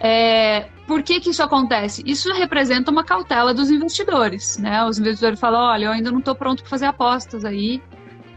É, 0.00 0.68
por 0.86 1.02
que, 1.02 1.20
que 1.20 1.30
isso 1.30 1.42
acontece? 1.42 2.02
Isso 2.04 2.32
representa 2.32 2.90
uma 2.90 3.04
cautela 3.04 3.52
dos 3.54 3.70
investidores, 3.70 4.58
né? 4.58 4.84
Os 4.84 4.98
investidores 4.98 5.38
falam, 5.38 5.60
olha, 5.60 5.84
eu 5.84 5.92
ainda 5.92 6.10
não 6.10 6.18
estou 6.18 6.34
pronto 6.34 6.62
para 6.62 6.70
fazer 6.70 6.86
apostas 6.86 7.44
aí 7.44 7.82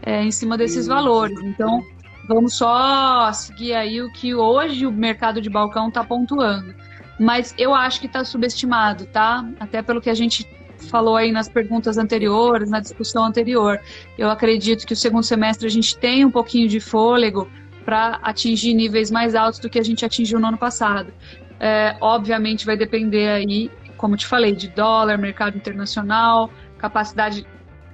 é, 0.02 0.22
em 0.22 0.30
cima 0.30 0.56
desses 0.56 0.86
valores. 0.86 1.38
Então, 1.42 1.82
vamos 2.28 2.54
só 2.54 3.32
seguir 3.32 3.74
aí 3.74 4.00
o 4.00 4.12
que 4.12 4.34
hoje 4.34 4.86
o 4.86 4.92
mercado 4.92 5.40
de 5.40 5.50
balcão 5.50 5.88
está 5.88 6.04
pontuando. 6.04 6.74
Mas 7.18 7.54
eu 7.58 7.74
acho 7.74 7.98
que 7.98 8.06
está 8.06 8.22
subestimado, 8.24 9.06
tá? 9.06 9.44
Até 9.58 9.82
pelo 9.82 10.00
que 10.00 10.10
a 10.10 10.14
gente 10.14 10.46
falou 10.78 11.16
aí 11.16 11.32
nas 11.32 11.48
perguntas 11.48 11.98
anteriores, 11.98 12.70
na 12.70 12.80
discussão 12.80 13.24
anterior. 13.24 13.80
Eu 14.16 14.30
acredito 14.30 14.86
que 14.86 14.92
o 14.92 14.96
segundo 14.96 15.24
semestre 15.24 15.66
a 15.66 15.70
gente 15.70 15.96
tem 15.96 16.24
um 16.24 16.30
pouquinho 16.30 16.68
de 16.68 16.80
fôlego 16.80 17.48
para 17.84 18.18
atingir 18.22 18.74
níveis 18.74 19.10
mais 19.10 19.34
altos 19.34 19.60
do 19.60 19.70
que 19.70 19.78
a 19.78 19.82
gente 19.82 20.04
atingiu 20.04 20.40
no 20.40 20.48
ano 20.48 20.58
passado. 20.58 21.12
É, 21.58 21.96
obviamente 22.00 22.66
vai 22.66 22.76
depender 22.76 23.28
aí, 23.28 23.70
como 23.96 24.16
te 24.16 24.26
falei, 24.26 24.52
de 24.52 24.68
dólar, 24.68 25.16
mercado 25.18 25.56
internacional, 25.56 26.50
capacidade 26.78 27.46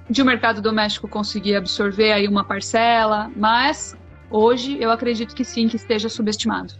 de 0.09 0.21
o 0.21 0.25
mercado 0.25 0.61
doméstico 0.61 1.07
conseguir 1.07 1.55
absorver 1.55 2.11
aí 2.11 2.27
uma 2.27 2.43
parcela, 2.43 3.31
mas 3.35 3.95
hoje 4.29 4.77
eu 4.81 4.91
acredito 4.91 5.33
que 5.33 5.45
sim, 5.45 5.67
que 5.67 5.77
esteja 5.77 6.09
subestimado. 6.09 6.73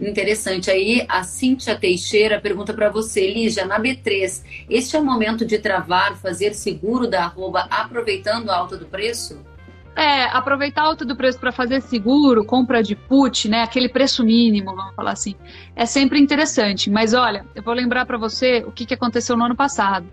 Interessante. 0.00 0.70
Aí 0.70 1.04
a 1.08 1.22
Cíntia 1.22 1.76
Teixeira 1.76 2.40
pergunta 2.40 2.72
para 2.72 2.88
você, 2.88 3.30
Lígia, 3.30 3.66
na 3.66 3.78
B3, 3.78 4.42
este 4.68 4.96
é 4.96 4.98
o 4.98 5.04
momento 5.04 5.44
de 5.44 5.58
travar, 5.58 6.16
fazer 6.16 6.54
seguro 6.54 7.06
da 7.06 7.24
arroba 7.24 7.66
aproveitando 7.70 8.50
a 8.50 8.56
alta 8.56 8.76
do 8.76 8.86
preço? 8.86 9.38
É, 9.94 10.24
aproveitar 10.26 10.82
a 10.82 10.86
alta 10.86 11.04
do 11.04 11.16
preço 11.16 11.38
para 11.38 11.52
fazer 11.52 11.82
seguro, 11.82 12.44
compra 12.44 12.82
de 12.82 12.94
put, 12.94 13.48
né, 13.48 13.62
aquele 13.62 13.88
preço 13.88 14.24
mínimo, 14.24 14.74
vamos 14.74 14.94
falar 14.94 15.12
assim, 15.12 15.34
é 15.76 15.84
sempre 15.84 16.18
interessante. 16.18 16.88
Mas 16.88 17.12
olha, 17.12 17.44
eu 17.54 17.62
vou 17.62 17.74
lembrar 17.74 18.06
para 18.06 18.16
você 18.16 18.64
o 18.66 18.72
que, 18.72 18.86
que 18.86 18.94
aconteceu 18.94 19.36
no 19.36 19.44
ano 19.44 19.56
passado. 19.56 20.06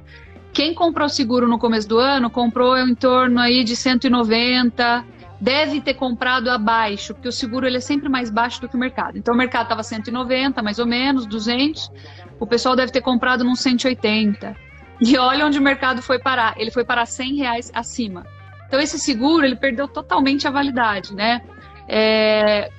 Quem 0.51 0.73
comprou 0.73 1.07
seguro 1.07 1.47
no 1.47 1.59
começo 1.59 1.87
do 1.87 1.99
ano 1.99 2.29
comprou 2.29 2.75
em 2.77 2.95
torno 2.95 3.39
aí 3.39 3.63
de 3.63 3.75
190, 3.75 5.05
deve 5.39 5.81
ter 5.81 5.93
comprado 5.93 6.49
abaixo, 6.49 7.13
porque 7.13 7.27
o 7.27 7.31
seguro 7.31 7.65
ele 7.65 7.77
é 7.77 7.81
sempre 7.81 8.09
mais 8.09 8.29
baixo 8.29 8.59
do 8.59 8.67
que 8.67 8.75
o 8.75 8.79
mercado. 8.79 9.17
Então 9.17 9.33
o 9.33 9.37
mercado 9.37 9.63
estava 9.63 9.83
190, 9.83 10.61
mais 10.61 10.79
ou 10.79 10.85
menos, 10.85 11.25
200. 11.25 11.91
O 12.39 12.47
pessoal 12.47 12.75
deve 12.75 12.91
ter 12.91 13.01
comprado 13.01 13.43
num 13.43 13.55
180. 13.55 14.55
E 14.99 15.17
olha 15.17 15.45
onde 15.45 15.59
o 15.59 15.61
mercado 15.61 16.01
foi 16.01 16.19
parar. 16.19 16.55
Ele 16.57 16.71
foi 16.71 16.83
parar 16.83 17.05
100 17.05 17.35
reais 17.35 17.71
acima. 17.73 18.25
Então 18.67 18.79
esse 18.79 18.99
seguro 18.99 19.45
ele 19.45 19.55
perdeu 19.55 19.87
totalmente 19.87 20.47
a 20.47 20.51
validade, 20.51 21.13
né? 21.13 21.41
É... 21.87 22.71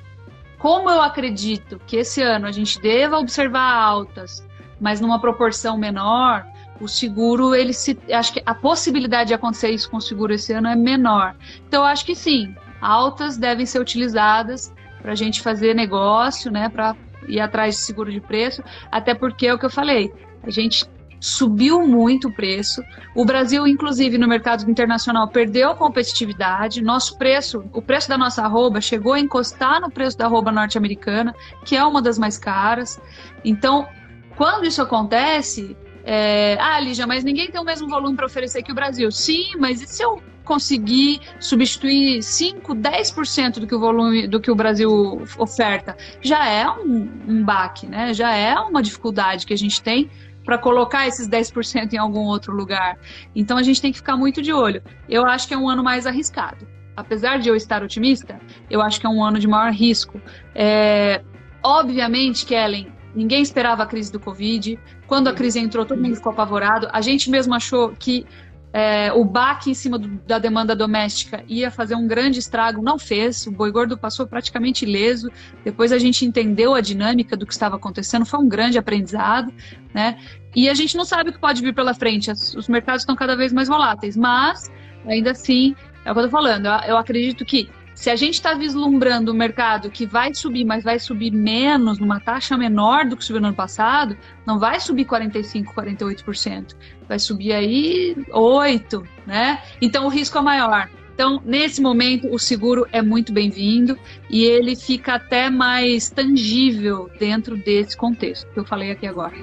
Como 0.59 0.90
eu 0.90 1.00
acredito 1.00 1.80
que 1.86 1.96
esse 1.96 2.20
ano 2.20 2.46
a 2.46 2.50
gente 2.50 2.80
deva 2.80 3.18
observar 3.18 3.72
altas, 3.72 4.44
mas 4.80 5.00
numa 5.00 5.20
proporção 5.20 5.78
menor, 5.78 6.44
o 6.81 6.89
seguro, 6.89 7.55
ele 7.55 7.72
se. 7.72 7.99
Acho 8.12 8.33
que 8.33 8.43
a 8.45 8.55
possibilidade 8.55 9.29
de 9.29 9.35
acontecer 9.35 9.70
isso 9.70 9.91
com 9.91 9.97
o 9.97 10.01
seguro 10.01 10.33
esse 10.33 10.53
ano 10.53 10.68
é 10.68 10.76
menor. 10.76 11.35
Então, 11.66 11.85
acho 11.85 12.05
que 12.05 12.14
sim, 12.14 12.55
altas 12.81 13.37
devem 13.37 13.66
ser 13.66 13.81
utilizadas 13.81 14.72
para 15.03 15.12
a 15.12 15.14
gente 15.14 15.43
fazer 15.43 15.74
negócio, 15.74 16.51
né? 16.51 16.68
Para 16.68 16.95
ir 17.26 17.41
atrás 17.41 17.76
de 17.76 17.83
seguro 17.83 18.11
de 18.11 18.20
preço, 18.20 18.62
até 18.91 19.14
porque 19.14 19.47
é 19.47 19.55
o 19.55 19.59
que 19.59 19.66
eu 19.66 19.70
falei, 19.70 20.12
a 20.43 20.51
gente 20.51 20.87
subiu 21.20 21.87
muito 21.87 22.29
o 22.29 22.33
preço. 22.33 22.83
O 23.14 23.24
Brasil, 23.24 23.66
inclusive, 23.66 24.18
no 24.18 24.29
mercado 24.29 24.68
internacional, 24.70 25.29
perdeu 25.29 25.74
competitividade. 25.74 26.83
Nosso 26.83 27.18
preço, 27.18 27.64
o 27.72 27.83
preço 27.83 28.09
da 28.09 28.16
nossa 28.16 28.43
arroba 28.43 28.81
chegou 28.81 29.14
a 29.14 29.20
encostar 29.20 29.81
no 29.81 29.91
preço 29.91 30.16
da 30.16 30.26
arroba 30.26 30.53
norte-americana, 30.53 31.35
que 31.64 31.76
é 31.76 31.85
uma 31.85 32.01
das 32.01 32.18
mais 32.18 32.39
caras. 32.39 33.01
Então, 33.45 33.89
quando 34.37 34.66
isso 34.66 34.81
acontece, 34.81 35.76
é, 36.11 36.56
ah, 36.59 36.80
Lígia, 36.80 37.06
mas 37.06 37.22
ninguém 37.22 37.50
tem 37.50 37.61
o 37.61 37.64
mesmo 37.64 37.86
volume 37.86 38.16
para 38.16 38.24
oferecer 38.24 38.62
que 38.62 38.72
o 38.72 38.74
Brasil. 38.74 39.12
Sim, 39.12 39.56
mas 39.59 39.82
e 39.82 39.86
se 39.86 40.02
eu 40.02 40.22
conseguir 40.42 41.20
substituir 41.38 42.22
5, 42.22 42.74
10% 42.74 43.59
do 43.59 43.66
que 43.66 43.74
o 43.74 43.78
volume 43.78 44.26
do 44.26 44.40
que 44.40 44.50
o 44.50 44.54
Brasil 44.54 45.22
oferta? 45.36 45.94
Já 46.22 46.48
é 46.48 46.66
um, 46.66 47.11
um 47.28 47.44
baque, 47.44 47.86
né? 47.86 48.14
Já 48.14 48.34
é 48.34 48.59
uma 48.59 48.82
dificuldade 48.82 49.44
que 49.44 49.52
a 49.52 49.59
gente 49.59 49.82
tem 49.82 50.11
para 50.46 50.56
colocar 50.56 51.06
esses 51.06 51.28
10% 51.28 51.92
em 51.92 51.98
algum 51.98 52.24
outro 52.24 52.54
lugar. 52.54 52.96
Então 53.36 53.59
a 53.59 53.62
gente 53.62 53.82
tem 53.82 53.92
que 53.92 53.98
ficar 53.98 54.16
muito 54.16 54.40
de 54.40 54.50
olho. 54.50 54.82
Eu 55.11 55.26
acho 55.26 55.46
que 55.46 55.52
é 55.52 55.59
um 55.59 55.68
ano 55.68 55.84
mais 55.84 56.06
arriscado. 56.06 56.66
Apesar 56.96 57.38
de 57.38 57.50
eu 57.50 57.54
estar 57.54 57.82
otimista, 57.82 58.40
eu 58.70 58.80
acho 58.80 58.98
que 58.98 59.04
é 59.04 59.11
um 59.11 59.22
ano 59.22 59.38
de 59.38 59.46
maior 59.46 59.72
risco. 59.72 60.18
É, 60.54 61.20
obviamente, 61.62 62.46
Kellen, 62.46 62.90
ninguém 63.14 63.42
esperava 63.42 63.82
a 63.82 63.86
crise 63.86 64.11
do 64.11 64.18
Covid. 64.18 64.80
Quando 65.09 65.28
a 65.28 65.32
crise 65.32 65.59
entrou, 65.59 65.84
todo 65.84 66.00
mundo 66.00 66.14
ficou 66.14 66.30
apavorado. 66.30 66.86
A 66.92 67.00
gente 67.00 67.30
mesmo 67.30 67.54
achou 67.54 67.90
que 67.98 68.26
é, 68.72 69.11
o 69.14 69.24
baque 69.24 69.70
em 69.70 69.74
cima 69.74 69.98
do, 69.98 70.09
da 70.26 70.38
demanda 70.38 70.76
doméstica 70.76 71.42
ia 71.48 71.70
fazer 71.70 71.94
um 71.94 72.06
grande 72.06 72.38
estrago, 72.38 72.82
não 72.82 72.98
fez. 72.98 73.46
O 73.46 73.50
boi 73.50 73.72
gordo 73.72 73.96
passou 73.96 74.26
praticamente 74.26 74.84
ileso. 74.84 75.30
Depois 75.64 75.92
a 75.92 75.98
gente 75.98 76.26
entendeu 76.26 76.74
a 76.74 76.82
dinâmica 76.82 77.36
do 77.36 77.46
que 77.46 77.52
estava 77.54 77.76
acontecendo, 77.76 78.26
foi 78.26 78.38
um 78.38 78.48
grande 78.48 78.78
aprendizado, 78.78 79.52
né? 79.94 80.18
E 80.54 80.68
a 80.68 80.74
gente 80.74 80.94
não 80.96 81.06
sabe 81.06 81.30
o 81.30 81.32
que 81.32 81.40
pode 81.40 81.62
vir 81.62 81.74
pela 81.74 81.94
frente. 81.94 82.30
os 82.30 82.68
mercados 82.68 83.02
estão 83.02 83.16
cada 83.16 83.34
vez 83.34 83.50
mais 83.50 83.68
voláteis, 83.68 84.16
mas 84.16 84.70
ainda 85.06 85.30
assim, 85.30 85.74
é 86.04 86.11
o 86.11 86.14
que 86.14 86.20
eu 86.20 86.26
estou 86.26 86.30
falando. 86.30 86.66
Eu, 86.66 86.90
eu 86.90 86.96
acredito 86.98 87.46
que 87.46 87.70
Se 87.99 88.11
a 88.11 88.14
gente 88.14 88.34
está 88.34 88.55
vislumbrando 88.55 89.32
o 89.32 89.34
mercado 89.34 89.90
que 89.90 90.07
vai 90.07 90.32
subir, 90.32 90.64
mas 90.64 90.84
vai 90.84 91.01
subir 91.01 91.32
menos, 91.32 91.99
numa 91.99 92.20
taxa 92.20 92.57
menor 92.57 93.05
do 93.05 93.16
que 93.16 93.24
subiu 93.24 93.40
no 93.40 93.49
ano 93.49 93.57
passado, 93.57 94.16
não 94.46 94.57
vai 94.57 94.78
subir 94.78 95.05
45%, 95.05 95.64
48%. 95.64 96.76
Vai 97.09 97.18
subir 97.18 97.53
aí 97.53 98.14
8%, 98.30 99.05
né? 99.26 99.61
Então 99.82 100.07
o 100.07 100.09
risco 100.09 100.38
é 100.38 100.40
maior. 100.40 100.88
Então, 101.12 101.42
nesse 101.44 101.82
momento, 101.82 102.32
o 102.32 102.38
seguro 102.38 102.86
é 102.92 103.03
muito 103.03 103.32
bem-vindo 103.32 103.99
e 104.30 104.44
ele 104.44 104.76
fica 104.76 105.14
até 105.14 105.51
mais 105.51 106.09
tangível 106.09 107.11
dentro 107.18 107.57
desse 107.57 107.96
contexto 107.96 108.49
que 108.53 108.61
eu 108.61 108.64
falei 108.64 108.92
aqui 108.92 109.09
agora. 109.09 109.34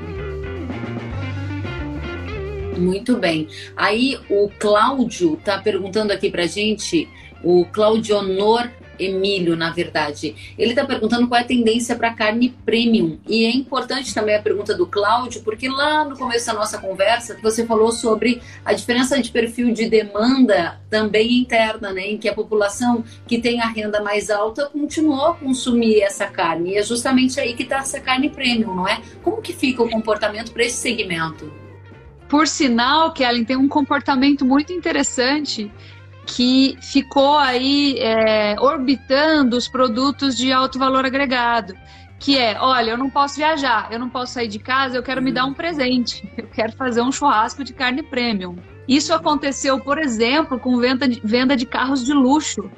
Muito 2.77 3.17
bem. 3.17 3.49
Aí 3.75 4.17
o 4.29 4.49
Cláudio 4.57 5.33
está 5.33 5.59
perguntando 5.59 6.13
aqui 6.13 6.29
para 6.29 6.45
gente, 6.45 7.09
o 7.45 7.63
Claudio 7.65 8.17
Honor 8.17 8.69
Emílio, 8.99 9.55
na 9.55 9.71
verdade. 9.71 10.35
Ele 10.57 10.71
está 10.71 10.85
perguntando 10.85 11.27
qual 11.27 11.39
é 11.39 11.43
a 11.43 11.47
tendência 11.47 11.95
para 11.95 12.13
carne 12.13 12.55
premium. 12.65 13.19
E 13.27 13.45
é 13.45 13.51
importante 13.51 14.13
também 14.13 14.35
a 14.35 14.41
pergunta 14.41 14.73
do 14.73 14.87
Cláudio, 14.87 15.41
porque 15.43 15.67
lá 15.67 16.03
no 16.03 16.17
começo 16.17 16.47
da 16.47 16.53
nossa 16.53 16.77
conversa, 16.77 17.37
você 17.41 17.65
falou 17.65 17.91
sobre 17.91 18.41
a 18.63 18.73
diferença 18.73 19.21
de 19.21 19.31
perfil 19.31 19.73
de 19.73 19.87
demanda 19.87 20.79
também 20.89 21.39
interna, 21.39 21.91
né? 21.91 22.11
Em 22.11 22.17
que 22.17 22.29
a 22.29 22.33
população 22.33 23.03
que 23.27 23.37
tem 23.37 23.61
a 23.61 23.67
renda 23.67 24.01
mais 24.01 24.29
alta 24.29 24.65
continuou 24.67 25.27
a 25.27 25.35
consumir 25.35 26.01
essa 26.01 26.25
carne. 26.25 26.71
E 26.71 26.77
é 26.77 26.83
justamente 26.83 27.39
aí 27.39 27.53
que 27.53 27.63
está 27.63 27.77
essa 27.77 27.99
carne 27.99 28.29
premium, 28.29 28.75
não 28.75 28.87
é? 28.87 29.01
Como 29.23 29.41
que 29.41 29.53
fica 29.53 29.83
o 29.83 29.89
comportamento 29.89 30.51
para 30.51 30.63
esse 30.63 30.77
segmento? 30.77 31.51
Por 32.27 32.47
sinal, 32.47 33.13
Kellen 33.13 33.45
tem 33.45 33.55
um 33.55 33.67
comportamento 33.67 34.43
muito 34.43 34.73
interessante 34.73 35.71
que 36.25 36.77
ficou 36.81 37.37
aí 37.37 37.97
é, 37.99 38.55
orbitando 38.59 39.55
os 39.55 39.67
produtos 39.67 40.35
de 40.35 40.51
alto 40.51 40.79
valor 40.79 41.05
agregado. 41.05 41.75
Que 42.19 42.37
é, 42.37 42.57
olha, 42.59 42.91
eu 42.91 42.97
não 42.97 43.09
posso 43.09 43.35
viajar, 43.35 43.89
eu 43.91 43.99
não 43.99 44.09
posso 44.09 44.33
sair 44.33 44.47
de 44.47 44.57
casa, 44.57 44.97
eu 44.97 45.03
quero 45.03 45.21
me 45.21 45.31
dar 45.31 45.45
um 45.45 45.53
presente, 45.53 46.27
eu 46.37 46.47
quero 46.47 46.73
fazer 46.73 47.01
um 47.01 47.11
churrasco 47.11 47.63
de 47.63 47.73
carne 47.73 48.01
premium. 48.03 48.55
Isso 48.87 49.13
aconteceu, 49.13 49.79
por 49.79 49.97
exemplo, 49.97 50.59
com 50.59 50.77
venda 50.77 51.07
de, 51.07 51.19
venda 51.23 51.55
de 51.55 51.65
carros 51.65 52.05
de 52.05 52.13
luxo. 52.13 52.69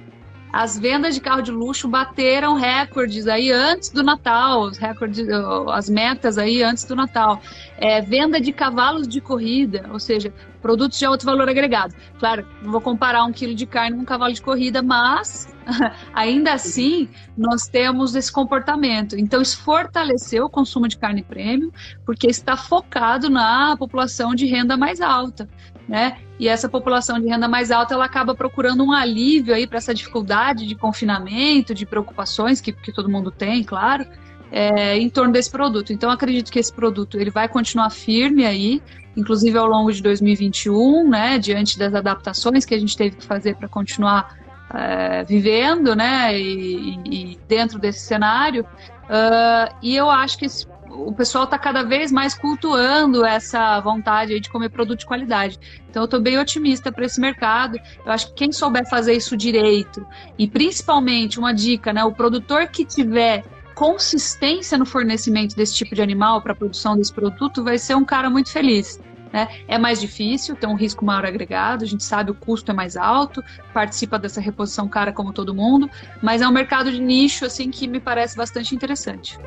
As 0.52 0.80
vendas 0.80 1.14
de 1.14 1.22
carro 1.22 1.42
de 1.42 1.52
luxo 1.52 1.88
bateram 1.88 2.56
recordes 2.56 3.28
aí 3.28 3.52
antes 3.52 3.90
do 3.90 4.02
Natal, 4.02 4.62
os 4.62 4.78
recordes, 4.78 5.28
as 5.72 5.90
metas 5.90 6.38
aí 6.38 6.64
antes 6.64 6.86
do 6.86 6.96
Natal. 6.96 7.42
É, 7.78 8.02
venda 8.02 8.40
de 8.40 8.52
cavalos 8.52 9.08
de 9.08 9.22
corrida, 9.22 9.86
ou 9.92 10.00
seja, 10.00 10.34
produtos 10.62 10.98
de 10.98 11.06
alto 11.06 11.26
valor 11.26 11.48
agregado. 11.50 11.94
Claro, 12.18 12.46
não 12.62 12.72
vou 12.72 12.82
comparar 12.82 13.24
um 13.24 13.32
quilo 13.32 13.54
de 13.54 13.66
carne 13.66 13.96
com 13.96 14.02
um 14.02 14.06
cavalo 14.06 14.34
de 14.34 14.42
corrida, 14.42 14.82
mas 14.82 15.54
ainda 16.14 16.54
assim 16.54 17.08
nós 17.38 17.68
temos 17.68 18.16
esse 18.16 18.32
comportamento. 18.32 19.18
Então, 19.18 19.42
isso 19.42 19.58
fortaleceu 19.60 20.46
o 20.46 20.50
consumo 20.50 20.88
de 20.88 20.98
carne 20.98 21.24
premium, 21.24 21.72
porque 22.06 22.28
está 22.28 22.58
focado 22.58 23.30
na 23.30 23.76
população 23.78 24.34
de 24.34 24.46
renda 24.46 24.76
mais 24.76 25.02
alta 25.02 25.48
né? 25.88 26.18
E 26.40 26.48
essa 26.48 26.68
população 26.68 27.20
de 27.20 27.28
renda 27.28 27.48
mais 27.48 27.72
alta, 27.72 27.94
ela 27.94 28.06
acaba 28.06 28.36
procurando 28.36 28.84
um 28.84 28.92
alívio 28.92 29.56
aí 29.56 29.66
para 29.66 29.78
essa 29.78 29.94
dificuldade 29.94 30.68
de 30.68 30.76
confinamento, 30.76 31.74
de 31.74 31.86
preocupações 31.86 32.62
que, 32.62 32.72
que 32.72 32.92
todo 32.92 33.10
mundo 33.10 33.32
tem, 33.32 33.64
claro, 33.64 34.06
é, 34.52 34.98
em 34.98 35.10
torno 35.10 35.32
desse 35.32 35.50
produto. 35.50 35.92
Então, 35.92 36.12
acredito 36.12 36.52
que 36.52 36.60
esse 36.60 36.72
produto 36.72 37.20
ele 37.20 37.32
vai 37.32 37.48
continuar 37.48 37.90
firme 37.90 38.46
aí, 38.46 38.82
inclusive 39.16 39.58
ao 39.58 39.66
longo 39.66 39.92
de 39.92 40.02
2021, 40.02 41.10
né? 41.10 41.40
Diante 41.40 41.80
das 41.80 41.94
adaptações 41.96 42.66
que 42.66 42.76
a 42.76 42.80
gente 42.80 42.96
teve 42.96 43.16
que 43.16 43.26
fazer 43.26 43.56
para 43.56 43.68
continuar 43.68 44.38
é, 44.74 45.24
vivendo, 45.24 45.96
né? 45.96 46.38
E, 46.40 47.00
e, 47.06 47.40
dentro 47.48 47.80
desse 47.80 48.00
cenário. 48.00 48.64
Uh, 49.08 49.74
e 49.82 49.96
eu 49.96 50.10
acho 50.10 50.38
que 50.38 50.46
esse 50.46 50.68
o 50.90 51.14
pessoal 51.14 51.44
está 51.44 51.58
cada 51.58 51.84
vez 51.84 52.12
mais 52.12 52.34
cultuando 52.34 53.26
essa 53.26 53.80
vontade 53.80 54.40
de 54.40 54.50
comer 54.50 54.70
produto 54.70 55.00
de 55.00 55.06
qualidade. 55.06 55.60
Então 55.90 56.04
eu 56.04 56.06
estou 56.06 56.22
bem 56.22 56.38
otimista 56.38 56.92
para 56.92 57.06
esse 57.06 57.20
mercado. 57.20 57.78
Eu 58.06 58.12
acho 58.12 58.28
que 58.28 58.34
quem 58.34 58.52
souber 58.52 58.88
fazer 58.90 59.14
isso 59.14 59.36
direito 59.38 60.06
e 60.38 60.48
principalmente 60.48 61.40
uma 61.40 61.54
dica, 61.54 61.94
né, 61.94 62.04
o 62.04 62.12
produtor 62.12 62.68
que 62.68 62.86
tiver 62.86 63.44
consistência 63.76 64.78
no 64.78 64.86
fornecimento 64.86 65.56
desse 65.56 65.76
tipo 65.76 65.94
de 65.94 66.02
animal 66.02 66.42
para 66.42 66.54
a 66.54 66.56
produção 66.56 66.98
desse 66.98 67.14
produto 67.14 67.64
vai 67.64 67.78
ser 67.78 67.96
um 67.96 68.04
cara 68.04 68.30
muito 68.30 68.52
feliz. 68.52 69.00
Né? 69.32 69.48
É 69.68 69.78
mais 69.78 70.00
difícil, 70.00 70.56
tem 70.56 70.68
um 70.68 70.76
risco 70.76 71.06
maior 71.06 71.26
agregado, 71.26 71.84
a 71.84 71.88
gente 71.88 72.04
sabe 72.04 72.32
o 72.32 72.34
custo 72.34 72.72
é 72.72 72.74
mais 72.74 72.98
alto, 72.98 73.44
participa 73.74 74.18
dessa 74.18 74.42
reposição 74.42 74.88
cara 74.88 75.12
como 75.12 75.32
todo 75.32 75.54
mundo, 75.54 75.90
mas 76.24 76.42
é 76.42 76.48
um 76.48 76.52
mercado 76.52 76.92
de 76.92 77.00
nicho 77.00 77.46
assim 77.46 77.70
que 77.70 77.88
me 77.88 78.00
parece 78.00 78.36
bastante 78.36 78.74
interessante. 78.74 79.38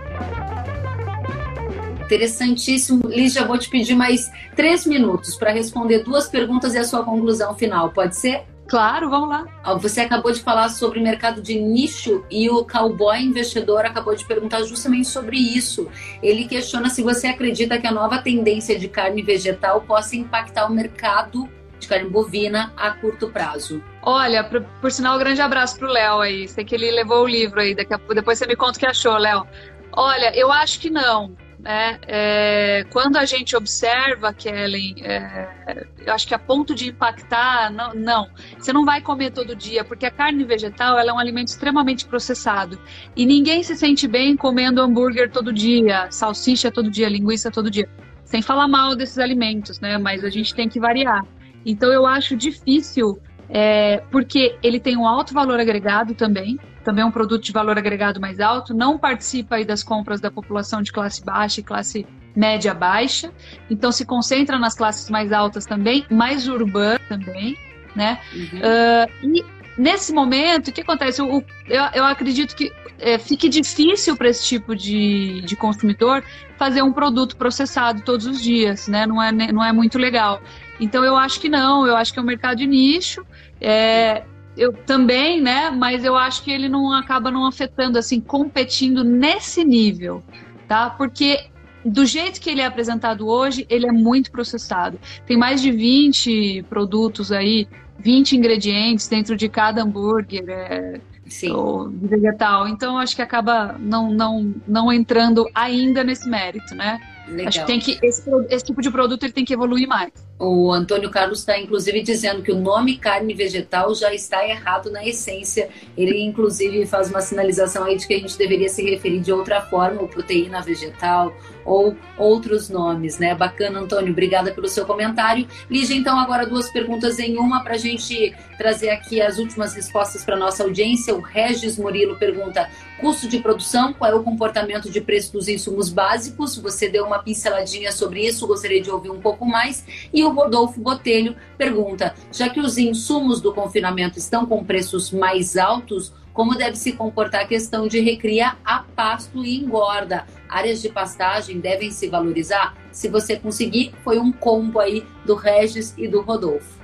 Interessantíssimo. 2.11 3.09
Liz, 3.09 3.33
já 3.33 3.45
vou 3.45 3.57
te 3.57 3.71
pedir 3.71 3.95
mais 3.95 4.33
três 4.57 4.85
minutos 4.85 5.37
para 5.37 5.53
responder 5.53 6.01
duas 6.01 6.27
perguntas 6.27 6.75
e 6.75 6.79
a 6.79 6.83
sua 6.83 7.05
conclusão 7.05 7.55
final. 7.55 7.91
Pode 7.91 8.17
ser? 8.17 8.43
Claro, 8.67 9.09
vamos 9.09 9.29
lá. 9.29 9.47
Você 9.79 10.01
acabou 10.01 10.33
de 10.33 10.41
falar 10.41 10.71
sobre 10.71 11.01
mercado 11.01 11.41
de 11.41 11.61
nicho 11.61 12.25
e 12.29 12.51
o 12.51 12.65
cowboy 12.65 13.21
investidor 13.21 13.85
acabou 13.85 14.17
de 14.17 14.25
perguntar 14.25 14.61
justamente 14.65 15.07
sobre 15.07 15.37
isso. 15.37 15.89
Ele 16.21 16.49
questiona 16.49 16.91
se 16.91 17.01
você 17.01 17.29
acredita 17.29 17.79
que 17.79 17.87
a 17.87 17.93
nova 17.93 18.19
tendência 18.19 18.77
de 18.77 18.89
carne 18.89 19.23
vegetal 19.23 19.81
possa 19.83 20.17
impactar 20.17 20.67
o 20.67 20.73
mercado 20.73 21.49
de 21.79 21.87
carne 21.87 22.11
bovina 22.11 22.73
a 22.77 22.91
curto 22.91 23.29
prazo. 23.31 23.81
Olha, 24.03 24.43
por, 24.43 24.63
por 24.81 24.91
sinal, 24.91 25.15
um 25.15 25.19
grande 25.21 25.41
abraço 25.41 25.79
pro 25.79 25.89
Léo 25.89 26.21
aí. 26.21 26.49
Sei 26.49 26.65
que 26.65 26.75
ele 26.75 26.91
levou 26.91 27.23
o 27.23 27.29
livro 27.29 27.61
aí. 27.61 27.73
Daqui 27.73 27.95
a, 27.95 28.01
depois 28.13 28.37
você 28.37 28.47
me 28.47 28.57
conta 28.57 28.79
o 28.79 28.81
que 28.81 28.87
achou, 28.87 29.17
Léo. 29.17 29.47
Olha, 29.93 30.37
eu 30.37 30.51
acho 30.51 30.81
que 30.81 30.91
não. 30.91 31.37
Né? 31.63 31.99
É, 32.07 32.87
quando 32.91 33.17
a 33.17 33.25
gente 33.25 33.55
observa, 33.55 34.33
Kellen, 34.33 34.95
é, 35.03 35.87
eu 36.07 36.13
acho 36.13 36.27
que 36.27 36.35
a 36.35 36.39
ponto 36.39 36.75
de 36.75 36.89
impactar, 36.89 37.71
não, 37.71 37.93
não, 37.95 38.29
Você 38.59 38.73
não 38.73 38.85
vai 38.85 39.01
comer 39.01 39.31
todo 39.31 39.55
dia, 39.55 39.85
porque 39.85 40.07
a 40.07 40.11
carne 40.11 40.45
vegetal 40.45 40.99
ela 40.99 41.11
é 41.11 41.13
um 41.13 41.19
alimento 41.19 41.49
extremamente 41.49 42.07
processado. 42.07 42.79
E 43.15 43.27
ninguém 43.27 43.63
se 43.63 43.77
sente 43.77 44.09
bem 44.09 44.37
comendo 44.37 44.81
hambúrguer 44.81 45.31
todo 45.31 45.53
dia, 45.53 46.09
salsicha 46.11 46.71
todo 46.71 46.91
dia, 46.91 47.09
linguiça 47.09 47.51
todo 47.51 47.71
dia. 47.71 47.89
Sem 48.25 48.41
falar 48.41 48.69
mal 48.69 48.97
desses 48.97 49.19
alimentos, 49.19 49.81
né? 49.81 49.99
Mas 49.99 50.25
a 50.25 50.31
gente 50.31 50.55
tem 50.55 50.69
que 50.69 50.81
variar. 50.81 51.27
Então 51.67 51.93
eu 51.93 52.07
acho 52.07 52.37
difícil, 52.37 53.21
é, 53.51 53.99
porque 54.11 54.57
ele 54.63 54.81
tem 54.81 54.97
um 54.97 55.07
alto 55.07 55.35
valor 55.35 55.61
agregado 55.61 56.15
também 56.15 56.59
também 56.91 57.05
é 57.05 57.07
um 57.07 57.11
produto 57.13 57.45
de 57.45 57.53
valor 57.53 57.79
agregado 57.79 58.21
mais 58.21 58.41
alto, 58.41 58.75
não 58.75 58.99
participa 58.99 59.55
aí 59.55 59.65
das 59.65 59.81
compras 59.81 60.21
da 60.21 60.29
população 60.29 60.83
de 60.83 60.91
classe 60.91 61.25
baixa 61.25 61.61
e 61.61 61.63
classe 61.63 62.05
média 62.35 62.75
baixa, 62.75 63.33
então 63.71 63.93
se 63.93 64.05
concentra 64.05 64.59
nas 64.59 64.75
classes 64.75 65.09
mais 65.09 65.33
altas 65.33 65.65
também, 65.65 66.05
mais 66.11 66.49
urbana 66.49 67.01
também, 67.09 67.57
né? 67.95 68.21
Uhum. 68.35 68.59
Uh, 68.59 69.37
e 69.37 69.45
nesse 69.79 70.13
momento, 70.13 70.69
o 70.69 70.73
que 70.73 70.81
acontece? 70.81 71.21
Eu, 71.21 71.45
eu, 71.69 71.83
eu 71.95 72.05
acredito 72.05 72.57
que 72.57 72.73
é, 72.99 73.19
fique 73.19 73.49
difícil 73.49 74.17
para 74.17 74.29
esse 74.29 74.45
tipo 74.45 74.75
de, 74.75 75.43
de 75.43 75.55
consumidor 75.55 76.25
fazer 76.57 76.83
um 76.83 76.93
produto 76.93 77.37
processado 77.37 78.03
todos 78.03 78.27
os 78.27 78.43
dias, 78.43 78.89
né? 78.89 79.07
Não 79.07 79.23
é, 79.23 79.31
não 79.31 79.65
é 79.65 79.73
muito 79.73 79.97
legal. 79.97 80.43
Então 80.81 81.05
eu 81.05 81.17
acho 81.17 81.41
que 81.41 81.49
não, 81.49 81.87
eu 81.87 81.97
acho 81.97 82.13
que 82.13 82.19
é 82.19 82.23
um 82.23 82.27
mercado 82.27 82.59
de 82.59 82.67
nicho. 82.67 83.25
É, 83.61 84.25
eu 84.61 84.75
também, 84.75 85.41
né? 85.41 85.71
Mas 85.71 86.05
eu 86.05 86.15
acho 86.15 86.45
que 86.45 86.51
ele 86.51 86.69
não 86.69 86.93
acaba 86.93 87.31
não 87.31 87.47
afetando, 87.47 87.99
assim, 87.99 88.21
competindo 88.21 89.03
nesse 89.03 89.65
nível, 89.65 90.23
tá? 90.69 90.91
Porque 90.91 91.47
do 91.83 92.05
jeito 92.05 92.39
que 92.39 92.51
ele 92.51 92.61
é 92.61 92.67
apresentado 92.67 93.27
hoje, 93.27 93.67
ele 93.71 93.87
é 93.87 93.93
muito 93.93 94.31
processado. 94.31 95.01
Tem 95.27 95.35
mais 95.35 95.63
de 95.63 95.73
20 95.73 96.65
produtos 96.69 97.33
aí, 97.33 97.67
20 97.99 98.37
ingredientes 98.37 99.09
dentro 99.09 99.35
de 99.35 99.49
cada 99.49 99.83
hambúrguer. 99.83 100.45
É, 100.47 101.01
Sim. 101.27 101.53
Ou 101.53 101.89
vegetal. 101.89 102.69
Então, 102.69 102.99
acho 102.99 103.17
que 103.17 103.23
acaba 103.23 103.77
não, 103.79 104.13
não, 104.13 104.55
não 104.69 104.93
entrando 104.93 105.49
ainda 105.55 106.05
nesse 106.05 106.29
mérito, 106.29 106.75
né? 106.75 107.01
Legal. 107.29 107.49
Acho 107.49 107.61
que 107.61 107.67
tem 107.67 107.79
que 107.79 107.99
esse, 108.03 108.29
esse, 108.51 108.65
tipo 108.65 108.83
de 108.83 108.91
produto 108.91 109.23
ele 109.23 109.33
tem 109.33 109.45
que 109.45 109.55
evoluir 109.55 109.89
mais. 109.89 110.13
O 110.41 110.73
Antônio 110.73 111.11
Carlos 111.11 111.41
está 111.41 111.59
inclusive 111.59 112.01
dizendo 112.01 112.43
que 112.43 112.51
o 112.51 112.59
nome 112.59 112.97
carne 112.97 113.35
vegetal 113.35 113.95
já 113.95 114.15
está 114.15 114.43
errado 114.49 114.91
na 114.91 115.07
essência. 115.07 115.69
Ele 115.95 116.19
inclusive 116.23 116.87
faz 116.87 117.11
uma 117.11 117.21
sinalização 117.21 117.85
aí 117.85 117.99
de 117.99 118.07
que 118.07 118.15
a 118.15 118.19
gente 118.19 118.39
deveria 118.39 118.71
se 118.71 118.83
referir 118.83 119.21
de 119.21 119.31
outra 119.31 119.61
forma, 119.61 120.01
ou 120.01 120.09
proteína 120.09 120.63
vegetal, 120.63 121.37
ou 121.63 121.95
outros 122.17 122.71
nomes, 122.71 123.19
né? 123.19 123.35
Bacana, 123.35 123.81
Antônio, 123.81 124.13
obrigada 124.13 124.51
pelo 124.51 124.67
seu 124.67 124.87
comentário. 124.87 125.47
Lígia, 125.71 125.95
então, 125.95 126.19
agora 126.19 126.47
duas 126.47 126.71
perguntas 126.71 127.19
em 127.19 127.37
uma 127.37 127.63
para 127.63 127.75
a 127.75 127.79
gente 127.79 128.35
trazer 128.57 128.89
aqui 128.89 129.21
as 129.21 129.39
últimas 129.39 129.75
respostas 129.75 130.25
para 130.25 130.39
nossa 130.39 130.63
audiência. 130.63 131.15
O 131.15 131.21
Regis 131.21 131.77
Murilo 131.77 132.19
pergunta: 132.19 132.67
custo 133.01 133.27
de 133.27 133.41
produção, 133.41 133.93
qual 133.95 134.11
é 134.11 134.15
o 134.15 134.23
comportamento 134.23 134.91
de 134.91 135.01
preço 135.01 135.33
dos 135.33 135.49
insumos 135.49 135.89
básicos? 135.89 136.57
Você 136.59 136.89
deu 136.89 137.05
uma 137.07 137.19
pinceladinha 137.19 137.91
sobre 137.91 138.27
isso, 138.27 138.47
gostaria 138.47 138.81
de 138.81 138.91
ouvir 138.91 139.11
um 139.11 139.21
pouco 139.21 139.47
mais. 139.47 139.85
E 140.13 140.23
o 140.23 140.31
Rodolfo 140.31 140.81
Botelho 140.81 141.35
pergunta: 141.57 142.15
já 142.31 142.49
que 142.49 142.61
os 142.61 142.77
insumos 142.77 143.41
do 143.41 143.53
confinamento 143.55 144.19
estão 144.19 144.45
com 144.45 144.63
preços 144.63 145.11
mais 145.11 145.57
altos, 145.57 146.13
como 146.33 146.55
deve 146.55 146.77
se 146.77 146.93
comportar 146.93 147.43
a 147.43 147.47
questão 147.47 147.89
de 147.89 148.01
recria 148.01 148.57
a 148.65 148.85
pasto 148.95 149.45
e 149.45 149.59
engorda. 149.59 150.27
Áreas 150.49 150.81
de 150.81 150.89
pastagem 150.89 151.59
devem 151.59 151.91
se 151.91 152.09
valorizar? 152.09 152.77
Se 152.93 153.09
você 153.09 153.37
conseguir, 153.37 153.93
foi 154.05 154.19
um 154.19 154.31
combo 154.31 154.79
aí 154.79 155.05
do 155.25 155.35
Regis 155.35 155.95
e 155.97 156.07
do 156.07 156.21
Rodolfo. 156.21 156.80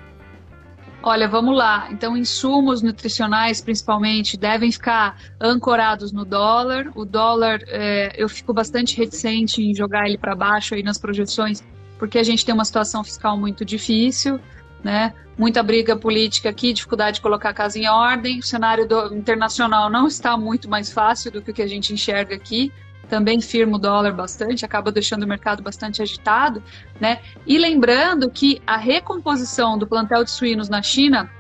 Olha, 1.08 1.28
vamos 1.28 1.56
lá. 1.56 1.86
Então, 1.92 2.16
insumos 2.16 2.82
nutricionais, 2.82 3.60
principalmente, 3.60 4.36
devem 4.36 4.72
ficar 4.72 5.16
ancorados 5.40 6.10
no 6.10 6.24
dólar. 6.24 6.90
O 6.96 7.04
dólar, 7.04 7.60
é, 7.68 8.12
eu 8.16 8.28
fico 8.28 8.52
bastante 8.52 8.96
reticente 8.96 9.62
em 9.62 9.72
jogar 9.72 10.08
ele 10.08 10.18
para 10.18 10.34
baixo 10.34 10.74
aí 10.74 10.82
nas 10.82 10.98
projeções, 10.98 11.62
porque 11.96 12.18
a 12.18 12.24
gente 12.24 12.44
tem 12.44 12.52
uma 12.52 12.64
situação 12.64 13.04
fiscal 13.04 13.38
muito 13.38 13.64
difícil 13.64 14.40
né? 14.86 15.12
Muita 15.36 15.62
briga 15.64 15.96
política 15.96 16.48
aqui, 16.48 16.72
dificuldade 16.72 17.16
de 17.16 17.20
colocar 17.20 17.50
a 17.50 17.54
casa 17.54 17.76
em 17.76 17.88
ordem. 17.88 18.38
O 18.38 18.42
cenário 18.42 18.86
do, 18.86 19.12
internacional 19.14 19.90
não 19.90 20.06
está 20.06 20.36
muito 20.36 20.70
mais 20.70 20.92
fácil 20.92 21.30
do 21.32 21.42
que 21.42 21.50
o 21.50 21.54
que 21.54 21.60
a 21.60 21.66
gente 21.66 21.92
enxerga 21.92 22.36
aqui. 22.36 22.72
Também 23.08 23.40
firma 23.40 23.76
o 23.76 23.80
dólar 23.80 24.12
bastante, 24.12 24.64
acaba 24.64 24.90
deixando 24.90 25.22
o 25.22 25.26
mercado 25.26 25.62
bastante 25.62 26.02
agitado, 26.02 26.62
né? 27.00 27.20
E 27.46 27.56
lembrando 27.58 28.30
que 28.30 28.60
a 28.66 28.76
recomposição 28.76 29.78
do 29.78 29.86
plantel 29.86 30.24
de 30.24 30.30
suínos 30.30 30.68
na 30.68 30.82
China 30.82 31.30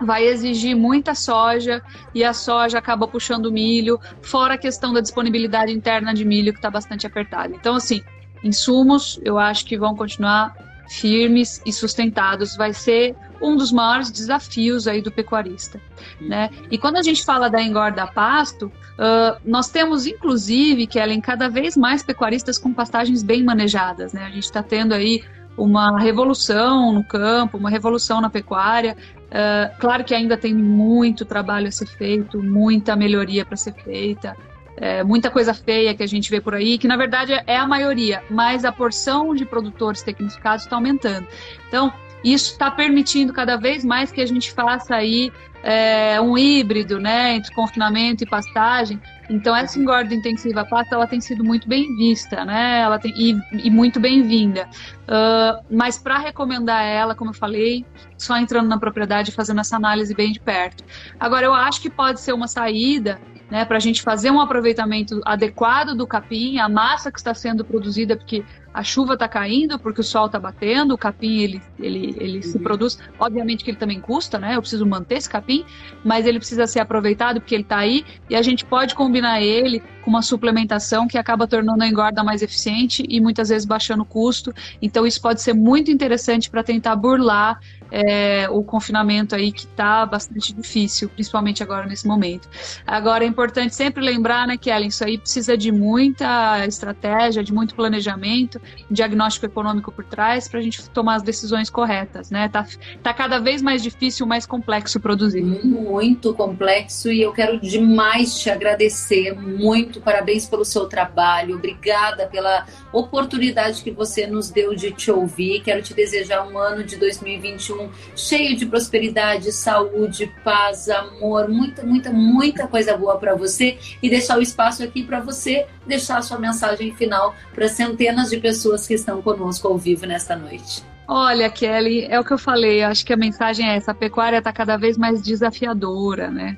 vai 0.00 0.24
exigir 0.24 0.76
muita 0.76 1.14
soja 1.14 1.82
e 2.14 2.22
a 2.22 2.32
soja 2.32 2.78
acaba 2.78 3.08
puxando 3.08 3.50
milho, 3.50 3.98
fora 4.22 4.54
a 4.54 4.58
questão 4.58 4.92
da 4.92 5.00
disponibilidade 5.00 5.72
interna 5.72 6.12
de 6.12 6.24
milho 6.24 6.52
que 6.52 6.58
está 6.58 6.70
bastante 6.70 7.06
apertada. 7.06 7.54
Então, 7.54 7.76
assim, 7.76 8.02
insumos 8.44 9.18
eu 9.24 9.38
acho 9.38 9.64
que 9.64 9.78
vão 9.78 9.94
continuar 9.94 10.54
firmes 10.88 11.60
e 11.66 11.72
sustentados 11.72 12.56
vai 12.56 12.72
ser 12.72 13.16
um 13.40 13.56
dos 13.56 13.72
maiores 13.72 14.10
desafios 14.10 14.86
aí 14.86 15.00
do 15.00 15.10
pecuarista, 15.10 15.80
né? 16.20 16.50
E 16.70 16.78
quando 16.78 16.96
a 16.96 17.02
gente 17.02 17.24
fala 17.24 17.48
da 17.48 17.62
engorda 17.62 18.06
pasto, 18.06 18.66
uh, 18.66 19.40
nós 19.44 19.68
temos 19.68 20.06
inclusive, 20.06 20.86
Kellen, 20.86 21.20
cada 21.20 21.48
vez 21.48 21.76
mais 21.76 22.02
pecuaristas 22.02 22.58
com 22.58 22.72
pastagens 22.72 23.22
bem 23.22 23.42
manejadas, 23.42 24.12
né? 24.12 24.24
A 24.24 24.30
gente 24.30 24.44
está 24.44 24.62
tendo 24.62 24.92
aí 24.92 25.22
uma 25.56 25.98
revolução 25.98 26.92
no 26.92 27.02
campo, 27.02 27.56
uma 27.56 27.70
revolução 27.70 28.20
na 28.20 28.28
pecuária. 28.28 28.96
Uh, 29.26 29.78
claro 29.78 30.04
que 30.04 30.14
ainda 30.14 30.36
tem 30.36 30.54
muito 30.54 31.24
trabalho 31.24 31.68
a 31.68 31.70
ser 31.70 31.86
feito, 31.86 32.42
muita 32.42 32.94
melhoria 32.94 33.44
para 33.44 33.56
ser 33.56 33.72
feita 33.74 34.36
é, 34.76 35.02
muita 35.02 35.30
coisa 35.30 35.54
feia 35.54 35.94
que 35.94 36.02
a 36.02 36.06
gente 36.06 36.30
vê 36.30 36.40
por 36.40 36.54
aí, 36.54 36.78
que 36.78 36.86
na 36.86 36.96
verdade 36.96 37.32
é 37.46 37.56
a 37.56 37.66
maioria, 37.66 38.22
mas 38.28 38.64
a 38.64 38.70
porção 38.70 39.34
de 39.34 39.44
produtores 39.44 40.02
tecnificados 40.02 40.64
está 40.64 40.76
aumentando. 40.76 41.26
Então, 41.66 41.92
isso 42.32 42.52
está 42.52 42.70
permitindo 42.70 43.32
cada 43.32 43.56
vez 43.56 43.84
mais 43.84 44.10
que 44.10 44.20
a 44.20 44.26
gente 44.26 44.52
faça 44.52 44.96
aí 44.96 45.30
é, 45.62 46.20
um 46.20 46.36
híbrido, 46.36 47.00
né, 47.00 47.34
entre 47.34 47.54
confinamento 47.54 48.22
e 48.22 48.26
pastagem. 48.26 49.00
Então 49.28 49.54
essa 49.54 49.78
engorda 49.78 50.14
intensiva 50.14 50.64
pasta 50.64 50.94
ela 50.94 51.06
tem 51.06 51.20
sido 51.20 51.42
muito 51.42 51.68
bem 51.68 51.96
vista, 51.96 52.44
né, 52.44 52.80
ela 52.80 52.98
tem 52.98 53.12
e, 53.16 53.36
e 53.52 53.70
muito 53.70 53.98
bem-vinda. 53.98 54.68
Uh, 55.02 55.64
mas 55.70 55.98
para 55.98 56.18
recomendar 56.18 56.84
ela, 56.84 57.14
como 57.14 57.30
eu 57.30 57.34
falei, 57.34 57.84
só 58.16 58.36
entrando 58.36 58.68
na 58.68 58.78
propriedade 58.78 59.30
e 59.30 59.34
fazendo 59.34 59.60
essa 59.60 59.76
análise 59.76 60.14
bem 60.14 60.32
de 60.32 60.40
perto. 60.40 60.84
Agora 61.18 61.46
eu 61.46 61.54
acho 61.54 61.80
que 61.80 61.90
pode 61.90 62.20
ser 62.20 62.32
uma 62.32 62.46
saída 62.48 63.20
né, 63.50 63.64
para 63.64 63.76
a 63.76 63.80
gente 63.80 64.02
fazer 64.02 64.30
um 64.30 64.40
aproveitamento 64.40 65.20
adequado 65.24 65.94
do 65.94 66.06
capim, 66.06 66.58
a 66.58 66.68
massa 66.68 67.10
que 67.10 67.18
está 67.18 67.32
sendo 67.34 67.64
produzida, 67.64 68.16
porque 68.16 68.44
a 68.76 68.82
chuva 68.82 69.14
está 69.14 69.26
caindo, 69.26 69.78
porque 69.78 70.02
o 70.02 70.04
sol 70.04 70.26
está 70.26 70.38
batendo, 70.38 70.92
o 70.92 70.98
capim 70.98 71.38
ele, 71.38 71.62
ele, 71.78 72.14
ele 72.20 72.36
uhum. 72.36 72.42
se 72.42 72.58
produz. 72.58 72.98
Obviamente 73.18 73.64
que 73.64 73.70
ele 73.70 73.78
também 73.78 73.98
custa, 73.98 74.38
né? 74.38 74.54
Eu 74.54 74.60
preciso 74.60 74.84
manter 74.84 75.14
esse 75.14 75.30
capim, 75.30 75.64
mas 76.04 76.26
ele 76.26 76.38
precisa 76.38 76.66
ser 76.66 76.80
aproveitado 76.80 77.40
porque 77.40 77.54
ele 77.54 77.62
está 77.62 77.78
aí 77.78 78.04
e 78.28 78.36
a 78.36 78.42
gente 78.42 78.66
pode 78.66 78.94
combinar 78.94 79.40
ele 79.40 79.82
com 80.02 80.10
uma 80.10 80.20
suplementação 80.20 81.08
que 81.08 81.16
acaba 81.16 81.46
tornando 81.46 81.82
a 81.82 81.88
engorda 81.88 82.22
mais 82.22 82.42
eficiente 82.42 83.02
e 83.08 83.18
muitas 83.18 83.48
vezes 83.48 83.64
baixando 83.64 84.02
o 84.02 84.06
custo. 84.06 84.52
Então 84.82 85.06
isso 85.06 85.22
pode 85.22 85.40
ser 85.40 85.54
muito 85.54 85.90
interessante 85.90 86.50
para 86.50 86.62
tentar 86.62 86.96
burlar 86.96 87.58
é, 87.90 88.48
o 88.50 88.62
confinamento 88.62 89.34
aí 89.34 89.52
que 89.52 89.60
está 89.60 90.04
bastante 90.04 90.52
difícil, 90.52 91.08
principalmente 91.08 91.62
agora 91.62 91.86
nesse 91.86 92.06
momento. 92.06 92.48
Agora 92.86 93.24
é 93.24 93.26
importante 93.26 93.74
sempre 93.74 94.04
lembrar, 94.04 94.46
né, 94.46 94.56
Kellen, 94.56 94.88
isso 94.88 95.04
aí 95.04 95.18
precisa 95.18 95.56
de 95.56 95.72
muita 95.72 96.66
estratégia, 96.66 97.42
de 97.42 97.52
muito 97.52 97.74
planejamento, 97.74 98.60
diagnóstico 98.90 99.46
econômico 99.46 99.92
por 99.92 100.04
trás 100.04 100.48
para 100.48 100.60
a 100.60 100.62
gente 100.62 100.88
tomar 100.90 101.16
as 101.16 101.22
decisões 101.22 101.70
corretas, 101.70 102.30
né? 102.30 102.48
Tá, 102.48 102.66
tá 103.02 103.14
cada 103.14 103.38
vez 103.38 103.62
mais 103.62 103.82
difícil, 103.82 104.26
mais 104.26 104.46
complexo 104.46 105.00
produzir. 105.00 105.42
Muito 105.42 106.34
complexo 106.34 107.10
e 107.10 107.22
eu 107.22 107.32
quero 107.32 107.60
demais 107.60 108.38
te 108.38 108.50
agradecer 108.50 109.34
muito, 109.34 110.00
parabéns 110.00 110.48
pelo 110.48 110.64
seu 110.64 110.86
trabalho, 110.86 111.56
obrigada 111.56 112.26
pela 112.26 112.66
oportunidade 112.92 113.82
que 113.82 113.90
você 113.90 114.26
nos 114.26 114.50
deu 114.50 114.74
de 114.74 114.90
te 114.92 115.10
ouvir. 115.10 115.62
Quero 115.62 115.82
te 115.82 115.94
desejar 115.94 116.46
um 116.46 116.58
ano 116.58 116.82
de 116.82 116.96
2021 116.96 117.90
cheio 118.14 118.56
de 118.56 118.66
prosperidade, 118.66 119.52
saúde, 119.52 120.32
paz, 120.42 120.88
amor, 120.88 121.48
muita, 121.48 121.82
muita, 121.84 122.12
muita 122.12 122.66
coisa 122.66 122.96
boa 122.96 123.18
para 123.18 123.34
você 123.34 123.78
e 124.02 124.08
deixar 124.08 124.38
o 124.38 124.42
espaço 124.42 124.82
aqui 124.82 125.02
para 125.02 125.20
você 125.20 125.66
deixar 125.86 126.18
a 126.18 126.22
sua 126.22 126.38
mensagem 126.38 126.94
final 126.94 127.34
para 127.54 127.68
centenas 127.68 128.30
de 128.30 128.38
pessoas 128.38 128.45
que 128.86 128.94
estão 128.94 129.22
conosco 129.22 129.68
ao 129.68 129.78
vivo 129.78 130.06
nesta 130.06 130.36
noite. 130.36 130.82
Olha, 131.08 131.48
Kelly, 131.48 132.04
é 132.04 132.18
o 132.18 132.24
que 132.24 132.32
eu 132.32 132.38
falei, 132.38 132.82
acho 132.82 133.06
que 133.06 133.12
a 133.12 133.16
mensagem 133.16 133.68
é 133.68 133.76
essa, 133.76 133.92
a 133.92 133.94
pecuária 133.94 134.38
está 134.38 134.52
cada 134.52 134.76
vez 134.76 134.98
mais 134.98 135.22
desafiadora, 135.22 136.30
né? 136.30 136.56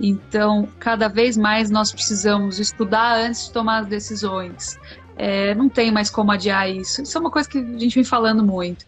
Então, 0.00 0.68
cada 0.78 1.08
vez 1.08 1.36
mais 1.36 1.70
nós 1.70 1.90
precisamos 1.90 2.60
estudar 2.60 3.18
antes 3.18 3.46
de 3.46 3.52
tomar 3.52 3.78
as 3.78 3.86
decisões. 3.88 4.78
É, 5.16 5.52
não 5.56 5.68
tem 5.68 5.90
mais 5.90 6.08
como 6.08 6.30
adiar 6.30 6.70
isso. 6.70 7.02
Isso 7.02 7.18
é 7.18 7.20
uma 7.20 7.30
coisa 7.30 7.48
que 7.48 7.58
a 7.58 7.78
gente 7.78 7.96
vem 7.96 8.04
falando 8.04 8.44
muito. 8.44 8.86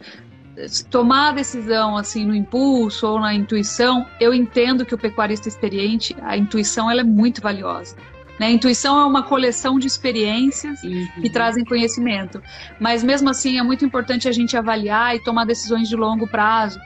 Tomar 0.88 1.30
a 1.30 1.32
decisão 1.32 1.96
assim 1.96 2.24
no 2.24 2.34
impulso 2.34 3.08
ou 3.08 3.18
na 3.18 3.34
intuição, 3.34 4.06
eu 4.20 4.32
entendo 4.32 4.86
que 4.86 4.94
o 4.94 4.98
pecuarista 4.98 5.48
experiente, 5.48 6.14
a 6.22 6.36
intuição 6.36 6.88
ela 6.88 7.00
é 7.00 7.04
muito 7.04 7.40
valiosa. 7.40 7.96
Né? 8.40 8.50
Intuição 8.50 8.98
é 8.98 9.04
uma 9.04 9.22
coleção 9.22 9.78
de 9.78 9.86
experiências 9.86 10.82
uhum. 10.82 11.06
que 11.20 11.28
trazem 11.28 11.62
conhecimento. 11.62 12.42
Mas 12.80 13.04
mesmo 13.04 13.28
assim 13.28 13.58
é 13.58 13.62
muito 13.62 13.84
importante 13.84 14.26
a 14.26 14.32
gente 14.32 14.56
avaliar 14.56 15.14
e 15.14 15.22
tomar 15.22 15.44
decisões 15.44 15.90
de 15.90 15.94
longo 15.94 16.26
prazo. 16.26 16.80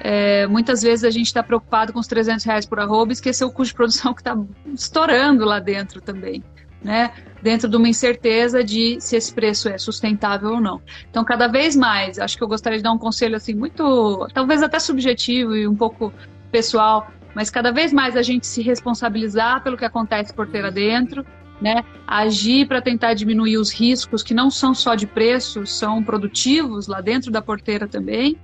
É, 0.00 0.46
muitas 0.46 0.80
vezes 0.80 1.04
a 1.04 1.10
gente 1.10 1.26
está 1.26 1.42
preocupado 1.42 1.92
com 1.92 1.98
os 1.98 2.06
300 2.06 2.44
reais 2.44 2.64
por 2.64 2.78
arroba 2.78 3.10
e 3.10 3.14
esqueceu 3.14 3.48
o 3.48 3.50
custo 3.50 3.72
de 3.72 3.76
produção 3.76 4.14
que 4.14 4.20
está 4.20 4.38
estourando 4.72 5.44
lá 5.44 5.58
dentro 5.58 6.00
também 6.00 6.40
né? 6.82 7.12
Dentro 7.40 7.68
de 7.68 7.76
uma 7.76 7.88
incerteza 7.88 8.62
de 8.62 9.00
se 9.00 9.16
esse 9.16 9.32
preço 9.32 9.68
é 9.68 9.78
sustentável 9.78 10.50
ou 10.50 10.60
não. 10.60 10.80
Então, 11.10 11.24
cada 11.24 11.46
vez 11.46 11.76
mais, 11.76 12.18
acho 12.18 12.36
que 12.36 12.42
eu 12.42 12.48
gostaria 12.48 12.78
de 12.78 12.82
dar 12.82 12.92
um 12.92 12.98
conselho 12.98 13.36
assim 13.36 13.54
muito, 13.54 14.28
talvez 14.34 14.62
até 14.62 14.78
subjetivo 14.78 15.54
e 15.54 15.66
um 15.66 15.76
pouco 15.76 16.12
pessoal, 16.50 17.08
mas 17.34 17.50
cada 17.50 17.70
vez 17.72 17.92
mais 17.92 18.16
a 18.16 18.22
gente 18.22 18.46
se 18.46 18.62
responsabilizar 18.62 19.62
pelo 19.62 19.76
que 19.76 19.84
acontece 19.84 20.32
porteira 20.32 20.70
dentro, 20.70 21.24
né? 21.60 21.84
Agir 22.06 22.66
para 22.66 22.82
tentar 22.82 23.14
diminuir 23.14 23.56
os 23.56 23.72
riscos 23.72 24.22
que 24.22 24.34
não 24.34 24.50
são 24.50 24.74
só 24.74 24.94
de 24.94 25.06
preço, 25.06 25.64
são 25.66 26.02
produtivos 26.02 26.86
lá 26.86 27.00
dentro 27.00 27.30
da 27.30 27.40
porteira 27.40 27.86
também. 27.86 28.36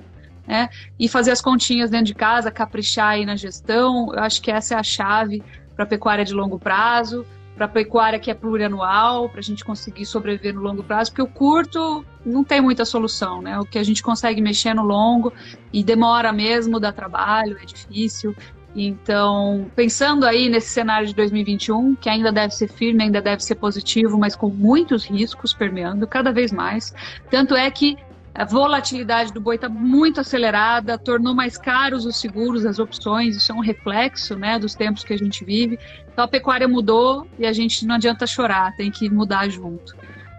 Né? 0.47 0.71
E 0.99 1.09
fazer 1.09 1.31
as 1.31 1.43
continhas 1.43 1.91
dentro 1.91 2.07
de 2.07 2.15
casa, 2.15 2.51
caprichar 2.51 3.09
aí 3.09 3.27
na 3.27 3.37
gestão, 3.37 4.15
eu 4.15 4.21
acho 4.21 4.41
que 4.41 4.51
essa 4.51 4.75
é 4.75 4.79
a 4.79 4.83
chave 4.83 5.43
para 5.75 5.85
a 5.85 5.87
pecuária 5.87 6.25
de 6.25 6.33
longo 6.33 6.59
prazo 6.59 7.27
para 7.59 7.67
a 7.67 7.69
pecuária 7.69 8.21
que 8.21 8.31
é 8.31 8.35
plurianual, 8.35 9.29
para 9.29 9.41
a 9.41 9.43
gente 9.43 9.65
conseguir 9.65 10.07
sobreviver 10.07 10.55
no 10.55 10.61
longo 10.61 10.85
prazo, 10.85 11.11
porque 11.11 11.23
o 11.23 11.27
curto 11.27 12.05
não 12.25 12.45
tem 12.45 12.61
muita 12.61 12.85
solução, 12.85 13.43
né? 13.43 13.59
O 13.59 13.65
que 13.65 13.81
a 13.81 13.83
gente 13.83 14.01
consegue 14.01 14.41
mexer 14.41 14.73
no 14.75 14.85
longo 14.85 15.33
e 15.73 15.83
demora 15.83 16.33
mesmo, 16.33 16.79
dá 16.79 16.93
trabalho, 16.93 17.59
é 17.61 17.67
difícil. 17.67 18.35
Então, 18.77 19.71
pensando 19.75 20.25
aí 20.25 20.49
nesse 20.49 20.69
cenário 20.69 21.07
de 21.07 21.15
2021, 21.15 21.97
que 21.97 22.09
ainda 22.09 22.31
deve 22.31 22.55
ser 22.55 22.69
firme, 22.69 23.05
ainda 23.05 23.21
deve 23.21 23.43
ser 23.43 23.57
positivo, 23.57 24.19
mas 24.19 24.37
com 24.37 24.49
muitos 24.49 25.05
riscos 25.05 25.53
permeando 25.53 26.07
cada 26.07 26.33
vez 26.33 26.53
mais. 26.53 26.95
Tanto 27.31 27.57
é 27.57 27.71
que 27.71 27.97
a 28.35 28.45
volatilidade 28.45 29.33
do 29.33 29.41
boi 29.41 29.57
está 29.57 29.69
muito 29.69 30.21
acelerada, 30.21 30.97
tornou 30.97 31.35
mais 31.35 31.59
caros 31.59 32.07
os 32.07 32.21
seguros, 32.21 32.65
as 32.65 32.79
opções, 32.79 33.37
isso 33.37 33.51
é 33.51 33.55
um 33.55 33.61
reflexo 33.61 34.37
né, 34.37 34.59
dos 34.61 34.77
tempos 34.77 35.03
que 35.03 35.13
a 35.13 35.19
gente 35.19 35.45
vive. 35.45 35.77
Então 36.13 36.25
a 36.25 36.29
pecuária 36.29 36.69
mudou 36.69 37.27
e 37.37 37.45
a 37.45 37.53
gente 37.53 37.85
não 37.85 37.97
adianta 37.97 38.29
chorar, 38.29 38.77
tem 38.77 38.93
que 38.93 39.11
mudar 39.11 39.49
junto. 39.49 39.97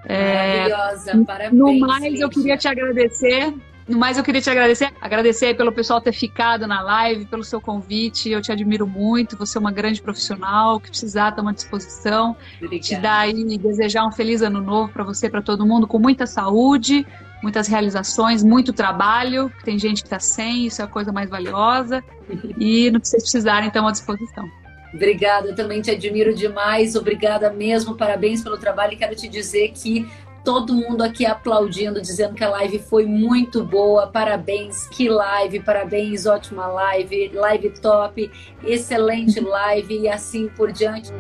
Maravilhosa, 0.08 1.12
é, 1.12 1.24
parabéns. 1.26 1.52
No 1.52 1.78
mais, 1.80 2.22
eu 2.22 2.30
queria 2.30 2.56
te 2.56 2.70
agradecer 2.70 3.54
no 3.90 3.98
mais, 3.98 4.18
eu 4.18 4.24
queria 4.24 4.40
te 4.40 4.50
agradecer. 4.50 4.94
Agradecer 5.02 5.56
pelo 5.56 5.72
pessoal 5.72 6.00
ter 6.00 6.14
ficado 6.14 6.68
na 6.68 6.82
live, 6.82 7.26
pelo 7.26 7.44
seu 7.44 7.60
convite. 7.60 8.30
Eu 8.30 8.42
te 8.42 8.52
admiro 8.52 8.86
muito. 8.86 9.36
Você 9.36 9.58
é 9.58 9.60
uma 9.60 9.72
grande 9.72 10.02
profissional. 10.02 10.80
que 10.80 10.90
precisar, 10.90 11.30
estamos 11.30 11.52
à 11.52 11.56
disposição. 11.56 12.38
Obrigada. 12.62 12.80
Te 12.80 12.96
dar 12.98 13.20
aí, 13.22 13.58
desejar 13.58 14.06
um 14.06 14.12
feliz 14.12 14.44
ano 14.44 14.62
novo 14.62 14.94
para 14.94 15.04
você, 15.04 15.28
para 15.28 15.42
todo 15.42 15.66
mundo, 15.66 15.88
com 15.88 15.98
muita 15.98 16.28
saúde, 16.28 17.06
muitas 17.42 17.68
realizações, 17.68 18.44
muito 18.44 18.72
trabalho. 18.72 19.52
Tem 19.64 19.80
gente 19.80 20.04
que 20.04 20.08
está 20.08 20.20
sem, 20.20 20.68
isso 20.68 20.82
é 20.82 20.86
a 20.86 20.88
coisa 20.88 21.12
mais 21.12 21.30
valiosa. 21.30 22.04
E 22.60 22.92
no 22.92 23.02
que 23.02 23.08
vocês 23.08 23.24
precisarem, 23.24 23.70
estamos 23.70 23.90
à 23.90 23.92
disposição. 23.94 24.48
Obrigada, 24.94 25.48
eu 25.48 25.56
também 25.56 25.82
te 25.82 25.90
admiro 25.90 26.34
demais. 26.34 26.96
Obrigada 26.96 27.52
mesmo, 27.52 27.96
parabéns 27.96 28.44
pelo 28.44 28.58
trabalho. 28.58 28.94
E 28.94 28.98
quero 28.98 29.16
te 29.16 29.28
dizer 29.28 29.70
que 29.70 30.08
todo 30.44 30.74
mundo 30.74 31.04
aqui 31.04 31.26
aplaudindo, 31.26 32.02
dizendo 32.02 32.36
que 32.36 32.44
a 32.44 32.50
live 32.50 32.80
foi 32.80 33.06
muito 33.06 33.64
boa. 33.64 34.08
Parabéns, 34.08 34.88
que 34.88 35.10
live, 35.10 35.60
parabéns, 35.62 36.26
ótima 36.26 36.68
live, 36.68 37.32
live 37.34 37.70
top, 37.82 38.32
excelente 38.64 39.40
live 39.42 40.00
e 40.00 40.10
assim 40.10 40.48
por 40.50 40.72
diante. 40.72 41.12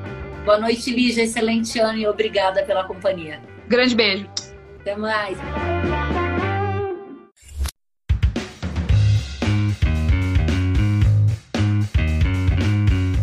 Boa 0.46 0.58
noite, 0.58 0.92
Lígia, 0.92 1.24
excelente 1.24 1.80
ano 1.80 2.00
e 2.00 2.08
obrigada 2.08 2.64
pela 2.64 2.84
companhia. 2.84 3.42
Grande 3.68 3.96
beijo. 3.96 4.28
Até 4.80 4.96
mais. 4.96 5.38